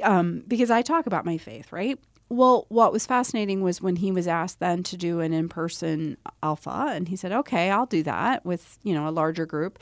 um, 0.02 0.44
because 0.48 0.72
I 0.72 0.82
talk 0.82 1.06
about 1.08 1.26
my 1.26 1.38
faith, 1.38 1.72
right? 1.72 2.00
Well, 2.34 2.66
what 2.70 2.92
was 2.92 3.06
fascinating 3.06 3.62
was 3.62 3.80
when 3.80 3.98
he 3.98 4.12
was 4.12 4.28
asked 4.28 4.60
then 4.60 4.82
to 4.84 4.98
do 4.98 5.20
an 5.20 5.34
in-person 5.34 6.18
alpha, 6.42 6.88
and 6.90 7.08
he 7.08 7.16
said, 7.16 7.32
"Okay, 7.32 7.70
I'll 7.70 7.86
do 7.86 8.02
that 8.02 8.44
with 8.44 8.80
you 8.82 8.96
know 8.96 9.08
a 9.08 9.12
larger 9.12 9.46
group." 9.46 9.78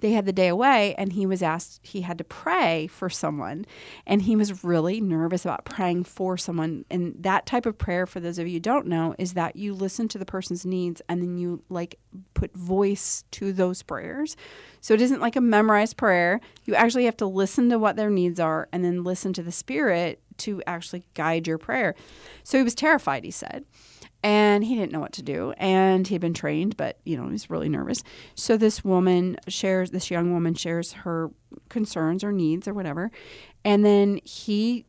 They 0.00 0.10
had 0.10 0.26
the 0.26 0.32
day 0.32 0.48
away, 0.48 0.96
and 0.98 1.12
he 1.12 1.26
was 1.26 1.44
asked. 1.44 1.78
He 1.84 2.00
had 2.00 2.18
to 2.18 2.24
pray 2.24 2.88
for 2.88 3.08
someone, 3.08 3.66
and 4.04 4.22
he 4.22 4.34
was 4.34 4.64
really 4.64 5.00
nervous 5.00 5.44
about 5.44 5.64
praying 5.64 6.02
for 6.02 6.36
someone. 6.36 6.84
And 6.90 7.14
that 7.20 7.46
type 7.46 7.66
of 7.66 7.78
prayer, 7.78 8.04
for 8.04 8.18
those 8.18 8.40
of 8.40 8.48
you 8.48 8.58
don't 8.58 8.88
know, 8.88 9.14
is 9.16 9.34
that 9.34 9.54
you 9.54 9.72
listen 9.72 10.08
to 10.08 10.18
the 10.18 10.26
person's 10.26 10.66
needs, 10.66 11.02
and 11.08 11.22
then 11.22 11.38
you 11.38 11.62
like 11.68 12.00
put 12.34 12.52
voice 12.56 13.22
to 13.30 13.52
those 13.52 13.84
prayers. 13.84 14.36
So 14.80 14.92
it 14.92 15.00
isn't 15.00 15.20
like 15.20 15.36
a 15.36 15.40
memorized 15.40 15.96
prayer. 15.96 16.40
You 16.64 16.74
actually 16.74 17.04
have 17.04 17.16
to 17.18 17.26
listen 17.26 17.70
to 17.70 17.78
what 17.78 17.94
their 17.94 18.10
needs 18.10 18.40
are, 18.40 18.68
and 18.72 18.84
then 18.84 19.04
listen 19.04 19.32
to 19.34 19.42
the 19.44 19.52
Spirit 19.52 20.20
to 20.38 20.62
actually 20.66 21.04
guide 21.14 21.46
your 21.46 21.58
prayer. 21.58 21.94
So 22.44 22.58
he 22.58 22.64
was 22.64 22.74
terrified, 22.74 23.24
he 23.24 23.30
said. 23.30 23.64
And 24.24 24.62
he 24.64 24.76
didn't 24.76 24.92
know 24.92 25.00
what 25.00 25.12
to 25.14 25.22
do. 25.22 25.52
And 25.56 26.06
he 26.06 26.14
had 26.14 26.20
been 26.20 26.34
trained, 26.34 26.76
but, 26.76 26.98
you 27.04 27.16
know, 27.16 27.24
he 27.24 27.32
was 27.32 27.50
really 27.50 27.68
nervous. 27.68 28.04
So 28.36 28.56
this 28.56 28.84
woman 28.84 29.36
shares, 29.48 29.90
this 29.90 30.10
young 30.10 30.32
woman 30.32 30.54
shares 30.54 30.92
her 30.92 31.30
concerns 31.68 32.22
or 32.22 32.30
needs 32.30 32.68
or 32.68 32.74
whatever. 32.74 33.10
And 33.64 33.84
then 33.84 34.20
he 34.22 34.86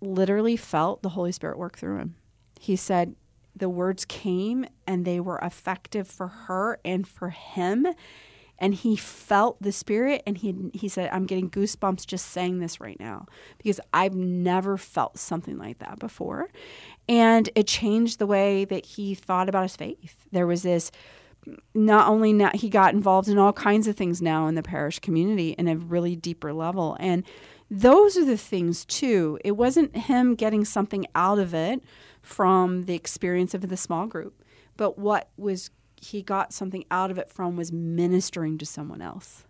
literally 0.00 0.56
felt 0.56 1.02
the 1.02 1.10
Holy 1.10 1.32
Spirit 1.32 1.58
work 1.58 1.78
through 1.78 1.98
him. 1.98 2.14
He 2.60 2.76
said 2.76 3.16
the 3.56 3.68
words 3.68 4.04
came 4.04 4.66
and 4.86 5.04
they 5.04 5.20
were 5.20 5.38
effective 5.38 6.06
for 6.08 6.28
her 6.28 6.78
and 6.84 7.06
for 7.06 7.30
him 7.30 7.86
and 8.58 8.74
he 8.74 8.96
felt 8.96 9.60
the 9.60 9.72
spirit 9.72 10.22
and 10.26 10.38
he 10.38 10.54
he 10.72 10.88
said 10.88 11.10
i'm 11.12 11.26
getting 11.26 11.50
goosebumps 11.50 12.06
just 12.06 12.26
saying 12.26 12.60
this 12.60 12.80
right 12.80 12.98
now 13.00 13.26
because 13.58 13.80
i've 13.92 14.14
never 14.14 14.76
felt 14.76 15.18
something 15.18 15.58
like 15.58 15.78
that 15.78 15.98
before. 15.98 16.50
And 17.08 17.50
it 17.54 17.66
changed 17.66 18.18
the 18.18 18.26
way 18.26 18.64
that 18.66 18.86
he 18.86 19.14
thought 19.14 19.48
about 19.48 19.64
his 19.64 19.76
faith. 19.76 20.26
There 20.32 20.46
was 20.46 20.62
this 20.62 20.90
not 21.74 22.08
only 22.08 22.32
now 22.32 22.50
he 22.54 22.70
got 22.70 22.94
involved 22.94 23.28
in 23.28 23.36
all 23.36 23.52
kinds 23.52 23.86
of 23.86 23.96
things 23.96 24.22
now 24.22 24.46
in 24.46 24.54
the 24.54 24.62
parish 24.62 24.98
community 25.00 25.50
in 25.50 25.68
a 25.68 25.76
really 25.76 26.16
deeper 26.16 26.54
level. 26.54 26.96
And 26.98 27.22
those 27.70 28.16
are 28.16 28.24
the 28.24 28.38
things 28.38 28.86
too. 28.86 29.38
It 29.44 29.52
wasn't 29.52 29.94
him 29.94 30.34
getting 30.34 30.64
something 30.64 31.06
out 31.14 31.38
of 31.38 31.52
it 31.52 31.82
from 32.22 32.84
the 32.84 32.94
experience 32.94 33.52
of 33.52 33.68
the 33.68 33.76
small 33.76 34.06
group 34.06 34.42
but 34.76 34.98
what 34.98 35.28
was 35.36 35.70
he 36.04 36.22
got 36.22 36.52
something 36.52 36.84
out 36.90 37.10
of 37.10 37.18
it 37.18 37.30
from 37.30 37.56
was 37.56 37.72
ministering 37.72 38.58
to 38.58 38.66
someone 38.66 39.02
else. 39.02 39.44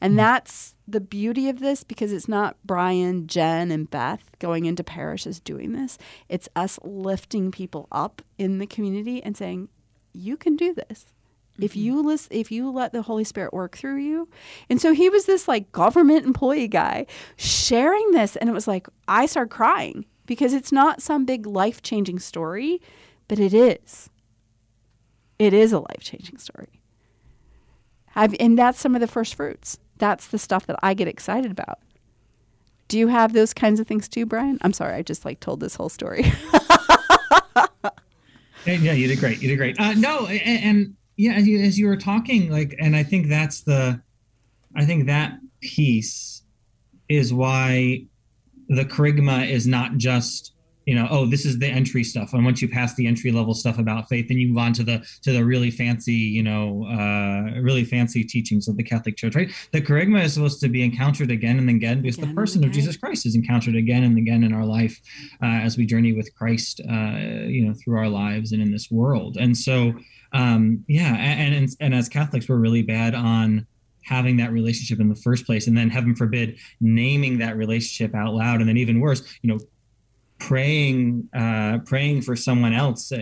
And 0.00 0.18
that's 0.18 0.74
the 0.88 1.00
beauty 1.00 1.48
of 1.48 1.60
this 1.60 1.84
because 1.84 2.12
it's 2.12 2.28
not 2.28 2.56
Brian, 2.64 3.26
Jen, 3.26 3.70
and 3.70 3.88
Beth 3.88 4.24
going 4.38 4.66
into 4.66 4.82
parishes 4.82 5.40
doing 5.40 5.72
this. 5.72 5.96
It's 6.28 6.48
us 6.56 6.78
lifting 6.82 7.50
people 7.50 7.86
up 7.92 8.22
in 8.36 8.58
the 8.58 8.66
community 8.66 9.22
and 9.22 9.36
saying, 9.36 9.68
you 10.12 10.36
can 10.36 10.56
do 10.56 10.74
this. 10.74 11.06
If 11.60 11.72
mm-hmm. 11.72 11.80
you 11.80 12.02
listen, 12.02 12.28
if 12.32 12.50
you 12.50 12.70
let 12.70 12.92
the 12.92 13.02
Holy 13.02 13.24
Spirit 13.24 13.52
work 13.52 13.76
through 13.76 13.98
you, 13.98 14.28
and 14.68 14.80
so 14.80 14.92
he 14.92 15.08
was 15.08 15.26
this 15.26 15.46
like 15.46 15.72
government 15.72 16.24
employee 16.24 16.68
guy 16.68 17.06
sharing 17.36 18.12
this, 18.12 18.36
and 18.36 18.48
it 18.48 18.52
was 18.52 18.66
like 18.66 18.88
I 19.06 19.26
started 19.26 19.50
crying 19.50 20.06
because 20.26 20.54
it's 20.54 20.72
not 20.72 21.02
some 21.02 21.26
big 21.26 21.46
life 21.46 21.82
changing 21.82 22.18
story, 22.18 22.80
but 23.28 23.38
it 23.38 23.52
is 23.52 24.08
it 25.40 25.54
is 25.54 25.72
a 25.72 25.78
life 25.78 26.00
changing 26.00 26.36
story. 26.36 26.82
I've, 28.14 28.36
and 28.38 28.58
that's 28.58 28.78
some 28.78 28.94
of 28.94 29.00
the 29.00 29.06
first 29.06 29.34
fruits. 29.34 29.78
That's 29.96 30.26
the 30.26 30.38
stuff 30.38 30.66
that 30.66 30.78
I 30.82 30.92
get 30.92 31.08
excited 31.08 31.50
about. 31.50 31.78
Do 32.88 32.98
you 32.98 33.08
have 33.08 33.32
those 33.32 33.54
kinds 33.54 33.80
of 33.80 33.86
things 33.86 34.06
too, 34.06 34.26
Brian? 34.26 34.58
I'm 34.60 34.74
sorry, 34.74 34.94
I 34.94 35.02
just 35.02 35.24
like 35.24 35.40
told 35.40 35.60
this 35.60 35.74
whole 35.74 35.88
story. 35.88 36.24
yeah, 38.66 38.92
you 38.92 39.08
did 39.08 39.18
great. 39.18 39.40
You 39.40 39.48
did 39.48 39.56
great. 39.56 39.80
Uh, 39.80 39.94
no, 39.94 40.26
and, 40.26 40.64
and 40.64 40.94
yeah, 41.16 41.32
as 41.32 41.48
you, 41.48 41.58
as 41.60 41.78
you 41.78 41.86
were 41.86 41.96
talking, 41.96 42.50
like, 42.50 42.74
and 42.78 42.94
I 42.94 43.02
think 43.02 43.28
that's 43.28 43.62
the, 43.62 44.02
I 44.76 44.84
think 44.84 45.06
that 45.06 45.38
piece 45.62 46.42
is 47.08 47.32
why 47.32 48.04
the 48.68 48.84
kerygma 48.84 49.48
is 49.48 49.66
not 49.66 49.96
just 49.96 50.52
you 50.86 50.94
know 50.94 51.06
oh 51.10 51.26
this 51.26 51.44
is 51.44 51.58
the 51.58 51.66
entry 51.66 52.04
stuff. 52.04 52.32
And 52.32 52.44
once 52.44 52.62
you 52.62 52.68
pass 52.68 52.94
the 52.94 53.06
entry 53.06 53.30
level 53.32 53.54
stuff 53.54 53.78
about 53.78 54.08
faith 54.08 54.28
then 54.28 54.38
you 54.38 54.48
move 54.48 54.58
on 54.58 54.72
to 54.74 54.82
the 54.82 55.04
to 55.22 55.32
the 55.32 55.44
really 55.44 55.70
fancy 55.70 56.12
you 56.12 56.42
know 56.42 56.84
uh 56.86 57.60
really 57.60 57.84
fancy 57.84 58.24
teachings 58.24 58.68
of 58.68 58.76
the 58.76 58.82
catholic 58.82 59.16
church 59.16 59.34
right? 59.34 59.52
The 59.72 59.80
kerygma 59.80 60.24
is 60.24 60.34
supposed 60.34 60.60
to 60.60 60.68
be 60.68 60.82
encountered 60.82 61.30
again 61.30 61.58
and 61.58 61.68
again 61.68 62.02
because 62.02 62.18
again 62.18 62.30
the 62.30 62.34
person 62.34 62.64
of 62.64 62.70
jesus 62.70 62.96
christ 62.96 63.26
is 63.26 63.34
encountered 63.34 63.74
again 63.74 64.02
and 64.04 64.16
again 64.18 64.44
in 64.44 64.52
our 64.52 64.64
life 64.64 65.00
uh, 65.42 65.46
as 65.46 65.76
we 65.76 65.86
journey 65.86 66.12
with 66.12 66.34
christ 66.34 66.80
uh 66.88 67.18
you 67.46 67.66
know 67.66 67.74
through 67.74 67.98
our 67.98 68.08
lives 68.08 68.52
and 68.52 68.62
in 68.62 68.70
this 68.70 68.90
world. 68.90 69.36
And 69.38 69.56
so 69.56 69.94
um 70.32 70.84
yeah 70.86 71.14
and 71.16 71.54
and, 71.54 71.68
and 71.80 71.94
as 71.94 72.08
catholics 72.08 72.48
we're 72.48 72.56
really 72.56 72.82
bad 72.82 73.14
on 73.14 73.66
having 74.04 74.38
that 74.38 74.50
relationship 74.52 74.98
in 74.98 75.08
the 75.08 75.14
first 75.14 75.44
place. 75.44 75.66
And 75.66 75.76
then 75.76 75.90
heaven 75.90 76.16
forbid 76.16 76.58
naming 76.80 77.38
that 77.38 77.56
relationship 77.56 78.14
out 78.14 78.34
loud. 78.34 78.60
And 78.60 78.68
then 78.68 78.76
even 78.76 79.00
worse 79.00 79.22
you 79.42 79.48
know 79.50 79.58
praying 80.40 81.28
uh, 81.36 81.78
praying 81.84 82.22
for 82.22 82.34
someone 82.34 82.72
else 82.72 83.12
in, 83.12 83.20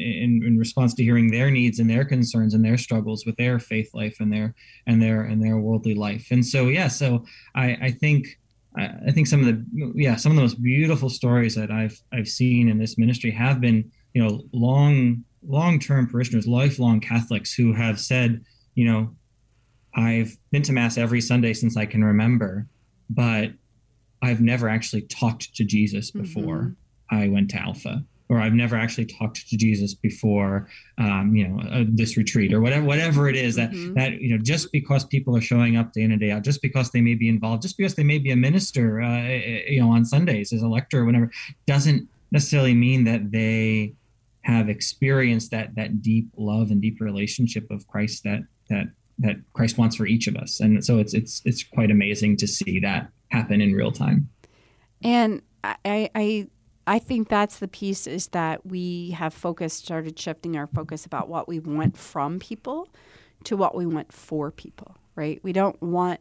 in 0.00 0.42
in 0.44 0.58
response 0.58 0.92
to 0.94 1.02
hearing 1.02 1.30
their 1.30 1.50
needs 1.50 1.78
and 1.78 1.88
their 1.88 2.04
concerns 2.04 2.52
and 2.54 2.64
their 2.64 2.76
struggles 2.76 3.24
with 3.24 3.36
their 3.36 3.58
faith 3.58 3.88
life 3.94 4.16
and 4.20 4.32
their 4.32 4.54
and 4.86 5.00
their 5.00 5.22
and 5.22 5.42
their 5.42 5.58
worldly 5.58 5.94
life. 5.94 6.28
And 6.30 6.44
so 6.44 6.68
yeah 6.68 6.88
so 6.88 7.24
I 7.54 7.78
I 7.80 7.90
think 7.92 8.38
I 8.76 9.10
think 9.10 9.26
some 9.26 9.40
of 9.40 9.46
the 9.46 9.92
yeah 9.94 10.16
some 10.16 10.32
of 10.32 10.36
the 10.36 10.42
most 10.42 10.62
beautiful 10.62 11.08
stories 11.08 11.54
that 11.54 11.70
I've 11.70 11.98
I've 12.12 12.28
seen 12.28 12.68
in 12.68 12.78
this 12.78 12.98
ministry 12.98 13.30
have 13.30 13.60
been 13.60 13.90
you 14.12 14.22
know 14.22 14.42
long 14.52 15.24
long 15.42 15.78
term 15.78 16.08
parishioners 16.08 16.46
lifelong 16.46 17.00
Catholics 17.00 17.54
who 17.54 17.72
have 17.72 17.98
said 17.98 18.44
you 18.74 18.84
know 18.84 19.14
I've 19.94 20.36
been 20.50 20.62
to 20.62 20.72
mass 20.72 20.98
every 20.98 21.22
Sunday 21.22 21.54
since 21.54 21.76
I 21.76 21.86
can 21.86 22.04
remember 22.04 22.66
but 23.08 23.52
I've 24.26 24.40
never 24.40 24.68
actually 24.68 25.02
talked 25.02 25.54
to 25.54 25.64
Jesus 25.64 26.10
before 26.10 26.74
mm-hmm. 27.10 27.16
I 27.16 27.28
went 27.28 27.50
to 27.50 27.58
Alpha, 27.58 28.04
or 28.28 28.40
I've 28.40 28.54
never 28.54 28.76
actually 28.76 29.06
talked 29.06 29.48
to 29.48 29.56
Jesus 29.56 29.94
before, 29.94 30.68
um, 30.98 31.34
you 31.34 31.46
know, 31.46 31.60
uh, 31.60 31.84
this 31.88 32.16
retreat 32.16 32.52
or 32.52 32.60
whatever, 32.60 32.84
whatever 32.84 33.28
it 33.28 33.36
is 33.36 33.54
that 33.56 33.70
mm-hmm. 33.70 33.94
that 33.94 34.20
you 34.20 34.36
know, 34.36 34.42
just 34.42 34.72
because 34.72 35.04
people 35.04 35.36
are 35.36 35.40
showing 35.40 35.76
up 35.76 35.92
day 35.92 36.02
in 36.02 36.10
and 36.10 36.20
day 36.20 36.32
out, 36.32 36.42
just 36.42 36.60
because 36.60 36.90
they 36.90 37.00
may 37.00 37.14
be 37.14 37.28
involved, 37.28 37.62
just 37.62 37.76
because 37.76 37.94
they 37.94 38.04
may 38.04 38.18
be 38.18 38.32
a 38.32 38.36
minister, 38.36 39.00
uh, 39.00 39.28
you 39.68 39.80
know, 39.80 39.90
on 39.90 40.04
Sundays 40.04 40.52
as 40.52 40.62
a 40.62 40.68
lector 40.68 41.00
or 41.00 41.04
whatever, 41.04 41.30
doesn't 41.66 42.08
necessarily 42.32 42.74
mean 42.74 43.04
that 43.04 43.30
they 43.30 43.94
have 44.42 44.68
experienced 44.68 45.50
that 45.52 45.74
that 45.76 46.02
deep 46.02 46.28
love 46.36 46.70
and 46.70 46.82
deep 46.82 47.00
relationship 47.00 47.70
of 47.70 47.86
Christ 47.86 48.24
that 48.24 48.40
that 48.70 48.86
that 49.18 49.36
Christ 49.52 49.78
wants 49.78 49.96
for 49.96 50.06
each 50.06 50.26
of 50.26 50.36
us. 50.36 50.60
And 50.60 50.84
so 50.84 50.98
it's 50.98 51.14
it's 51.14 51.42
it's 51.44 51.62
quite 51.62 51.90
amazing 51.90 52.36
to 52.38 52.46
see 52.46 52.80
that 52.80 53.08
happen 53.30 53.60
in 53.60 53.74
real 53.74 53.92
time. 53.92 54.28
And 55.02 55.42
I, 55.64 56.10
I 56.14 56.48
I 56.86 56.98
think 57.00 57.28
that's 57.28 57.58
the 57.58 57.68
piece 57.68 58.06
is 58.06 58.28
that 58.28 58.64
we 58.64 59.10
have 59.10 59.34
focused, 59.34 59.84
started 59.84 60.18
shifting 60.18 60.56
our 60.56 60.68
focus 60.68 61.04
about 61.04 61.28
what 61.28 61.48
we 61.48 61.58
want 61.58 61.96
from 61.96 62.38
people 62.38 62.88
to 63.44 63.56
what 63.56 63.74
we 63.74 63.86
want 63.86 64.12
for 64.12 64.50
people, 64.52 64.96
right? 65.16 65.40
We 65.42 65.52
don't 65.52 65.80
want 65.82 66.20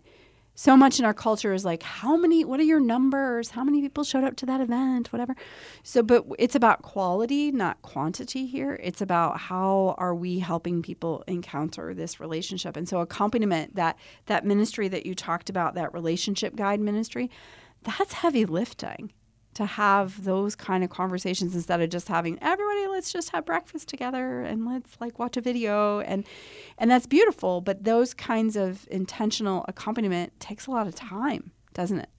so 0.56 0.78
much 0.78 1.00
in 1.00 1.06
our 1.06 1.14
culture 1.14 1.54
is 1.54 1.66
like, 1.66 1.84
how 1.84 2.16
many, 2.16 2.46
what 2.46 2.62
are 2.62 2.64
your 2.64 2.80
numbers? 2.80 3.52
How 3.52 3.64
many 3.64 3.82
people 3.82 4.06
showed 4.06 4.24
up 4.24 4.38
to 4.38 4.46
that 4.46 4.62
event? 4.62 5.12
Whatever. 5.12 5.36
So, 5.84 6.02
but 6.02 6.26
it's 6.40 6.56
about 6.56 6.82
quality, 6.82 7.52
not 7.52 7.82
quantity 7.82 8.46
here. 8.46 8.80
It's 8.82 9.02
about 9.02 9.38
how 9.38 9.96
are 9.98 10.16
we 10.16 10.40
helping 10.40 10.82
people 10.82 11.24
encounter 11.28 11.94
this 11.94 12.22
relationship. 12.22 12.78
And 12.78 12.88
so, 12.88 13.02
accompaniment, 13.02 13.76
that, 13.76 13.98
that 14.28 14.46
ministry 14.46 14.88
that 14.88 15.06
you 15.06 15.14
talked 15.14 15.50
about, 15.50 15.76
that 15.76 15.94
relationship 15.94 16.56
guide 16.56 16.80
ministry, 16.80 17.30
that's 17.84 18.14
heavy 18.14 18.46
lifting 18.46 19.12
to 19.56 19.66
have 19.66 20.24
those 20.24 20.56
kind 20.56 20.84
of 20.84 20.90
conversations 20.90 21.56
instead 21.56 21.82
of 21.82 21.90
just 21.90 22.08
having 22.08 22.38
everybody 22.42 22.88
let's 22.88 23.12
just 23.12 23.32
have 23.32 23.46
breakfast 23.46 23.90
together 23.90 24.42
and 24.42 24.66
let's 24.66 24.92
like 25.00 25.18
watch 25.18 25.36
a 25.36 25.42
video 25.42 26.00
and 26.02 26.26
and 26.78 26.92
that's 26.92 27.08
beautiful 27.08 27.62
but 27.62 27.84
those 27.84 28.14
kinds 28.14 28.56
of 28.56 28.88
intentional 28.92 29.66
accompaniment 29.68 30.38
takes 30.40 30.68
a 30.68 30.72
lot 30.72 30.88
of 30.88 30.94
time 30.94 31.52
doesn't 31.76 32.00
it? 32.00 32.10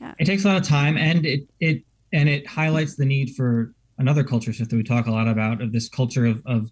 Yeah. 0.00 0.14
It 0.18 0.24
takes 0.24 0.44
a 0.44 0.48
lot 0.48 0.56
of 0.56 0.66
time 0.66 0.96
and 0.96 1.26
it 1.26 1.42
it 1.60 1.82
and 2.12 2.28
it 2.28 2.46
highlights 2.46 2.96
the 2.96 3.04
need 3.04 3.34
for 3.36 3.74
another 3.98 4.24
culture 4.24 4.52
shift 4.52 4.70
that 4.70 4.76
we 4.76 4.82
talk 4.82 5.06
a 5.06 5.10
lot 5.10 5.28
about 5.28 5.60
of 5.60 5.72
this 5.72 5.88
culture 5.88 6.24
of, 6.24 6.42
of 6.46 6.70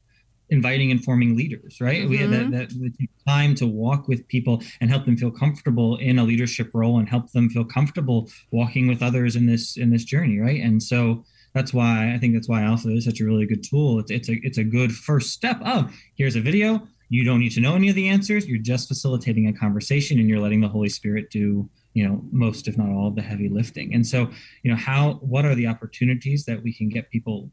inviting 0.50 0.90
and 0.90 1.02
forming 1.04 1.36
leaders 1.36 1.80
right? 1.80 2.08
We 2.08 2.18
had 2.18 2.30
that, 2.30 2.46
mm-hmm. 2.46 2.84
that, 2.84 2.98
take 2.98 3.10
time 3.26 3.54
to 3.56 3.66
walk 3.66 4.08
with 4.08 4.26
people 4.28 4.62
and 4.80 4.90
help 4.90 5.04
them 5.04 5.16
feel 5.16 5.30
comfortable 5.30 5.96
in 5.96 6.18
a 6.18 6.24
leadership 6.24 6.70
role 6.74 6.98
and 6.98 7.08
help 7.08 7.32
them 7.32 7.48
feel 7.48 7.64
comfortable 7.64 8.28
walking 8.50 8.86
with 8.88 9.02
others 9.02 9.36
in 9.36 9.46
this 9.46 9.76
in 9.76 9.90
this 9.90 10.04
journey 10.04 10.38
right? 10.38 10.60
And 10.60 10.82
so 10.82 11.24
that's 11.54 11.74
why 11.74 12.12
i 12.14 12.18
think 12.18 12.34
that's 12.34 12.48
why 12.48 12.62
alpha 12.62 12.88
is 12.90 13.04
such 13.04 13.20
a 13.20 13.24
really 13.24 13.46
good 13.46 13.64
tool. 13.64 13.98
It's, 14.00 14.10
it's 14.10 14.28
a 14.28 14.38
it's 14.42 14.58
a 14.58 14.64
good 14.64 14.92
first 14.92 15.30
step 15.30 15.60
of 15.62 15.92
here's 16.14 16.36
a 16.36 16.40
video. 16.40 16.86
You 17.08 17.24
don't 17.24 17.40
need 17.40 17.52
to 17.52 17.60
know 17.60 17.74
any 17.74 17.88
of 17.88 17.96
the 17.96 18.08
answers. 18.08 18.46
You're 18.46 18.62
just 18.62 18.86
facilitating 18.86 19.48
a 19.48 19.52
conversation 19.52 20.20
and 20.20 20.28
you're 20.28 20.38
letting 20.38 20.60
the 20.60 20.68
holy 20.68 20.88
spirit 20.88 21.30
do 21.30 21.68
you 21.94 22.06
know 22.06 22.22
most 22.30 22.68
if 22.68 22.78
not 22.78 22.88
all 22.88 23.08
of 23.08 23.16
the 23.16 23.22
heavy 23.22 23.48
lifting. 23.48 23.94
And 23.94 24.06
so 24.06 24.30
you 24.62 24.70
know 24.70 24.76
how 24.76 25.14
what 25.14 25.44
are 25.44 25.54
the 25.54 25.66
opportunities 25.66 26.44
that 26.44 26.62
we 26.62 26.72
can 26.72 26.88
get 26.88 27.10
people 27.10 27.50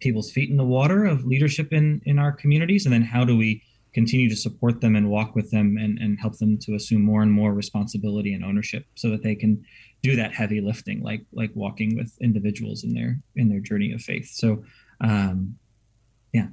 people's 0.00 0.30
feet 0.30 0.50
in 0.50 0.56
the 0.56 0.64
water 0.64 1.04
of 1.04 1.24
leadership 1.24 1.72
in 1.72 2.00
in 2.04 2.18
our 2.18 2.32
communities 2.32 2.84
and 2.86 2.92
then 2.92 3.02
how 3.02 3.24
do 3.24 3.36
we 3.36 3.62
continue 3.94 4.28
to 4.28 4.36
support 4.36 4.82
them 4.82 4.94
and 4.94 5.08
walk 5.08 5.34
with 5.34 5.50
them 5.50 5.78
and, 5.78 5.98
and 5.98 6.18
help 6.20 6.36
them 6.38 6.58
to 6.58 6.74
assume 6.74 7.00
more 7.02 7.22
and 7.22 7.32
more 7.32 7.54
responsibility 7.54 8.34
and 8.34 8.44
ownership 8.44 8.84
so 8.94 9.08
that 9.08 9.22
they 9.22 9.34
can 9.34 9.64
do 10.02 10.14
that 10.16 10.34
heavy 10.34 10.60
lifting 10.60 11.02
like 11.02 11.24
like 11.32 11.50
walking 11.54 11.96
with 11.96 12.12
individuals 12.20 12.84
in 12.84 12.92
their 12.92 13.18
in 13.36 13.48
their 13.48 13.60
journey 13.60 13.92
of 13.92 14.00
faith 14.00 14.28
so 14.32 14.62
um 15.00 15.56
yeah 16.32 16.48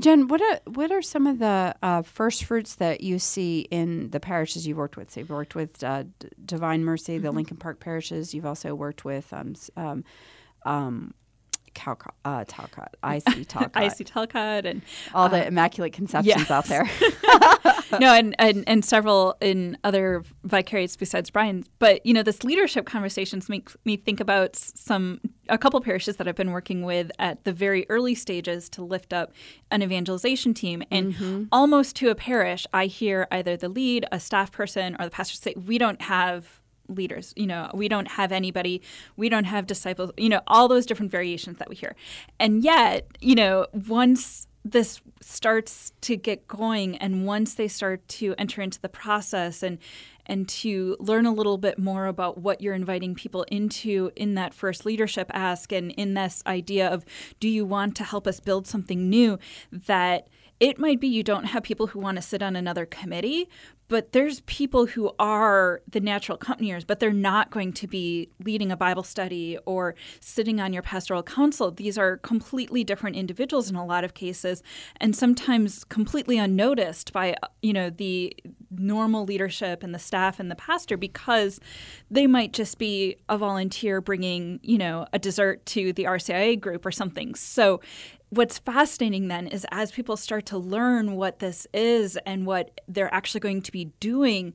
Jen, 0.00 0.28
what 0.28 0.40
are 0.40 0.60
what 0.64 0.92
are 0.92 1.02
some 1.02 1.26
of 1.26 1.40
the 1.40 1.74
uh, 1.82 2.02
first 2.02 2.44
fruits 2.44 2.76
that 2.76 3.00
you 3.00 3.18
see 3.18 3.62
in 3.62 4.10
the 4.10 4.20
parishes 4.20 4.64
you've 4.64 4.76
worked 4.76 4.96
with? 4.96 5.10
So 5.10 5.18
you've 5.20 5.30
worked 5.30 5.56
with 5.56 5.82
uh, 5.82 6.04
D- 6.20 6.28
Divine 6.44 6.84
Mercy, 6.84 7.18
the 7.18 7.30
Mhm. 7.32 7.34
Lincoln 7.34 7.56
Park 7.56 7.80
parishes. 7.80 8.32
You've 8.32 8.46
also 8.46 8.76
worked 8.76 9.04
with 9.04 9.32
um, 9.32 9.54
um, 9.76 10.04
um, 10.64 11.14
Calcott, 11.78 12.14
uh, 12.24 12.44
Talcott, 12.48 12.96
IC 13.04 13.46
Talcott, 13.46 14.00
IC 14.00 14.06
Talcott, 14.06 14.66
and 14.66 14.82
all 15.14 15.28
the 15.28 15.44
uh, 15.44 15.48
Immaculate 15.48 15.92
Conceptions 15.92 16.50
out 16.50 16.64
there. 16.64 16.84
no, 18.00 18.12
and, 18.12 18.34
and 18.40 18.64
and 18.66 18.84
several 18.84 19.36
in 19.40 19.78
other 19.84 20.24
vicariates 20.44 20.96
besides 20.96 21.30
Brian's. 21.30 21.66
But 21.78 22.04
you 22.04 22.12
know, 22.12 22.24
this 22.24 22.42
leadership 22.42 22.84
conversations 22.84 23.48
makes 23.48 23.76
me 23.84 23.96
think 23.96 24.18
about 24.18 24.56
some 24.56 25.20
a 25.48 25.56
couple 25.56 25.80
parishes 25.80 26.16
that 26.16 26.26
I've 26.26 26.34
been 26.34 26.50
working 26.50 26.82
with 26.82 27.12
at 27.20 27.44
the 27.44 27.52
very 27.52 27.86
early 27.88 28.14
stages 28.16 28.68
to 28.70 28.82
lift 28.82 29.12
up 29.12 29.32
an 29.70 29.82
evangelization 29.82 30.54
team, 30.54 30.82
and 30.90 31.14
Mm-hmm. 31.14 31.44
almost 31.52 31.94
to 31.96 32.10
a 32.10 32.14
parish, 32.14 32.66
I 32.72 32.86
hear 32.86 33.26
either 33.30 33.56
the 33.56 33.68
lead, 33.68 34.04
a 34.10 34.18
staff 34.20 34.50
person, 34.52 34.96
or 34.98 35.04
the 35.04 35.10
pastor 35.12 35.36
say, 35.36 35.54
"We 35.56 35.78
don't 35.78 36.02
have." 36.02 36.60
Leaders. 36.88 37.32
You 37.36 37.46
know 37.46 37.70
we 37.74 37.88
don't 37.88 38.08
have 38.08 38.32
anybody 38.32 38.82
we 39.16 39.28
don't 39.28 39.44
have 39.44 39.66
disciples 39.66 40.10
you 40.16 40.28
know 40.28 40.40
all 40.46 40.68
those 40.68 40.86
different 40.86 41.12
variations 41.12 41.58
that 41.58 41.68
we 41.68 41.76
hear. 41.76 41.94
And 42.38 42.62
yet 42.62 43.06
you 43.20 43.34
know 43.34 43.66
once 43.72 44.46
this 44.64 45.00
starts 45.20 45.92
to 46.02 46.16
get 46.16 46.46
going 46.46 46.96
and 46.98 47.26
once 47.26 47.54
they 47.54 47.68
start 47.68 48.06
to 48.08 48.34
enter 48.38 48.60
into 48.60 48.80
the 48.80 48.88
process 48.88 49.62
and 49.62 49.78
and 50.26 50.46
to 50.46 50.94
learn 51.00 51.24
a 51.24 51.32
little 51.32 51.56
bit 51.56 51.78
more 51.78 52.06
about 52.06 52.38
what 52.38 52.60
you're 52.60 52.74
inviting 52.74 53.14
people 53.14 53.44
into 53.44 54.10
in 54.14 54.34
that 54.34 54.52
first 54.52 54.84
leadership 54.84 55.30
ask 55.32 55.72
and 55.72 55.90
in 55.92 56.14
this 56.14 56.42
idea 56.46 56.86
of 56.86 57.04
do 57.40 57.48
you 57.48 57.64
want 57.64 57.96
to 57.96 58.04
help 58.04 58.26
us 58.26 58.40
build 58.40 58.66
something 58.66 59.08
new 59.08 59.38
that 59.72 60.28
it 60.60 60.78
might 60.78 61.00
be 61.00 61.08
you 61.08 61.22
don't 61.22 61.44
have 61.44 61.62
people 61.62 61.88
who 61.88 61.98
want 61.98 62.16
to 62.16 62.22
sit 62.22 62.42
on 62.42 62.56
another 62.56 62.86
committee 62.86 63.48
but 63.88 64.12
there's 64.12 64.40
people 64.40 64.86
who 64.86 65.10
are 65.18 65.80
the 65.90 66.00
natural 66.00 66.36
accompaniers, 66.36 66.84
but 66.84 67.00
they're 67.00 67.12
not 67.12 67.50
going 67.50 67.72
to 67.72 67.86
be 67.86 68.28
leading 68.44 68.70
a 68.70 68.76
Bible 68.76 69.02
study 69.02 69.58
or 69.64 69.94
sitting 70.20 70.60
on 70.60 70.74
your 70.74 70.82
pastoral 70.82 71.22
council. 71.22 71.70
These 71.70 71.96
are 71.96 72.18
completely 72.18 72.84
different 72.84 73.16
individuals 73.16 73.70
in 73.70 73.76
a 73.76 73.84
lot 73.84 74.04
of 74.04 74.12
cases, 74.12 74.62
and 75.00 75.16
sometimes 75.16 75.84
completely 75.84 76.36
unnoticed 76.38 77.12
by 77.12 77.34
you 77.62 77.72
know 77.72 77.88
the 77.88 78.36
normal 78.70 79.24
leadership 79.24 79.82
and 79.82 79.94
the 79.94 79.98
staff 79.98 80.38
and 80.38 80.50
the 80.50 80.54
pastor 80.54 80.98
because 80.98 81.58
they 82.10 82.26
might 82.26 82.52
just 82.52 82.76
be 82.76 83.16
a 83.30 83.38
volunteer 83.38 84.02
bringing 84.02 84.60
you 84.62 84.76
know 84.76 85.06
a 85.14 85.18
dessert 85.18 85.64
to 85.64 85.94
the 85.94 86.04
RCIA 86.04 86.60
group 86.60 86.84
or 86.84 86.92
something. 86.92 87.34
So 87.34 87.80
what's 88.30 88.58
fascinating 88.58 89.28
then 89.28 89.46
is 89.46 89.66
as 89.70 89.90
people 89.90 90.16
start 90.16 90.46
to 90.46 90.58
learn 90.58 91.16
what 91.16 91.38
this 91.38 91.66
is 91.72 92.16
and 92.26 92.46
what 92.46 92.80
they're 92.86 93.12
actually 93.12 93.40
going 93.40 93.62
to 93.62 93.72
be 93.72 93.86
doing, 94.00 94.54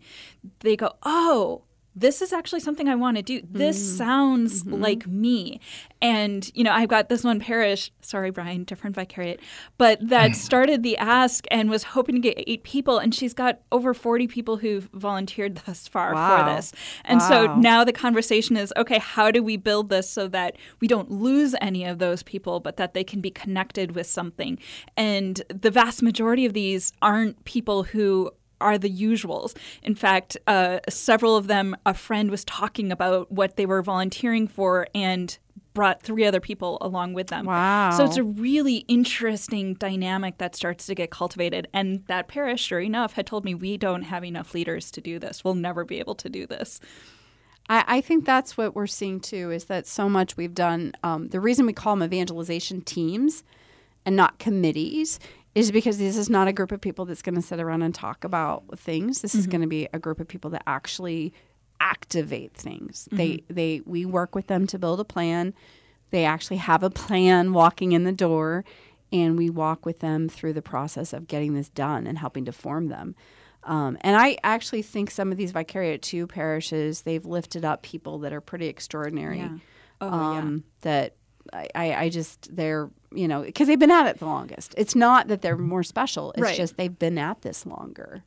they 0.59 0.76
go, 0.76 0.93
oh, 1.03 1.63
this 1.96 2.22
is 2.22 2.34
actually 2.34 2.60
something 2.62 2.88
I 2.89 2.96
want 2.96 3.18
to 3.18 3.24
do. 3.24 3.41
This 3.50 3.78
Mm-hmm. 3.78 3.98
sounds 3.98 4.66
like 4.66 5.06
me. 5.08 5.60
And, 6.02 6.50
you 6.54 6.64
know, 6.64 6.72
I've 6.72 6.89
got 6.89 7.08
this 7.10 7.24
one 7.24 7.39
parish, 7.39 7.91
sorry, 8.02 8.30
Brian, 8.32 8.64
different 8.64 8.96
vicariate, 8.96 9.39
but 9.78 10.00
that 10.10 10.36
started 10.48 10.84
the 10.84 10.98
ask 10.98 11.46
and 11.52 11.70
was 11.70 11.84
hoping 11.84 12.16
to 12.16 12.22
get 12.22 12.44
eight 12.48 12.64
people. 12.64 12.98
And 12.98 13.14
she's 13.14 13.34
got 13.34 13.60
over 13.72 13.94
40 13.94 14.28
people 14.28 14.58
who've 14.58 14.89
volunteered 14.94 15.62
thus 15.66 15.88
far 15.88 16.14
Wow. 16.14 16.46
for 16.46 16.56
this. 16.56 16.72
And 17.06 17.22
so 17.22 17.56
now 17.56 17.84
the 17.84 17.94
conversation 17.94 18.58
is 18.58 18.74
okay, 18.76 19.00
how 19.00 19.32
do 19.32 19.44
we 19.44 19.56
build 19.58 19.89
this 19.89 20.10
so 20.10 20.28
that 20.30 20.58
we 20.80 20.88
don't 20.88 21.12
lose 21.12 21.56
any 21.62 21.86
of 21.86 22.00
those 22.00 22.24
people, 22.24 22.60
but 22.60 22.78
that 22.78 22.94
they 22.94 23.04
can 23.04 23.22
be 23.22 23.30
connected 23.32 23.96
with 23.96 24.08
something? 24.08 24.58
And 24.98 25.41
the 25.50 25.72
vast 25.72 26.02
majority 26.02 26.46
of 26.46 26.54
these 26.54 26.91
aren't 27.02 27.44
people 27.46 27.84
who 27.84 28.32
are 28.64 28.78
the 28.78 28.89
usuals. 28.89 29.55
In 29.84 29.93
fact, 29.93 30.38
uh, 30.47 30.80
several 30.89 31.36
of 31.36 31.47
them, 31.47 31.76
a 31.86 31.93
friend 31.93 32.32
was 32.32 32.43
talking 32.45 32.91
about 32.91 33.32
what 33.32 33.57
they 33.57 33.66
were 33.66 33.84
volunteering 33.84 34.47
for 34.47 34.88
and 34.95 35.38
brought 35.74 36.01
three 36.01 36.26
other 36.26 36.39
people 36.39 36.78
along 36.82 37.14
with 37.14 37.28
them. 37.28 37.45
Wow. 37.45 37.91
So 37.91 38.05
it's 38.05 38.18
a 38.18 38.24
really 38.24 38.78
interesting 38.88 39.74
dynamic 39.74 40.38
that 40.38 40.55
starts 40.55 40.86
to 40.86 40.95
get 40.95 41.11
cultivated. 41.11 41.68
And 41.74 42.05
that 42.07 42.28
parish, 42.28 42.61
sure 42.61 42.80
enough, 42.80 43.14
had 43.14 43.26
told 43.26 43.43
me 43.43 43.55
we 43.55 43.78
don't 43.78 44.03
have 44.03 44.24
enough 44.24 44.53
leaders 44.53 44.91
to 44.91 45.01
do 45.01 45.20
this. 45.20 45.43
We'll 45.43 45.55
never 45.55 45.84
be 45.84 45.99
able 45.99 46.16
to 46.16 46.30
do 46.30 46.45
this. 46.45 46.80
I, 47.70 47.84
I 47.88 48.01
think 48.01 48.26
that's 48.26 48.57
what 48.57 48.76
we're 48.76 48.88
seeing 48.88 49.20
too 49.20 49.51
is 49.51 49.66
that 49.66 49.88
so 49.88 50.07
much 50.07 50.38
we've 50.38 50.53
done. 50.53 50.93
Um, 51.03 51.30
the 51.30 51.39
reason 51.39 51.66
we 51.66 51.74
call 51.74 51.95
them 51.95 52.03
evangelization 52.03 52.82
teams 52.82 53.43
and 54.05 54.16
not 54.16 54.38
committees 54.38 55.20
is 55.56 55.72
because 55.72 55.97
this 55.99 56.18
is 56.18 56.30
not 56.30 56.47
a 56.47 56.54
group 56.54 56.72
of 56.72 56.82
people 56.82 57.06
that's 57.06 57.22
going 57.22 57.36
to 57.36 57.41
sit 57.41 57.60
around 57.60 57.82
and 57.84 57.93
talk 57.93 58.24
about 58.24 58.64
things. 58.80 59.22
This 59.22 59.36
is 59.36 59.45
Mhm. 59.47 59.51
going 59.51 59.62
to 59.62 59.68
be 59.68 59.88
a 59.93 59.99
group 59.99 60.20
of 60.20 60.28
people 60.28 60.49
that 60.51 60.64
actually 60.66 61.32
activate 61.80 62.54
things. 62.54 63.08
They 63.12 63.43
they 63.49 63.82
we 63.86 64.06
work 64.06 64.36
with 64.36 64.47
them 64.47 64.68
to 64.68 64.80
build 64.80 64.99
a 64.99 65.04
plan. 65.06 65.54
They 66.12 66.26
actually 66.26 66.58
have 66.58 66.84
a 66.84 66.89
plan 66.89 67.54
walking 67.54 67.91
in 67.91 68.04
the 68.04 68.12
door, 68.12 68.64
and 69.12 69.38
we 69.38 69.49
walk 69.49 69.86
with 69.86 69.99
them 69.99 70.30
through 70.30 70.54
the 70.54 70.62
process 70.62 71.12
of 71.14 71.28
getting 71.28 71.54
this 71.54 71.70
done 71.70 72.08
and 72.08 72.18
helping 72.18 72.45
to 72.45 72.51
form 72.51 72.88
them. 72.88 73.16
Um, 73.64 73.97
and 74.01 74.16
I 74.18 74.38
actually 74.43 74.82
think 74.82 75.10
some 75.10 75.32
of 75.32 75.38
these 75.38 75.51
Vicariate 75.51 76.01
2 76.01 76.28
parishes, 76.28 77.01
they've 77.01 77.26
lifted 77.26 77.64
up 77.64 77.82
people 77.82 78.20
that 78.20 78.34
are 78.34 78.41
pretty 78.41 78.68
extraordinary. 78.68 79.38
Yeah. 79.38 79.58
Oh, 80.01 80.08
yeah. 80.34 80.39
um, 80.39 80.64
That 80.82 81.16
I, 81.52 81.70
I, 81.94 82.10
just, 82.10 82.56
they're, 82.56 82.89
you 83.14 83.28
know, 83.28 83.41
because 83.44 83.68
they've 83.68 83.78
been 83.80 83.91
at 83.91 84.08
it 84.08 84.20
the 84.20 84.26
longest. 84.26 84.74
It's 84.78 84.96
not 84.96 85.28
that 85.28 85.41
they're 85.41 85.58
more 85.58 85.84
special, 85.84 86.32
it's 86.34 86.41
Right. 86.41 86.56
just 86.58 86.78
they've 86.78 86.98
been 86.98 87.18
at 87.18 87.41
this 87.41 87.66
longer. 87.66 88.24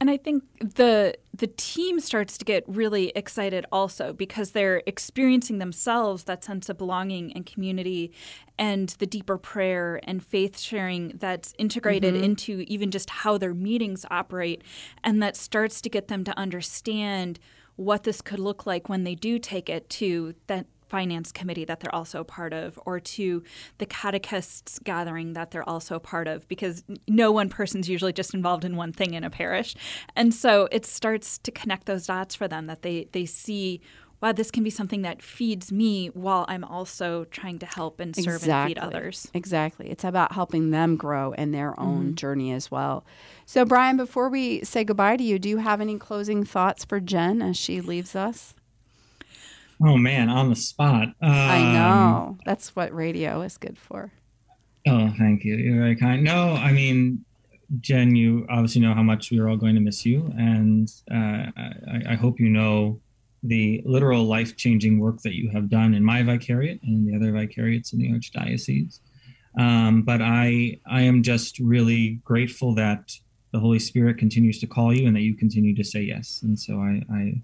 And 0.00 0.10
I 0.10 0.16
think 0.18 0.42
the 0.60 1.14
the 1.32 1.46
team 1.46 1.98
starts 2.00 2.36
to 2.38 2.44
get 2.44 2.64
really 2.66 3.10
excited 3.16 3.64
also 3.72 4.12
because 4.12 4.50
they're 4.50 4.82
experiencing 4.86 5.58
themselves 5.58 6.24
that 6.24 6.44
sense 6.44 6.68
of 6.68 6.76
belonging 6.76 7.32
and 7.32 7.46
community 7.46 8.12
and 8.58 8.90
the 8.98 9.06
deeper 9.06 9.38
prayer 9.38 10.00
and 10.02 10.22
faith 10.22 10.58
sharing 10.58 11.08
that's 11.16 11.54
integrated 11.58 12.14
Mhm. 12.14 12.22
into 12.22 12.64
even 12.66 12.90
just 12.90 13.08
how 13.08 13.38
their 13.38 13.54
meetings 13.54 14.04
operate 14.10 14.62
and 15.02 15.22
that 15.22 15.36
starts 15.36 15.80
to 15.80 15.88
get 15.88 16.08
them 16.08 16.22
to 16.24 16.36
understand 16.38 17.38
what 17.76 18.02
this 18.02 18.20
could 18.20 18.40
look 18.40 18.66
like 18.66 18.88
when 18.88 19.04
they 19.04 19.14
do 19.14 19.38
take 19.38 19.68
it 19.70 19.88
to 19.90 20.34
that 20.48 20.66
finance 20.94 21.32
committee 21.32 21.64
that 21.64 21.78
they're 21.80 21.94
also 22.00 22.20
a 22.20 22.24
part 22.38 22.52
of 22.52 22.78
or 22.86 23.00
to 23.00 23.42
the 23.78 23.86
catechists 23.86 24.78
gathering 24.84 25.32
that 25.32 25.50
they're 25.50 25.68
also 25.68 25.96
a 25.96 26.00
part 26.12 26.28
of 26.28 26.46
because 26.46 26.84
no 27.08 27.32
one 27.32 27.48
person's 27.48 27.88
usually 27.88 28.12
just 28.12 28.32
involved 28.32 28.64
in 28.64 28.76
one 28.76 28.92
thing 28.92 29.12
in 29.14 29.24
a 29.24 29.30
parish 29.30 29.74
and 30.14 30.32
so 30.32 30.68
it 30.70 30.84
starts 30.86 31.36
to 31.38 31.50
connect 31.50 31.86
those 31.86 32.06
dots 32.06 32.34
for 32.34 32.46
them 32.46 32.66
that 32.66 32.82
they 32.82 33.08
they 33.16 33.26
see 33.26 33.80
wow 34.20 34.30
this 34.30 34.50
can 34.52 34.62
be 34.62 34.70
something 34.70 35.02
that 35.02 35.20
feeds 35.20 35.72
me 35.72 36.06
while 36.14 36.44
i'm 36.48 36.62
also 36.76 37.24
trying 37.38 37.58
to 37.58 37.66
help 37.66 37.98
and 37.98 38.14
serve 38.14 38.42
and 38.48 38.68
feed 38.68 38.78
others 38.78 39.28
Exactly. 39.34 39.90
It's 39.90 40.04
about 40.04 40.30
helping 40.32 40.70
them 40.70 40.94
grow 40.96 41.32
in 41.32 41.50
their 41.50 41.72
own 41.80 42.12
Mhm. 42.12 42.14
journey 42.14 42.52
as 42.52 42.70
well. 42.70 43.04
So, 43.46 43.64
Brian, 43.64 43.96
before 43.96 44.28
we 44.28 44.62
say 44.64 44.84
goodbye 44.84 45.16
to 45.16 45.24
you, 45.24 45.38
do 45.40 45.48
you 45.48 45.58
have 45.58 45.80
any 45.80 45.98
closing 45.98 46.44
thoughts 46.44 46.84
for 46.84 47.00
Jen 47.00 47.42
as 47.42 47.56
she 47.56 47.80
leaves 47.80 48.14
us? 48.14 48.54
Oh 49.82 49.96
man, 49.96 50.28
on 50.28 50.50
the 50.50 50.56
spot. 50.56 51.08
I 51.20 51.58
Um, 51.58 51.72
know. 51.74 52.38
That's 52.44 52.74
what 52.76 52.94
radio 52.94 53.42
is 53.42 53.56
good 53.58 53.78
for. 53.78 54.12
Oh, 54.86 55.12
thank 55.18 55.44
you. 55.44 55.56
You're 55.56 55.76
very 55.80 55.96
kind. 55.96 56.22
No, 56.22 56.52
I 56.52 56.72
mean, 56.72 57.24
Jen, 57.80 58.14
you 58.14 58.46
obviously 58.50 58.80
know 58.82 58.94
how 58.94 59.02
much 59.02 59.30
we 59.30 59.38
are 59.38 59.48
all 59.48 59.56
going 59.56 59.74
to 59.74 59.80
miss 59.80 60.04
you, 60.04 60.32
and 60.36 60.88
uh, 61.10 61.50
I, 61.56 62.02
I 62.10 62.14
hope 62.14 62.38
you 62.38 62.48
know 62.50 63.00
the 63.42 63.82
literal 63.84 64.24
life 64.24 64.56
changing 64.56 64.98
work 64.98 65.20
that 65.22 65.34
you 65.34 65.50
have 65.50 65.68
done 65.68 65.92
in 65.94 66.02
my 66.02 66.22
vicariate 66.22 66.80
and 66.82 67.06
the 67.06 67.14
other 67.14 67.30
vicariates 67.32 67.92
in 67.92 67.98
the 67.98 68.10
Archdiocese. 68.10 69.00
Um, 69.58 70.02
but 70.02 70.22
I, 70.22 70.78
I 70.86 71.02
am 71.02 71.22
just 71.22 71.58
really 71.58 72.20
grateful 72.24 72.74
that 72.76 73.12
the 73.52 73.60
Holy 73.60 73.78
Spirit 73.78 74.16
continues 74.18 74.58
to 74.60 74.66
call 74.66 74.94
you 74.94 75.06
and 75.06 75.14
that 75.14 75.20
you 75.20 75.34
continue 75.34 75.74
to 75.76 75.84
say 75.84 76.00
yes. 76.00 76.40
And 76.42 76.58
so 76.58 76.78
I, 76.80 77.02
I, 77.12 77.42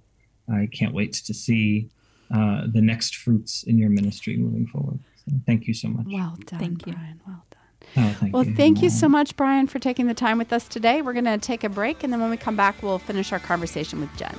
I 0.53 0.67
can't 0.73 0.95
wait 0.95 1.13
to 1.13 1.35
see 1.35 1.91
uh, 2.35 2.63
the 2.67 2.81
next 2.81 3.17
fruits 3.17 3.63
in 3.63 3.79
your 3.79 3.91
ministry 3.91 4.37
moving 4.37 4.67
forward. 4.67 5.01
So 5.17 5.37
thank 5.47 5.67
you 5.67 5.75
so 5.75 5.89
much. 5.89 6.07
Well 6.07 6.37
done, 6.47 6.61
Thank 6.61 6.87
you. 6.87 6.93
Brian. 6.93 7.21
Well 7.27 7.45
done. 7.51 7.61
Oh, 7.97 8.17
thank 8.21 8.35
well, 8.35 8.45
you. 8.45 8.55
thank 8.55 8.83
you 8.83 8.91
so 8.91 9.09
much, 9.09 9.37
Brian, 9.37 9.67
for 9.67 9.79
taking 9.79 10.07
the 10.07 10.15
time 10.15 10.39
with 10.39 10.53
us 10.53 10.69
today. 10.69 11.03
We're 11.03 11.13
going 11.13 11.25
to 11.25 11.39
take 11.39 11.65
a 11.65 11.69
break, 11.69 12.05
and 12.05 12.13
then 12.13 12.21
when 12.21 12.31
we 12.31 12.37
come 12.37 12.57
back, 12.57 12.83
we'll 12.83 12.99
finish 12.99 13.33
our 13.33 13.41
conversation 13.41 14.01
with 14.01 14.15
Jen. 14.17 14.37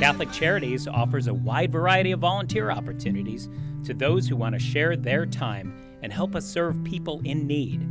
Catholic 0.00 0.32
Charities 0.32 0.88
offers 0.88 1.26
a 1.26 1.34
wide 1.34 1.70
variety 1.70 2.12
of 2.12 2.20
volunteer 2.20 2.70
opportunities 2.70 3.50
to 3.84 3.92
those 3.92 4.26
who 4.26 4.34
want 4.34 4.54
to 4.54 4.58
share 4.58 4.96
their 4.96 5.26
time 5.26 5.74
and 6.02 6.10
help 6.10 6.34
us 6.34 6.46
serve 6.46 6.82
people 6.84 7.20
in 7.26 7.46
need. 7.46 7.86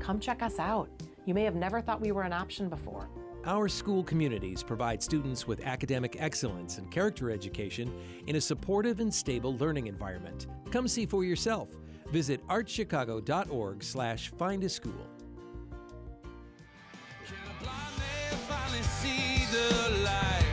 Come 0.00 0.20
check 0.20 0.42
us 0.42 0.58
out. 0.58 0.88
You 1.26 1.34
may 1.34 1.44
have 1.44 1.54
never 1.54 1.80
thought 1.80 2.00
we 2.00 2.12
were 2.12 2.22
an 2.22 2.32
option 2.32 2.68
before. 2.68 3.08
Our 3.46 3.68
school 3.68 4.02
communities 4.02 4.62
provide 4.62 5.02
students 5.02 5.46
with 5.46 5.66
academic 5.66 6.16
excellence 6.18 6.78
and 6.78 6.90
character 6.90 7.30
education 7.30 7.92
in 8.26 8.36
a 8.36 8.40
supportive 8.40 9.00
and 9.00 9.12
stable 9.12 9.56
learning 9.58 9.86
environment. 9.86 10.46
Come 10.70 10.88
see 10.88 11.04
for 11.04 11.24
yourself. 11.24 11.68
Visit 12.10 12.46
archchicago.org 12.48 13.82
slash 13.82 14.30
find 14.38 14.64
a 14.64 14.68
school. 14.68 15.06
finally 18.48 18.82
see 18.82 19.46
the 19.50 20.04
light? 20.04 20.43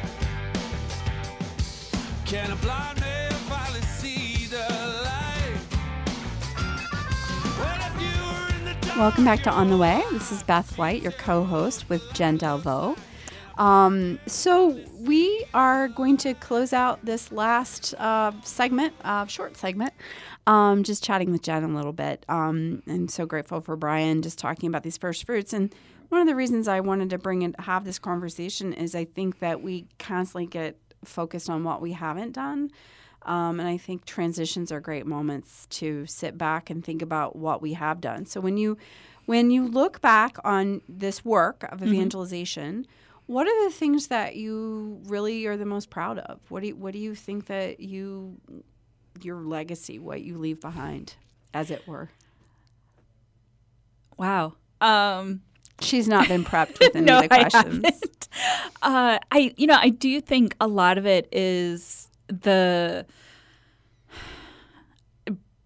Can 2.31 2.49
a 2.49 2.55
blind 2.55 2.97
man 3.01 3.29
finally 3.49 3.81
see 3.81 4.45
the 4.45 4.65
light? 5.03 5.59
Welcome 8.95 9.25
back 9.25 9.43
to 9.43 9.51
On 9.51 9.69
the 9.69 9.75
Way. 9.75 10.01
This 10.13 10.31
is 10.31 10.41
Beth 10.41 10.77
White, 10.77 11.01
your 11.01 11.11
co 11.11 11.43
host 11.43 11.89
with 11.89 12.01
Jen 12.13 12.37
Delvaux. 12.37 12.97
Um, 13.57 14.17
so, 14.27 14.79
we 14.99 15.45
are 15.53 15.89
going 15.89 16.15
to 16.17 16.33
close 16.35 16.71
out 16.71 17.03
this 17.03 17.33
last 17.33 17.93
uh, 17.95 18.31
segment, 18.43 18.93
uh, 19.03 19.25
short 19.25 19.57
segment, 19.57 19.91
um, 20.47 20.83
just 20.83 21.03
chatting 21.03 21.33
with 21.33 21.41
Jen 21.41 21.65
a 21.65 21.75
little 21.75 21.91
bit. 21.91 22.25
Um, 22.29 22.81
I'm 22.87 23.09
so 23.09 23.25
grateful 23.25 23.59
for 23.59 23.75
Brian 23.75 24.21
just 24.21 24.39
talking 24.39 24.69
about 24.69 24.83
these 24.83 24.97
first 24.97 25.25
fruits. 25.25 25.51
And 25.51 25.75
one 26.07 26.21
of 26.21 26.27
the 26.27 26.35
reasons 26.35 26.69
I 26.69 26.79
wanted 26.79 27.09
to 27.09 27.17
bring 27.17 27.43
and 27.43 27.57
have 27.59 27.83
this 27.83 27.99
conversation 27.99 28.71
is 28.71 28.95
I 28.95 29.03
think 29.03 29.39
that 29.39 29.61
we 29.61 29.87
constantly 29.99 30.45
get 30.45 30.77
focused 31.05 31.49
on 31.49 31.63
what 31.63 31.81
we 31.81 31.91
haven't 31.93 32.31
done. 32.33 32.71
Um, 33.23 33.59
and 33.59 33.69
I 33.69 33.77
think 33.77 34.05
transitions 34.05 34.71
are 34.71 34.79
great 34.79 35.05
moments 35.05 35.67
to 35.71 36.05
sit 36.07 36.37
back 36.37 36.69
and 36.69 36.83
think 36.83 37.01
about 37.01 37.35
what 37.35 37.61
we 37.61 37.73
have 37.73 38.01
done. 38.01 38.25
So 38.25 38.41
when 38.41 38.57
you 38.57 38.77
when 39.27 39.51
you 39.51 39.67
look 39.67 40.01
back 40.01 40.37
on 40.43 40.81
this 40.89 41.23
work 41.23 41.63
of 41.71 41.79
Mhm. 41.79 41.93
evangelization, 41.93 42.87
what 43.27 43.47
are 43.47 43.63
the 43.65 43.71
things 43.71 44.07
that 44.07 44.35
you 44.35 44.99
really 45.05 45.45
are 45.45 45.55
the 45.55 45.65
most 45.65 45.91
proud 45.91 46.17
of? 46.17 46.39
What 46.49 46.61
do 46.61 46.69
you, 46.69 46.75
what 46.75 46.93
do 46.93 46.99
you 46.99 47.13
think 47.15 47.45
that 47.45 47.79
you 47.79 48.41
your 49.21 49.41
legacy, 49.43 49.99
what 49.99 50.21
you 50.21 50.37
leave 50.39 50.59
behind, 50.59 51.13
as 51.53 51.69
it 51.69 51.87
were? 51.87 52.09
Wow. 54.17 54.53
Um, 54.79 55.41
She's 55.83 56.07
not 56.07 56.27
been 56.27 56.43
prepped 56.43 56.79
with 56.79 56.95
any 56.95 57.05
no, 57.05 57.19
of 57.19 57.29
the 57.29 57.33
I 57.33 57.49
questions. 57.49 57.85
haven't. 57.85 58.27
Uh, 58.81 59.19
I, 59.31 59.53
you 59.57 59.67
know, 59.67 59.77
I 59.79 59.89
do 59.89 60.21
think 60.21 60.55
a 60.59 60.67
lot 60.67 60.97
of 60.97 61.05
it 61.05 61.27
is 61.31 62.09
the 62.27 63.05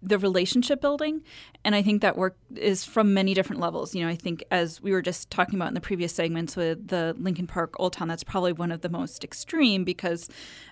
the 0.02 0.18
relationship 0.18 0.80
building 0.80 1.22
and 1.64 1.74
i 1.74 1.82
think 1.82 2.00
that 2.00 2.16
work 2.16 2.36
is 2.54 2.84
from 2.84 3.12
many 3.12 3.34
different 3.34 3.60
levels 3.60 3.94
you 3.94 4.02
know 4.02 4.08
i 4.08 4.14
think 4.14 4.44
as 4.52 4.80
we 4.80 4.92
were 4.92 5.02
just 5.02 5.30
talking 5.30 5.56
about 5.56 5.68
in 5.68 5.74
the 5.74 5.80
previous 5.80 6.14
segments 6.14 6.54
with 6.54 6.88
the 6.88 7.14
lincoln 7.18 7.46
park 7.46 7.74
old 7.80 7.92
town 7.92 8.06
that's 8.06 8.22
probably 8.22 8.52
one 8.52 8.70
of 8.70 8.82
the 8.82 8.88
most 8.88 9.24
extreme 9.24 9.82
because 9.82 10.28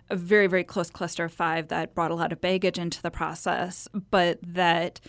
a 0.08 0.14
very 0.14 0.46
very 0.46 0.62
close 0.62 0.88
cluster 0.88 1.24
of 1.24 1.32
five 1.32 1.68
that 1.68 1.94
brought 1.94 2.12
a 2.12 2.14
lot 2.14 2.32
of 2.32 2.40
baggage 2.40 2.78
into 2.78 3.02
the 3.02 3.10
process 3.10 3.88
but 4.10 4.38
that 4.40 5.00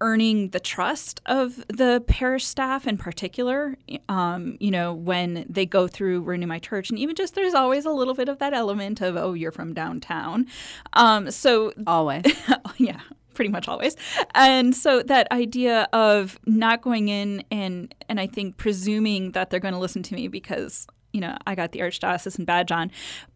earning 0.00 0.50
the 0.50 0.60
trust 0.60 1.20
of 1.26 1.64
the 1.68 2.02
parish 2.06 2.44
staff 2.44 2.86
in 2.86 2.96
particular 2.96 3.76
um, 4.08 4.56
you 4.60 4.70
know 4.70 4.92
when 4.92 5.46
they 5.48 5.66
go 5.66 5.86
through 5.86 6.22
renew 6.22 6.46
my 6.46 6.58
church. 6.58 6.90
And 6.90 6.98
even 6.98 7.14
just 7.14 7.34
there's 7.34 7.54
always 7.54 7.84
a 7.84 7.90
little 7.90 8.14
bit 8.14 8.28
of 8.28 8.38
that 8.38 8.52
element 8.52 9.00
of 9.00 9.16
oh 9.16 9.34
you're 9.34 9.52
from 9.52 9.74
downtown. 9.74 10.46
Um, 10.92 11.30
so 11.30 11.72
always. 11.86 12.24
Yeah 12.76 13.00
pretty 13.34 13.50
much 13.50 13.68
always. 13.68 13.96
And 14.34 14.74
so 14.74 15.02
that 15.02 15.30
idea 15.30 15.88
of 15.92 16.38
not 16.46 16.80
going 16.80 17.08
in 17.08 17.44
and 17.50 17.94
and 18.08 18.20
i 18.20 18.26
think 18.26 18.56
presuming 18.56 19.32
that 19.32 19.50
they're 19.50 19.60
going 19.60 19.74
to 19.74 19.80
listen 19.80 20.02
to 20.04 20.14
me 20.14 20.28
because 20.28 20.86
you 21.12 21.20
know 21.20 21.36
i 21.46 21.54
got 21.54 21.72
the 21.72 21.80
archdiocesan 21.80 22.46
badge 22.46 22.70
on 22.70 22.90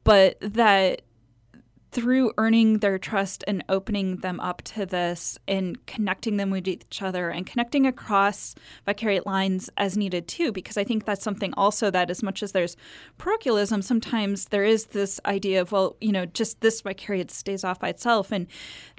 but 0.05 0.39
that 0.41 1.03
through 1.91 2.33
earning 2.39 2.79
their 2.79 2.99
trust 2.99 3.45
and 3.47 3.65
opening 3.69 4.17
them 4.19 4.41
up 4.41 4.63
to 4.63 4.87
this 4.87 5.39
and 5.49 5.85
connecting 5.87 6.37
them 6.37 6.51
with 6.51 6.69
each 6.69 7.03
other 7.03 7.31
and 7.31 7.47
connecting 7.47 7.87
across 7.87 8.55
vicariate 8.87 9.27
lines 9.27 9.71
as 9.77 9.97
needed 9.97 10.29
too 10.29 10.53
because 10.53 10.77
i 10.77 10.85
think 10.85 11.05
that's 11.05 11.25
something 11.25 11.53
also 11.55 11.91
that 11.91 12.11
as 12.11 12.23
much 12.23 12.43
as 12.43 12.53
there's 12.53 12.77
parochialism 13.17 13.83
sometimes 13.83 14.47
there 14.47 14.65
is 14.65 14.87
this 14.87 15.21
idea 15.27 15.61
of 15.61 15.73
well 15.73 15.97
you 16.01 16.13
know 16.13 16.27
just 16.27 16.61
this 16.61 16.81
vicariate 16.81 17.31
stays 17.31 17.65
off 17.65 17.81
by 17.81 17.89
itself. 17.89 18.31
And 18.33 18.47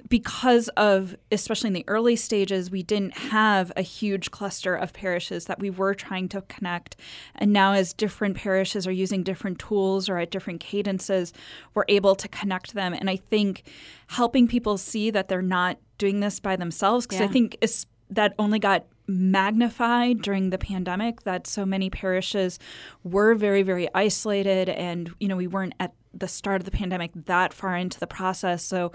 because 0.07 0.67
of 0.69 1.15
especially 1.31 1.67
in 1.67 1.73
the 1.73 1.85
early 1.87 2.15
stages 2.15 2.71
we 2.71 2.83
didn't 2.83 3.17
have 3.17 3.71
a 3.75 3.81
huge 3.81 4.31
cluster 4.31 4.75
of 4.75 4.93
parishes 4.93 5.45
that 5.45 5.59
we 5.59 5.69
were 5.69 5.93
trying 5.93 6.29
to 6.29 6.41
connect. 6.43 6.95
And 7.35 7.53
now 7.53 7.73
as 7.73 7.93
different 7.93 8.37
parishes 8.37 8.87
are 8.87 8.91
using 8.91 9.23
different 9.23 9.59
tools 9.59 10.09
or 10.09 10.17
at 10.17 10.31
different 10.31 10.59
cadences 10.59 11.33
we're 11.73 11.85
able 11.87 12.15
to 12.15 12.27
connect 12.27 12.73
them. 12.79 12.93
And 12.93 13.09
i 13.09 13.17
think 13.17 13.63
helping 14.07 14.47
people 14.47 14.77
see 14.77 15.11
that 15.11 15.27
they're 15.27 15.41
not 15.41 15.77
doing 15.97 16.19
this 16.21 16.39
by 16.39 16.55
themselves 16.55 17.05
because 17.05 17.21
i 17.21 17.27
think 17.27 17.57
that 18.09 18.33
only 18.39 18.59
got 18.59 18.85
magnified 19.09 20.21
during 20.21 20.51
the 20.51 20.57
pandemic 20.57 21.23
that 21.23 21.47
so 21.47 21.65
many 21.65 21.89
parishes 21.89 22.59
were 23.03 23.33
very 23.33 23.63
very 23.63 23.87
isolated 23.95 24.69
and 24.69 25.13
you 25.19 25.27
know 25.27 25.35
we 25.35 25.47
weren't 25.47 25.73
at 25.79 25.93
the 26.13 26.27
start 26.27 26.61
of 26.61 26.65
the 26.65 26.71
pandemic 26.71 27.11
that 27.13 27.53
far 27.53 27.75
into 27.75 27.99
the 27.99 28.07
process. 28.07 28.63
So 28.63 28.91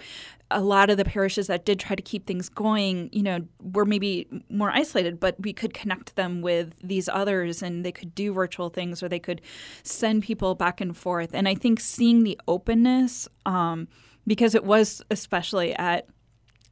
a 0.51 0.61
lot 0.61 0.91
of 0.91 0.97
the 0.97 1.05
parishes 1.05 1.47
that 1.47 1.65
did 1.65 1.79
try 1.79 1.95
to 1.97 2.03
keep 2.03 2.27
things 2.27 2.49
going 2.49 3.09
you 3.13 3.23
know 3.23 3.41
were 3.61 3.85
maybe 3.85 4.29
more 4.49 4.71
isolated 4.71 5.19
but 5.19 5.35
we 5.41 5.53
could 5.53 5.75
connect 5.75 6.17
them 6.17 6.43
with 6.43 6.75
these 6.83 7.09
others 7.09 7.63
and 7.63 7.85
they 7.85 7.93
could 7.93 8.15
do 8.15 8.33
virtual 8.33 8.69
things 8.69 9.03
or 9.03 9.09
they 9.09 9.19
could 9.19 9.41
send 9.83 10.23
people 10.23 10.55
back 10.55 10.81
and 10.81 10.97
forth. 10.97 11.31
And 11.33 11.49
i 11.49 11.55
think 11.55 11.81
seeing 11.81 12.25
the 12.25 12.39
openness 12.47 13.29
um, 13.47 13.89
because 14.27 14.55
it 14.55 14.65
was 14.65 15.03
especially 15.11 15.75
at 15.75 16.07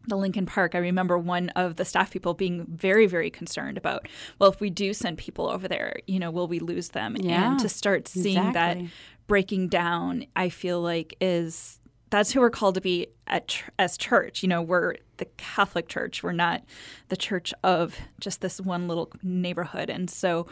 the 0.07 0.17
Lincoln 0.17 0.47
Park, 0.47 0.75
I 0.75 0.79
remember 0.79 1.19
one 1.19 1.51
of 1.51 1.77
the 1.77 1.85
staff 1.85 2.11
people 2.11 2.35
being 2.35 2.67
very, 2.67 3.07
very 3.07 3.31
concerned 3.31 3.79
about, 3.79 4.09
well, 4.39 4.51
if 4.51 4.61
we 4.61 4.71
do 4.71 4.93
send 4.93 5.19
people 5.19 5.49
over 5.49 5.69
there, 5.69 5.97
you 6.07 6.19
know, 6.19 6.31
will 6.31 6.49
we 6.49 6.59
lose 6.59 6.91
them? 6.91 7.17
Yeah, 7.19 7.53
and 7.53 7.61
to 7.61 7.69
start 7.69 8.09
seeing 8.09 8.49
exactly. 8.49 8.85
that 8.85 8.93
breaking 9.27 9.69
down, 9.69 10.27
I 10.35 10.49
feel 10.49 10.81
like 10.81 11.17
is 11.21 11.81
that's 12.11 12.33
who 12.33 12.41
we're 12.41 12.51
called 12.51 12.75
to 12.75 12.81
be 12.81 13.07
at 13.27 13.63
as 13.79 13.97
church. 13.97 14.43
You 14.43 14.49
know, 14.49 14.61
we're 14.61 14.97
the 15.17 15.25
Catholic 15.37 15.89
Church. 15.89 16.23
We're 16.23 16.33
not 16.33 16.63
the 17.09 17.17
church 17.17 17.55
of 17.63 17.97
just 18.21 18.41
this 18.41 18.61
one 18.61 18.89
little 18.89 19.11
neighborhood. 19.23 19.89
And 19.89 20.11
so, 20.11 20.47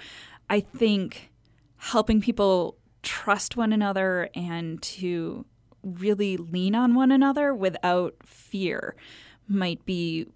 I 0.48 0.60
think 0.60 1.30
helping 1.76 2.20
people 2.20 2.76
trust 3.02 3.56
one 3.56 3.72
another 3.72 4.28
and 4.34 4.80
to 4.82 5.46
really 5.82 6.36
lean 6.36 6.74
on 6.74 6.94
one 6.94 7.10
another 7.10 7.54
without 7.54 8.14
fear 8.24 8.94
might 9.50 9.84
be 9.84 10.26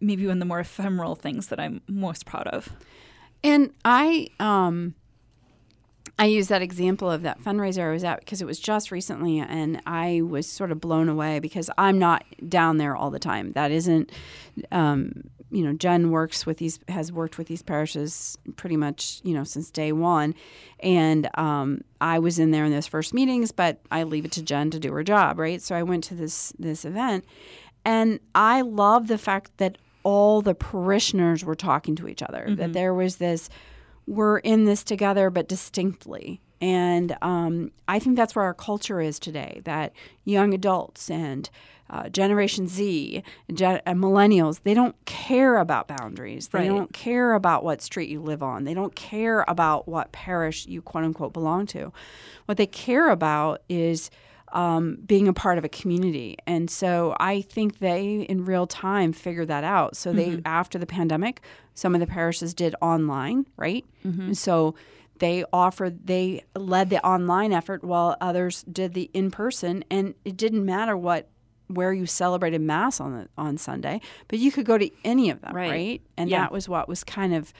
maybe 0.00 0.26
one 0.26 0.36
of 0.36 0.38
the 0.38 0.44
more 0.44 0.60
ephemeral 0.60 1.14
things 1.14 1.48
that 1.48 1.58
I'm 1.58 1.80
most 1.88 2.26
proud 2.26 2.46
of. 2.48 2.70
And 3.42 3.72
I 3.84 4.28
um 4.38 4.94
I 6.20 6.26
use 6.26 6.48
that 6.48 6.62
example 6.62 7.10
of 7.10 7.22
that 7.22 7.40
fundraiser 7.40 7.88
I 7.88 7.92
was 7.92 8.04
at 8.04 8.20
because 8.20 8.42
it 8.42 8.44
was 8.44 8.58
just 8.58 8.90
recently 8.90 9.38
and 9.38 9.80
I 9.86 10.20
was 10.22 10.48
sort 10.48 10.72
of 10.72 10.80
blown 10.80 11.08
away 11.08 11.38
because 11.38 11.70
I'm 11.78 11.98
not 11.98 12.24
down 12.48 12.78
there 12.78 12.96
all 12.96 13.10
the 13.10 13.18
time. 13.18 13.52
That 13.52 13.70
isn't 13.70 14.10
um 14.70 15.24
you 15.50 15.64
know, 15.64 15.72
Jen 15.72 16.10
works 16.10 16.44
with 16.46 16.58
these 16.58 16.78
has 16.88 17.10
worked 17.10 17.38
with 17.38 17.46
these 17.48 17.62
parishes 17.62 18.36
pretty 18.56 18.76
much, 18.76 19.20
you 19.24 19.32
know, 19.34 19.44
since 19.44 19.70
day 19.70 19.92
one. 19.92 20.34
And 20.80 21.28
um 21.38 21.80
I 22.00 22.18
was 22.18 22.38
in 22.38 22.50
there 22.50 22.64
in 22.64 22.72
those 22.72 22.86
first 22.86 23.14
meetings, 23.14 23.50
but 23.52 23.80
I 23.90 24.02
leave 24.02 24.24
it 24.24 24.32
to 24.32 24.42
Jen 24.42 24.70
to 24.70 24.78
do 24.78 24.92
her 24.92 25.02
job, 25.02 25.38
right? 25.38 25.60
So 25.62 25.74
I 25.74 25.82
went 25.82 26.04
to 26.04 26.14
this 26.14 26.52
this 26.58 26.84
event 26.84 27.24
and 27.84 28.20
I 28.34 28.60
love 28.60 29.08
the 29.08 29.18
fact 29.18 29.50
that 29.58 29.78
all 30.02 30.42
the 30.42 30.54
parishioners 30.54 31.44
were 31.44 31.54
talking 31.54 31.96
to 31.96 32.08
each 32.08 32.22
other, 32.22 32.44
that 32.56 32.70
Mhm. 32.70 32.72
there 32.72 32.94
was 32.94 33.16
this, 33.16 33.48
we're 34.06 34.38
in 34.38 34.64
this 34.64 34.82
together, 34.84 35.28
but 35.30 35.48
distinctly. 35.48 36.40
And 36.60 37.16
um, 37.22 37.72
I 37.86 37.98
think 37.98 38.16
that's 38.16 38.34
where 38.34 38.44
our 38.44 38.54
culture 38.54 39.00
is 39.00 39.18
today 39.18 39.60
that 39.64 39.92
young 40.24 40.54
adults 40.54 41.10
and 41.10 41.48
uh, 41.90 42.08
Generation 42.10 42.66
Z 42.68 43.22
gen- 43.52 43.80
and 43.86 43.98
millennials, 43.98 44.60
they 44.62 44.74
don't 44.74 44.94
care 45.06 45.56
about 45.56 45.88
boundaries. 45.88 46.48
They 46.48 46.58
Right. 46.60 46.68
don't 46.68 46.92
care 46.92 47.32
about 47.34 47.64
what 47.64 47.80
street 47.82 48.08
you 48.10 48.20
live 48.20 48.42
on. 48.42 48.64
They 48.64 48.74
don't 48.74 48.94
care 48.94 49.44
about 49.48 49.88
what 49.88 50.12
parish 50.12 50.66
you 50.66 50.82
quote 50.82 51.04
unquote 51.04 51.32
belong 51.32 51.66
to. 51.68 51.92
What 52.46 52.58
they 52.58 52.66
care 52.66 53.10
about 53.10 53.62
is 53.68 54.10
um, 54.52 54.96
being 55.06 55.28
a 55.28 55.34
part 55.34 55.58
of 55.58 55.64
a 55.64 55.68
community. 55.68 56.34
And 56.46 56.70
so 56.70 57.14
I 57.20 57.42
think 57.42 57.80
they, 57.80 58.20
in 58.30 58.46
real 58.46 58.66
time, 58.66 59.12
figured 59.12 59.48
that 59.48 59.62
out. 59.62 59.94
So 59.94 60.10
they, 60.10 60.36
Mhm. 60.36 60.42
after 60.46 60.78
the 60.78 60.86
pandemic, 60.86 61.42
some 61.74 61.94
of 61.94 62.00
the 62.00 62.06
parishes 62.06 62.54
did 62.54 62.74
online, 62.80 63.44
right? 63.58 63.84
Mhm. 64.06 64.18
And 64.28 64.38
so 64.38 64.74
they 65.18 65.44
offered, 65.52 66.06
they 66.06 66.44
led 66.56 66.88
the 66.88 67.04
online 67.06 67.52
effort 67.52 67.84
while 67.84 68.16
others 68.22 68.62
did 68.62 68.94
the 68.94 69.10
in 69.12 69.30
person. 69.30 69.84
And 69.90 70.14
it 70.24 70.38
didn't 70.38 70.64
matter 70.64 70.96
what 70.96 71.28
where 71.68 71.92
you 71.92 72.06
celebrated 72.06 72.60
mass 72.60 73.00
on 73.00 73.12
the, 73.14 73.28
on 73.38 73.56
Sunday, 73.58 74.00
but 74.28 74.38
you 74.38 74.50
could 74.50 74.66
go 74.66 74.76
to 74.78 74.90
any 75.04 75.30
of 75.30 75.40
them, 75.42 75.54
Right. 75.54 75.70
right? 75.70 76.02
And 76.16 76.28
Yeah. 76.30 76.40
that 76.42 76.52
was 76.52 76.68
what 76.68 76.88
was 76.88 77.04
kind 77.04 77.34
of 77.34 77.52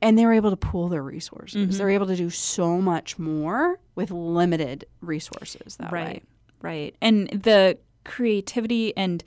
and 0.00 0.16
they 0.16 0.24
were 0.24 0.32
able 0.32 0.50
to 0.50 0.56
pool 0.56 0.88
their 0.88 1.02
resources. 1.02 1.74
Mhm. 1.74 1.76
They're 1.76 1.90
able 1.90 2.06
to 2.06 2.14
do 2.14 2.30
so 2.30 2.80
much 2.80 3.18
more 3.18 3.80
with 3.96 4.12
limited 4.12 4.84
resources 5.00 5.74
that 5.78 5.90
right 5.90 6.06
way. 6.06 6.22
right 6.62 6.94
and 7.00 7.28
the 7.30 7.76
creativity 8.08 8.96
and 8.96 9.22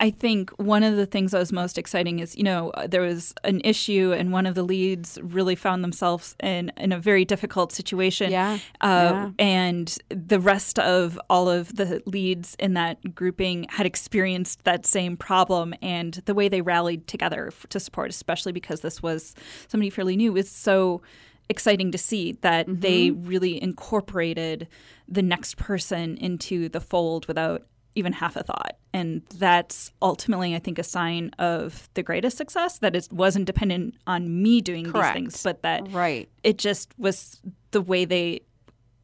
i 0.00 0.10
think 0.10 0.50
one 0.58 0.82
of 0.82 0.96
the 0.96 1.06
things 1.06 1.30
that 1.30 1.38
was 1.38 1.52
most 1.52 1.78
exciting 1.78 2.18
is 2.18 2.36
you 2.36 2.42
know 2.42 2.70
uh, 2.70 2.86
there 2.86 3.00
was 3.00 3.32
an 3.44 3.60
issue 3.64 4.12
and 4.12 4.32
one 4.32 4.44
of 4.44 4.54
the 4.54 4.62
leads 4.62 5.18
really 5.22 5.54
found 5.54 5.82
themselves 5.84 6.34
in 6.42 6.72
in 6.76 6.92
a 6.92 6.98
very 6.98 7.24
difficult 7.24 7.72
situation. 7.72 8.30
Yeah, 8.30 8.58
uh, 8.80 8.86
yeah. 9.12 9.30
and 9.38 9.96
the 10.08 10.40
rest 10.40 10.78
of 10.78 11.18
all 11.30 11.48
of 11.48 11.76
the 11.76 12.02
leads 12.06 12.56
in 12.58 12.74
that 12.74 13.14
grouping 13.14 13.66
had 13.70 13.86
experienced 13.86 14.64
that 14.64 14.86
same 14.86 15.16
problem 15.16 15.74
and 15.80 16.14
the 16.26 16.34
way 16.34 16.48
they 16.48 16.60
rallied 16.60 17.06
together 17.06 17.52
to 17.68 17.80
support 17.80 18.10
especially 18.10 18.52
because 18.52 18.80
this 18.80 19.02
was 19.02 19.34
somebody 19.68 19.90
fairly 19.90 20.16
new 20.16 20.36
is 20.36 20.50
so 20.50 21.02
exciting 21.48 21.92
to 21.92 21.98
see 21.98 22.32
that 22.40 22.66
they 22.68 23.10
really 23.10 23.62
incorporated 23.62 24.66
the 25.06 25.22
next 25.22 25.56
person 25.56 26.16
into 26.16 26.68
the 26.70 26.80
fold 26.80 27.26
without 27.26 27.66
even 27.94 28.12
half 28.12 28.34
a 28.36 28.42
thought 28.42 28.76
and 28.92 29.22
that's 29.36 29.90
ultimately 30.02 30.54
i 30.54 30.58
think 30.58 30.78
a 30.78 30.82
sign 30.82 31.30
of 31.38 31.88
the 31.94 32.02
greatest 32.02 32.36
success 32.36 32.78
that 32.78 32.94
it 32.96 33.08
wasn't 33.12 33.44
dependent 33.44 33.94
on 34.06 34.42
me 34.42 34.60
doing 34.60 34.84
Correct. 34.90 35.14
these 35.14 35.22
things 35.22 35.42
but 35.42 35.62
that 35.62 35.90
Right. 35.92 36.28
it 36.42 36.58
just 36.58 36.92
was 36.98 37.40
the 37.70 37.80
way 37.80 38.04
they 38.04 38.40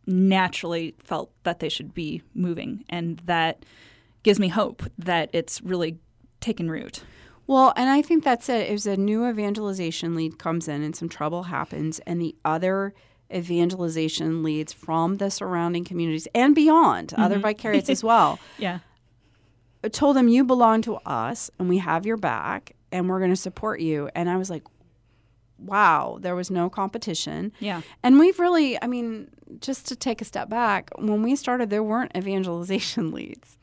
naturally 0.07 0.95
felt 0.99 1.31
that 1.45 1.61
they 1.61 1.69
should 1.69 1.95
be 1.95 2.23
moving 2.35 2.85
and 2.89 3.19
that 3.27 3.65
gives 4.23 4.41
me 4.41 4.49
hope 4.49 4.83
that 4.99 5.31
it's 5.33 5.63
really 5.63 5.99
taken 6.41 6.71
root 6.71 7.03
Well, 7.47 7.73
and 7.77 7.91
I 7.91 8.01
think 8.01 8.23
that's 8.23 8.49
it. 8.49 8.69
It 8.69 8.73
was 8.73 8.87
a 8.87 8.97
new 8.97 9.29
evangelization 9.29 10.15
lead 10.15 10.39
comes 10.39 10.69
in 10.69 10.83
and 10.83 10.95
some 10.95 11.09
trouble 11.09 11.45
happens, 11.45 11.99
and 12.07 12.21
the 12.21 12.37
other 12.45 12.95
evangelization 13.35 14.43
leads 14.43 14.73
from 14.73 15.17
the 15.17 15.31
surrounding 15.31 15.85
communities 15.85 16.27
and 16.35 16.55
beyond, 16.55 17.15
other 17.15 17.39
Mhm. 17.39 17.43
vicariates 17.43 17.89
as 17.91 18.03
well, 18.11 18.39
yeah 18.59 18.81
told 19.93 20.15
them, 20.17 20.29
You 20.29 20.45
belong 20.45 20.83
to 20.83 20.97
us 21.07 21.51
and 21.59 21.69
we 21.69 21.79
have 21.79 22.05
your 22.05 22.19
back 22.19 22.75
and 22.93 23.09
we're 23.09 23.19
going 23.19 23.31
to 23.31 23.37
support 23.37 23.81
you. 23.81 24.11
And 24.15 24.29
I 24.29 24.37
was 24.37 24.51
like, 24.51 24.63
Wow, 25.59 26.19
there 26.21 26.35
was 26.35 26.51
no 26.51 26.69
competition. 26.69 27.53
Yeah. 27.61 27.81
And 28.03 28.19
we've 28.19 28.39
really, 28.39 28.83
I 28.83 28.87
mean, 28.87 29.29
just 29.61 29.87
to 29.89 29.97
take 29.97 30.21
a 30.21 30.25
step 30.25 30.49
back, 30.49 30.91
when 30.99 31.23
we 31.23 31.35
started, 31.37 31.71
there 31.71 31.83
weren't 31.83 32.13
evangelization 32.17 33.11
leads. 33.19 33.57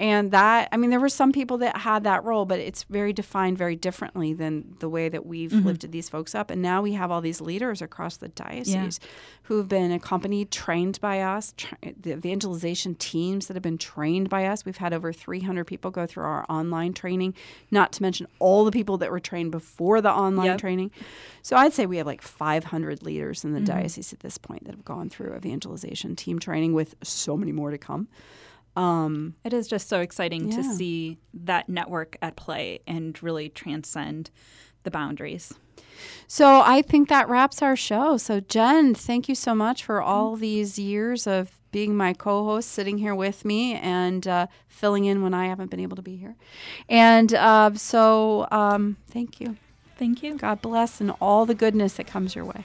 And 0.00 0.30
that, 0.30 0.70
I 0.72 0.78
mean, 0.78 0.88
there 0.88 0.98
were 0.98 1.10
some 1.10 1.30
people 1.30 1.58
that 1.58 1.76
had 1.76 2.04
that 2.04 2.24
role, 2.24 2.46
but 2.46 2.58
it's 2.58 2.84
very 2.84 3.12
defined 3.12 3.58
very 3.58 3.76
differently 3.76 4.32
than 4.32 4.74
the 4.78 4.88
way 4.88 5.10
that 5.10 5.26
we've 5.26 5.50
Mhm. 5.52 5.64
lifted 5.66 5.92
these 5.92 6.08
folks 6.08 6.34
up. 6.34 6.50
And 6.50 6.62
now 6.62 6.80
we 6.80 6.94
have 6.94 7.10
all 7.10 7.20
these 7.20 7.42
leaders 7.42 7.82
across 7.82 8.16
the 8.16 8.28
diocese 8.28 8.98
who've 9.42 9.68
been 9.68 9.92
accompanied, 9.92 10.50
trained 10.50 10.98
by 11.02 11.20
us, 11.20 11.52
tra- 11.54 11.76
the 12.00 12.12
evangelization 12.12 12.94
teams 12.94 13.46
that 13.46 13.54
have 13.56 13.62
been 13.62 13.76
trained 13.76 14.30
by 14.30 14.46
us. 14.46 14.64
We've 14.64 14.78
had 14.78 14.94
over 14.94 15.12
300 15.12 15.66
people 15.66 15.90
go 15.90 16.06
through 16.06 16.24
our 16.24 16.46
online 16.48 16.94
training, 16.94 17.34
not 17.70 17.92
to 17.92 18.02
mention 18.02 18.26
all 18.38 18.64
the 18.64 18.72
people 18.72 18.96
that 18.98 19.10
were 19.10 19.20
trained 19.20 19.50
before 19.50 20.00
the 20.00 20.10
online 20.10 20.46
Yep. 20.46 20.58
training. 20.60 20.90
So 21.42 21.58
I'd 21.58 21.74
say 21.74 21.84
we 21.84 21.98
have 21.98 22.06
like 22.06 22.22
500 22.22 23.02
leaders 23.02 23.44
in 23.44 23.52
the 23.52 23.60
Mhm. 23.60 23.66
diocese 23.66 24.14
at 24.14 24.20
this 24.20 24.38
point 24.38 24.64
that 24.64 24.74
have 24.74 24.84
gone 24.86 25.10
through 25.10 25.34
evangelization 25.36 26.16
team 26.16 26.38
training 26.38 26.72
with 26.72 26.94
so 27.02 27.36
many 27.36 27.52
more 27.52 27.70
to 27.70 27.76
come. 27.76 28.08
Um, 28.76 29.34
it 29.44 29.52
is 29.52 29.66
just 29.68 29.88
so 29.88 30.00
exciting 30.00 30.50
to 30.50 30.62
see 30.62 31.18
that 31.34 31.68
network 31.68 32.16
at 32.22 32.36
play 32.36 32.80
and 32.86 33.20
really 33.22 33.48
transcend 33.48 34.30
the 34.84 34.90
boundaries 34.90 35.52
So 36.26 36.62
I 36.64 36.82
think 36.82 37.08
that 37.08 37.28
wraps 37.28 37.62
our 37.62 37.76
show. 37.76 38.16
So 38.16 38.40
Jen, 38.40 38.94
thank 38.94 39.28
you 39.28 39.34
so 39.34 39.54
much 39.54 39.84
for 39.84 40.00
all 40.00 40.36
these 40.36 40.78
years 40.78 41.26
of 41.26 41.58
being 41.72 41.96
my 41.96 42.12
co-host, 42.12 42.70
sitting 42.70 42.98
here 42.98 43.14
with 43.14 43.44
me 43.44 43.74
and 43.74 44.26
uh, 44.26 44.46
filling 44.68 45.04
in 45.04 45.22
when 45.22 45.34
I 45.34 45.46
haven't 45.46 45.70
been 45.70 45.80
able 45.80 45.96
to 45.96 46.02
be 46.02 46.16
here. 46.16 46.36
And 46.88 47.32
uh, 47.34 47.74
so 47.74 48.48
um, 48.50 48.96
thank 49.10 49.40
you. 49.40 49.56
Thank 49.96 50.22
you. 50.22 50.36
God 50.36 50.62
bless 50.62 51.00
and 51.00 51.12
all 51.20 51.46
the 51.46 51.54
goodness 51.54 51.94
that 51.94 52.06
comes 52.06 52.34
your 52.34 52.44
way. 52.44 52.64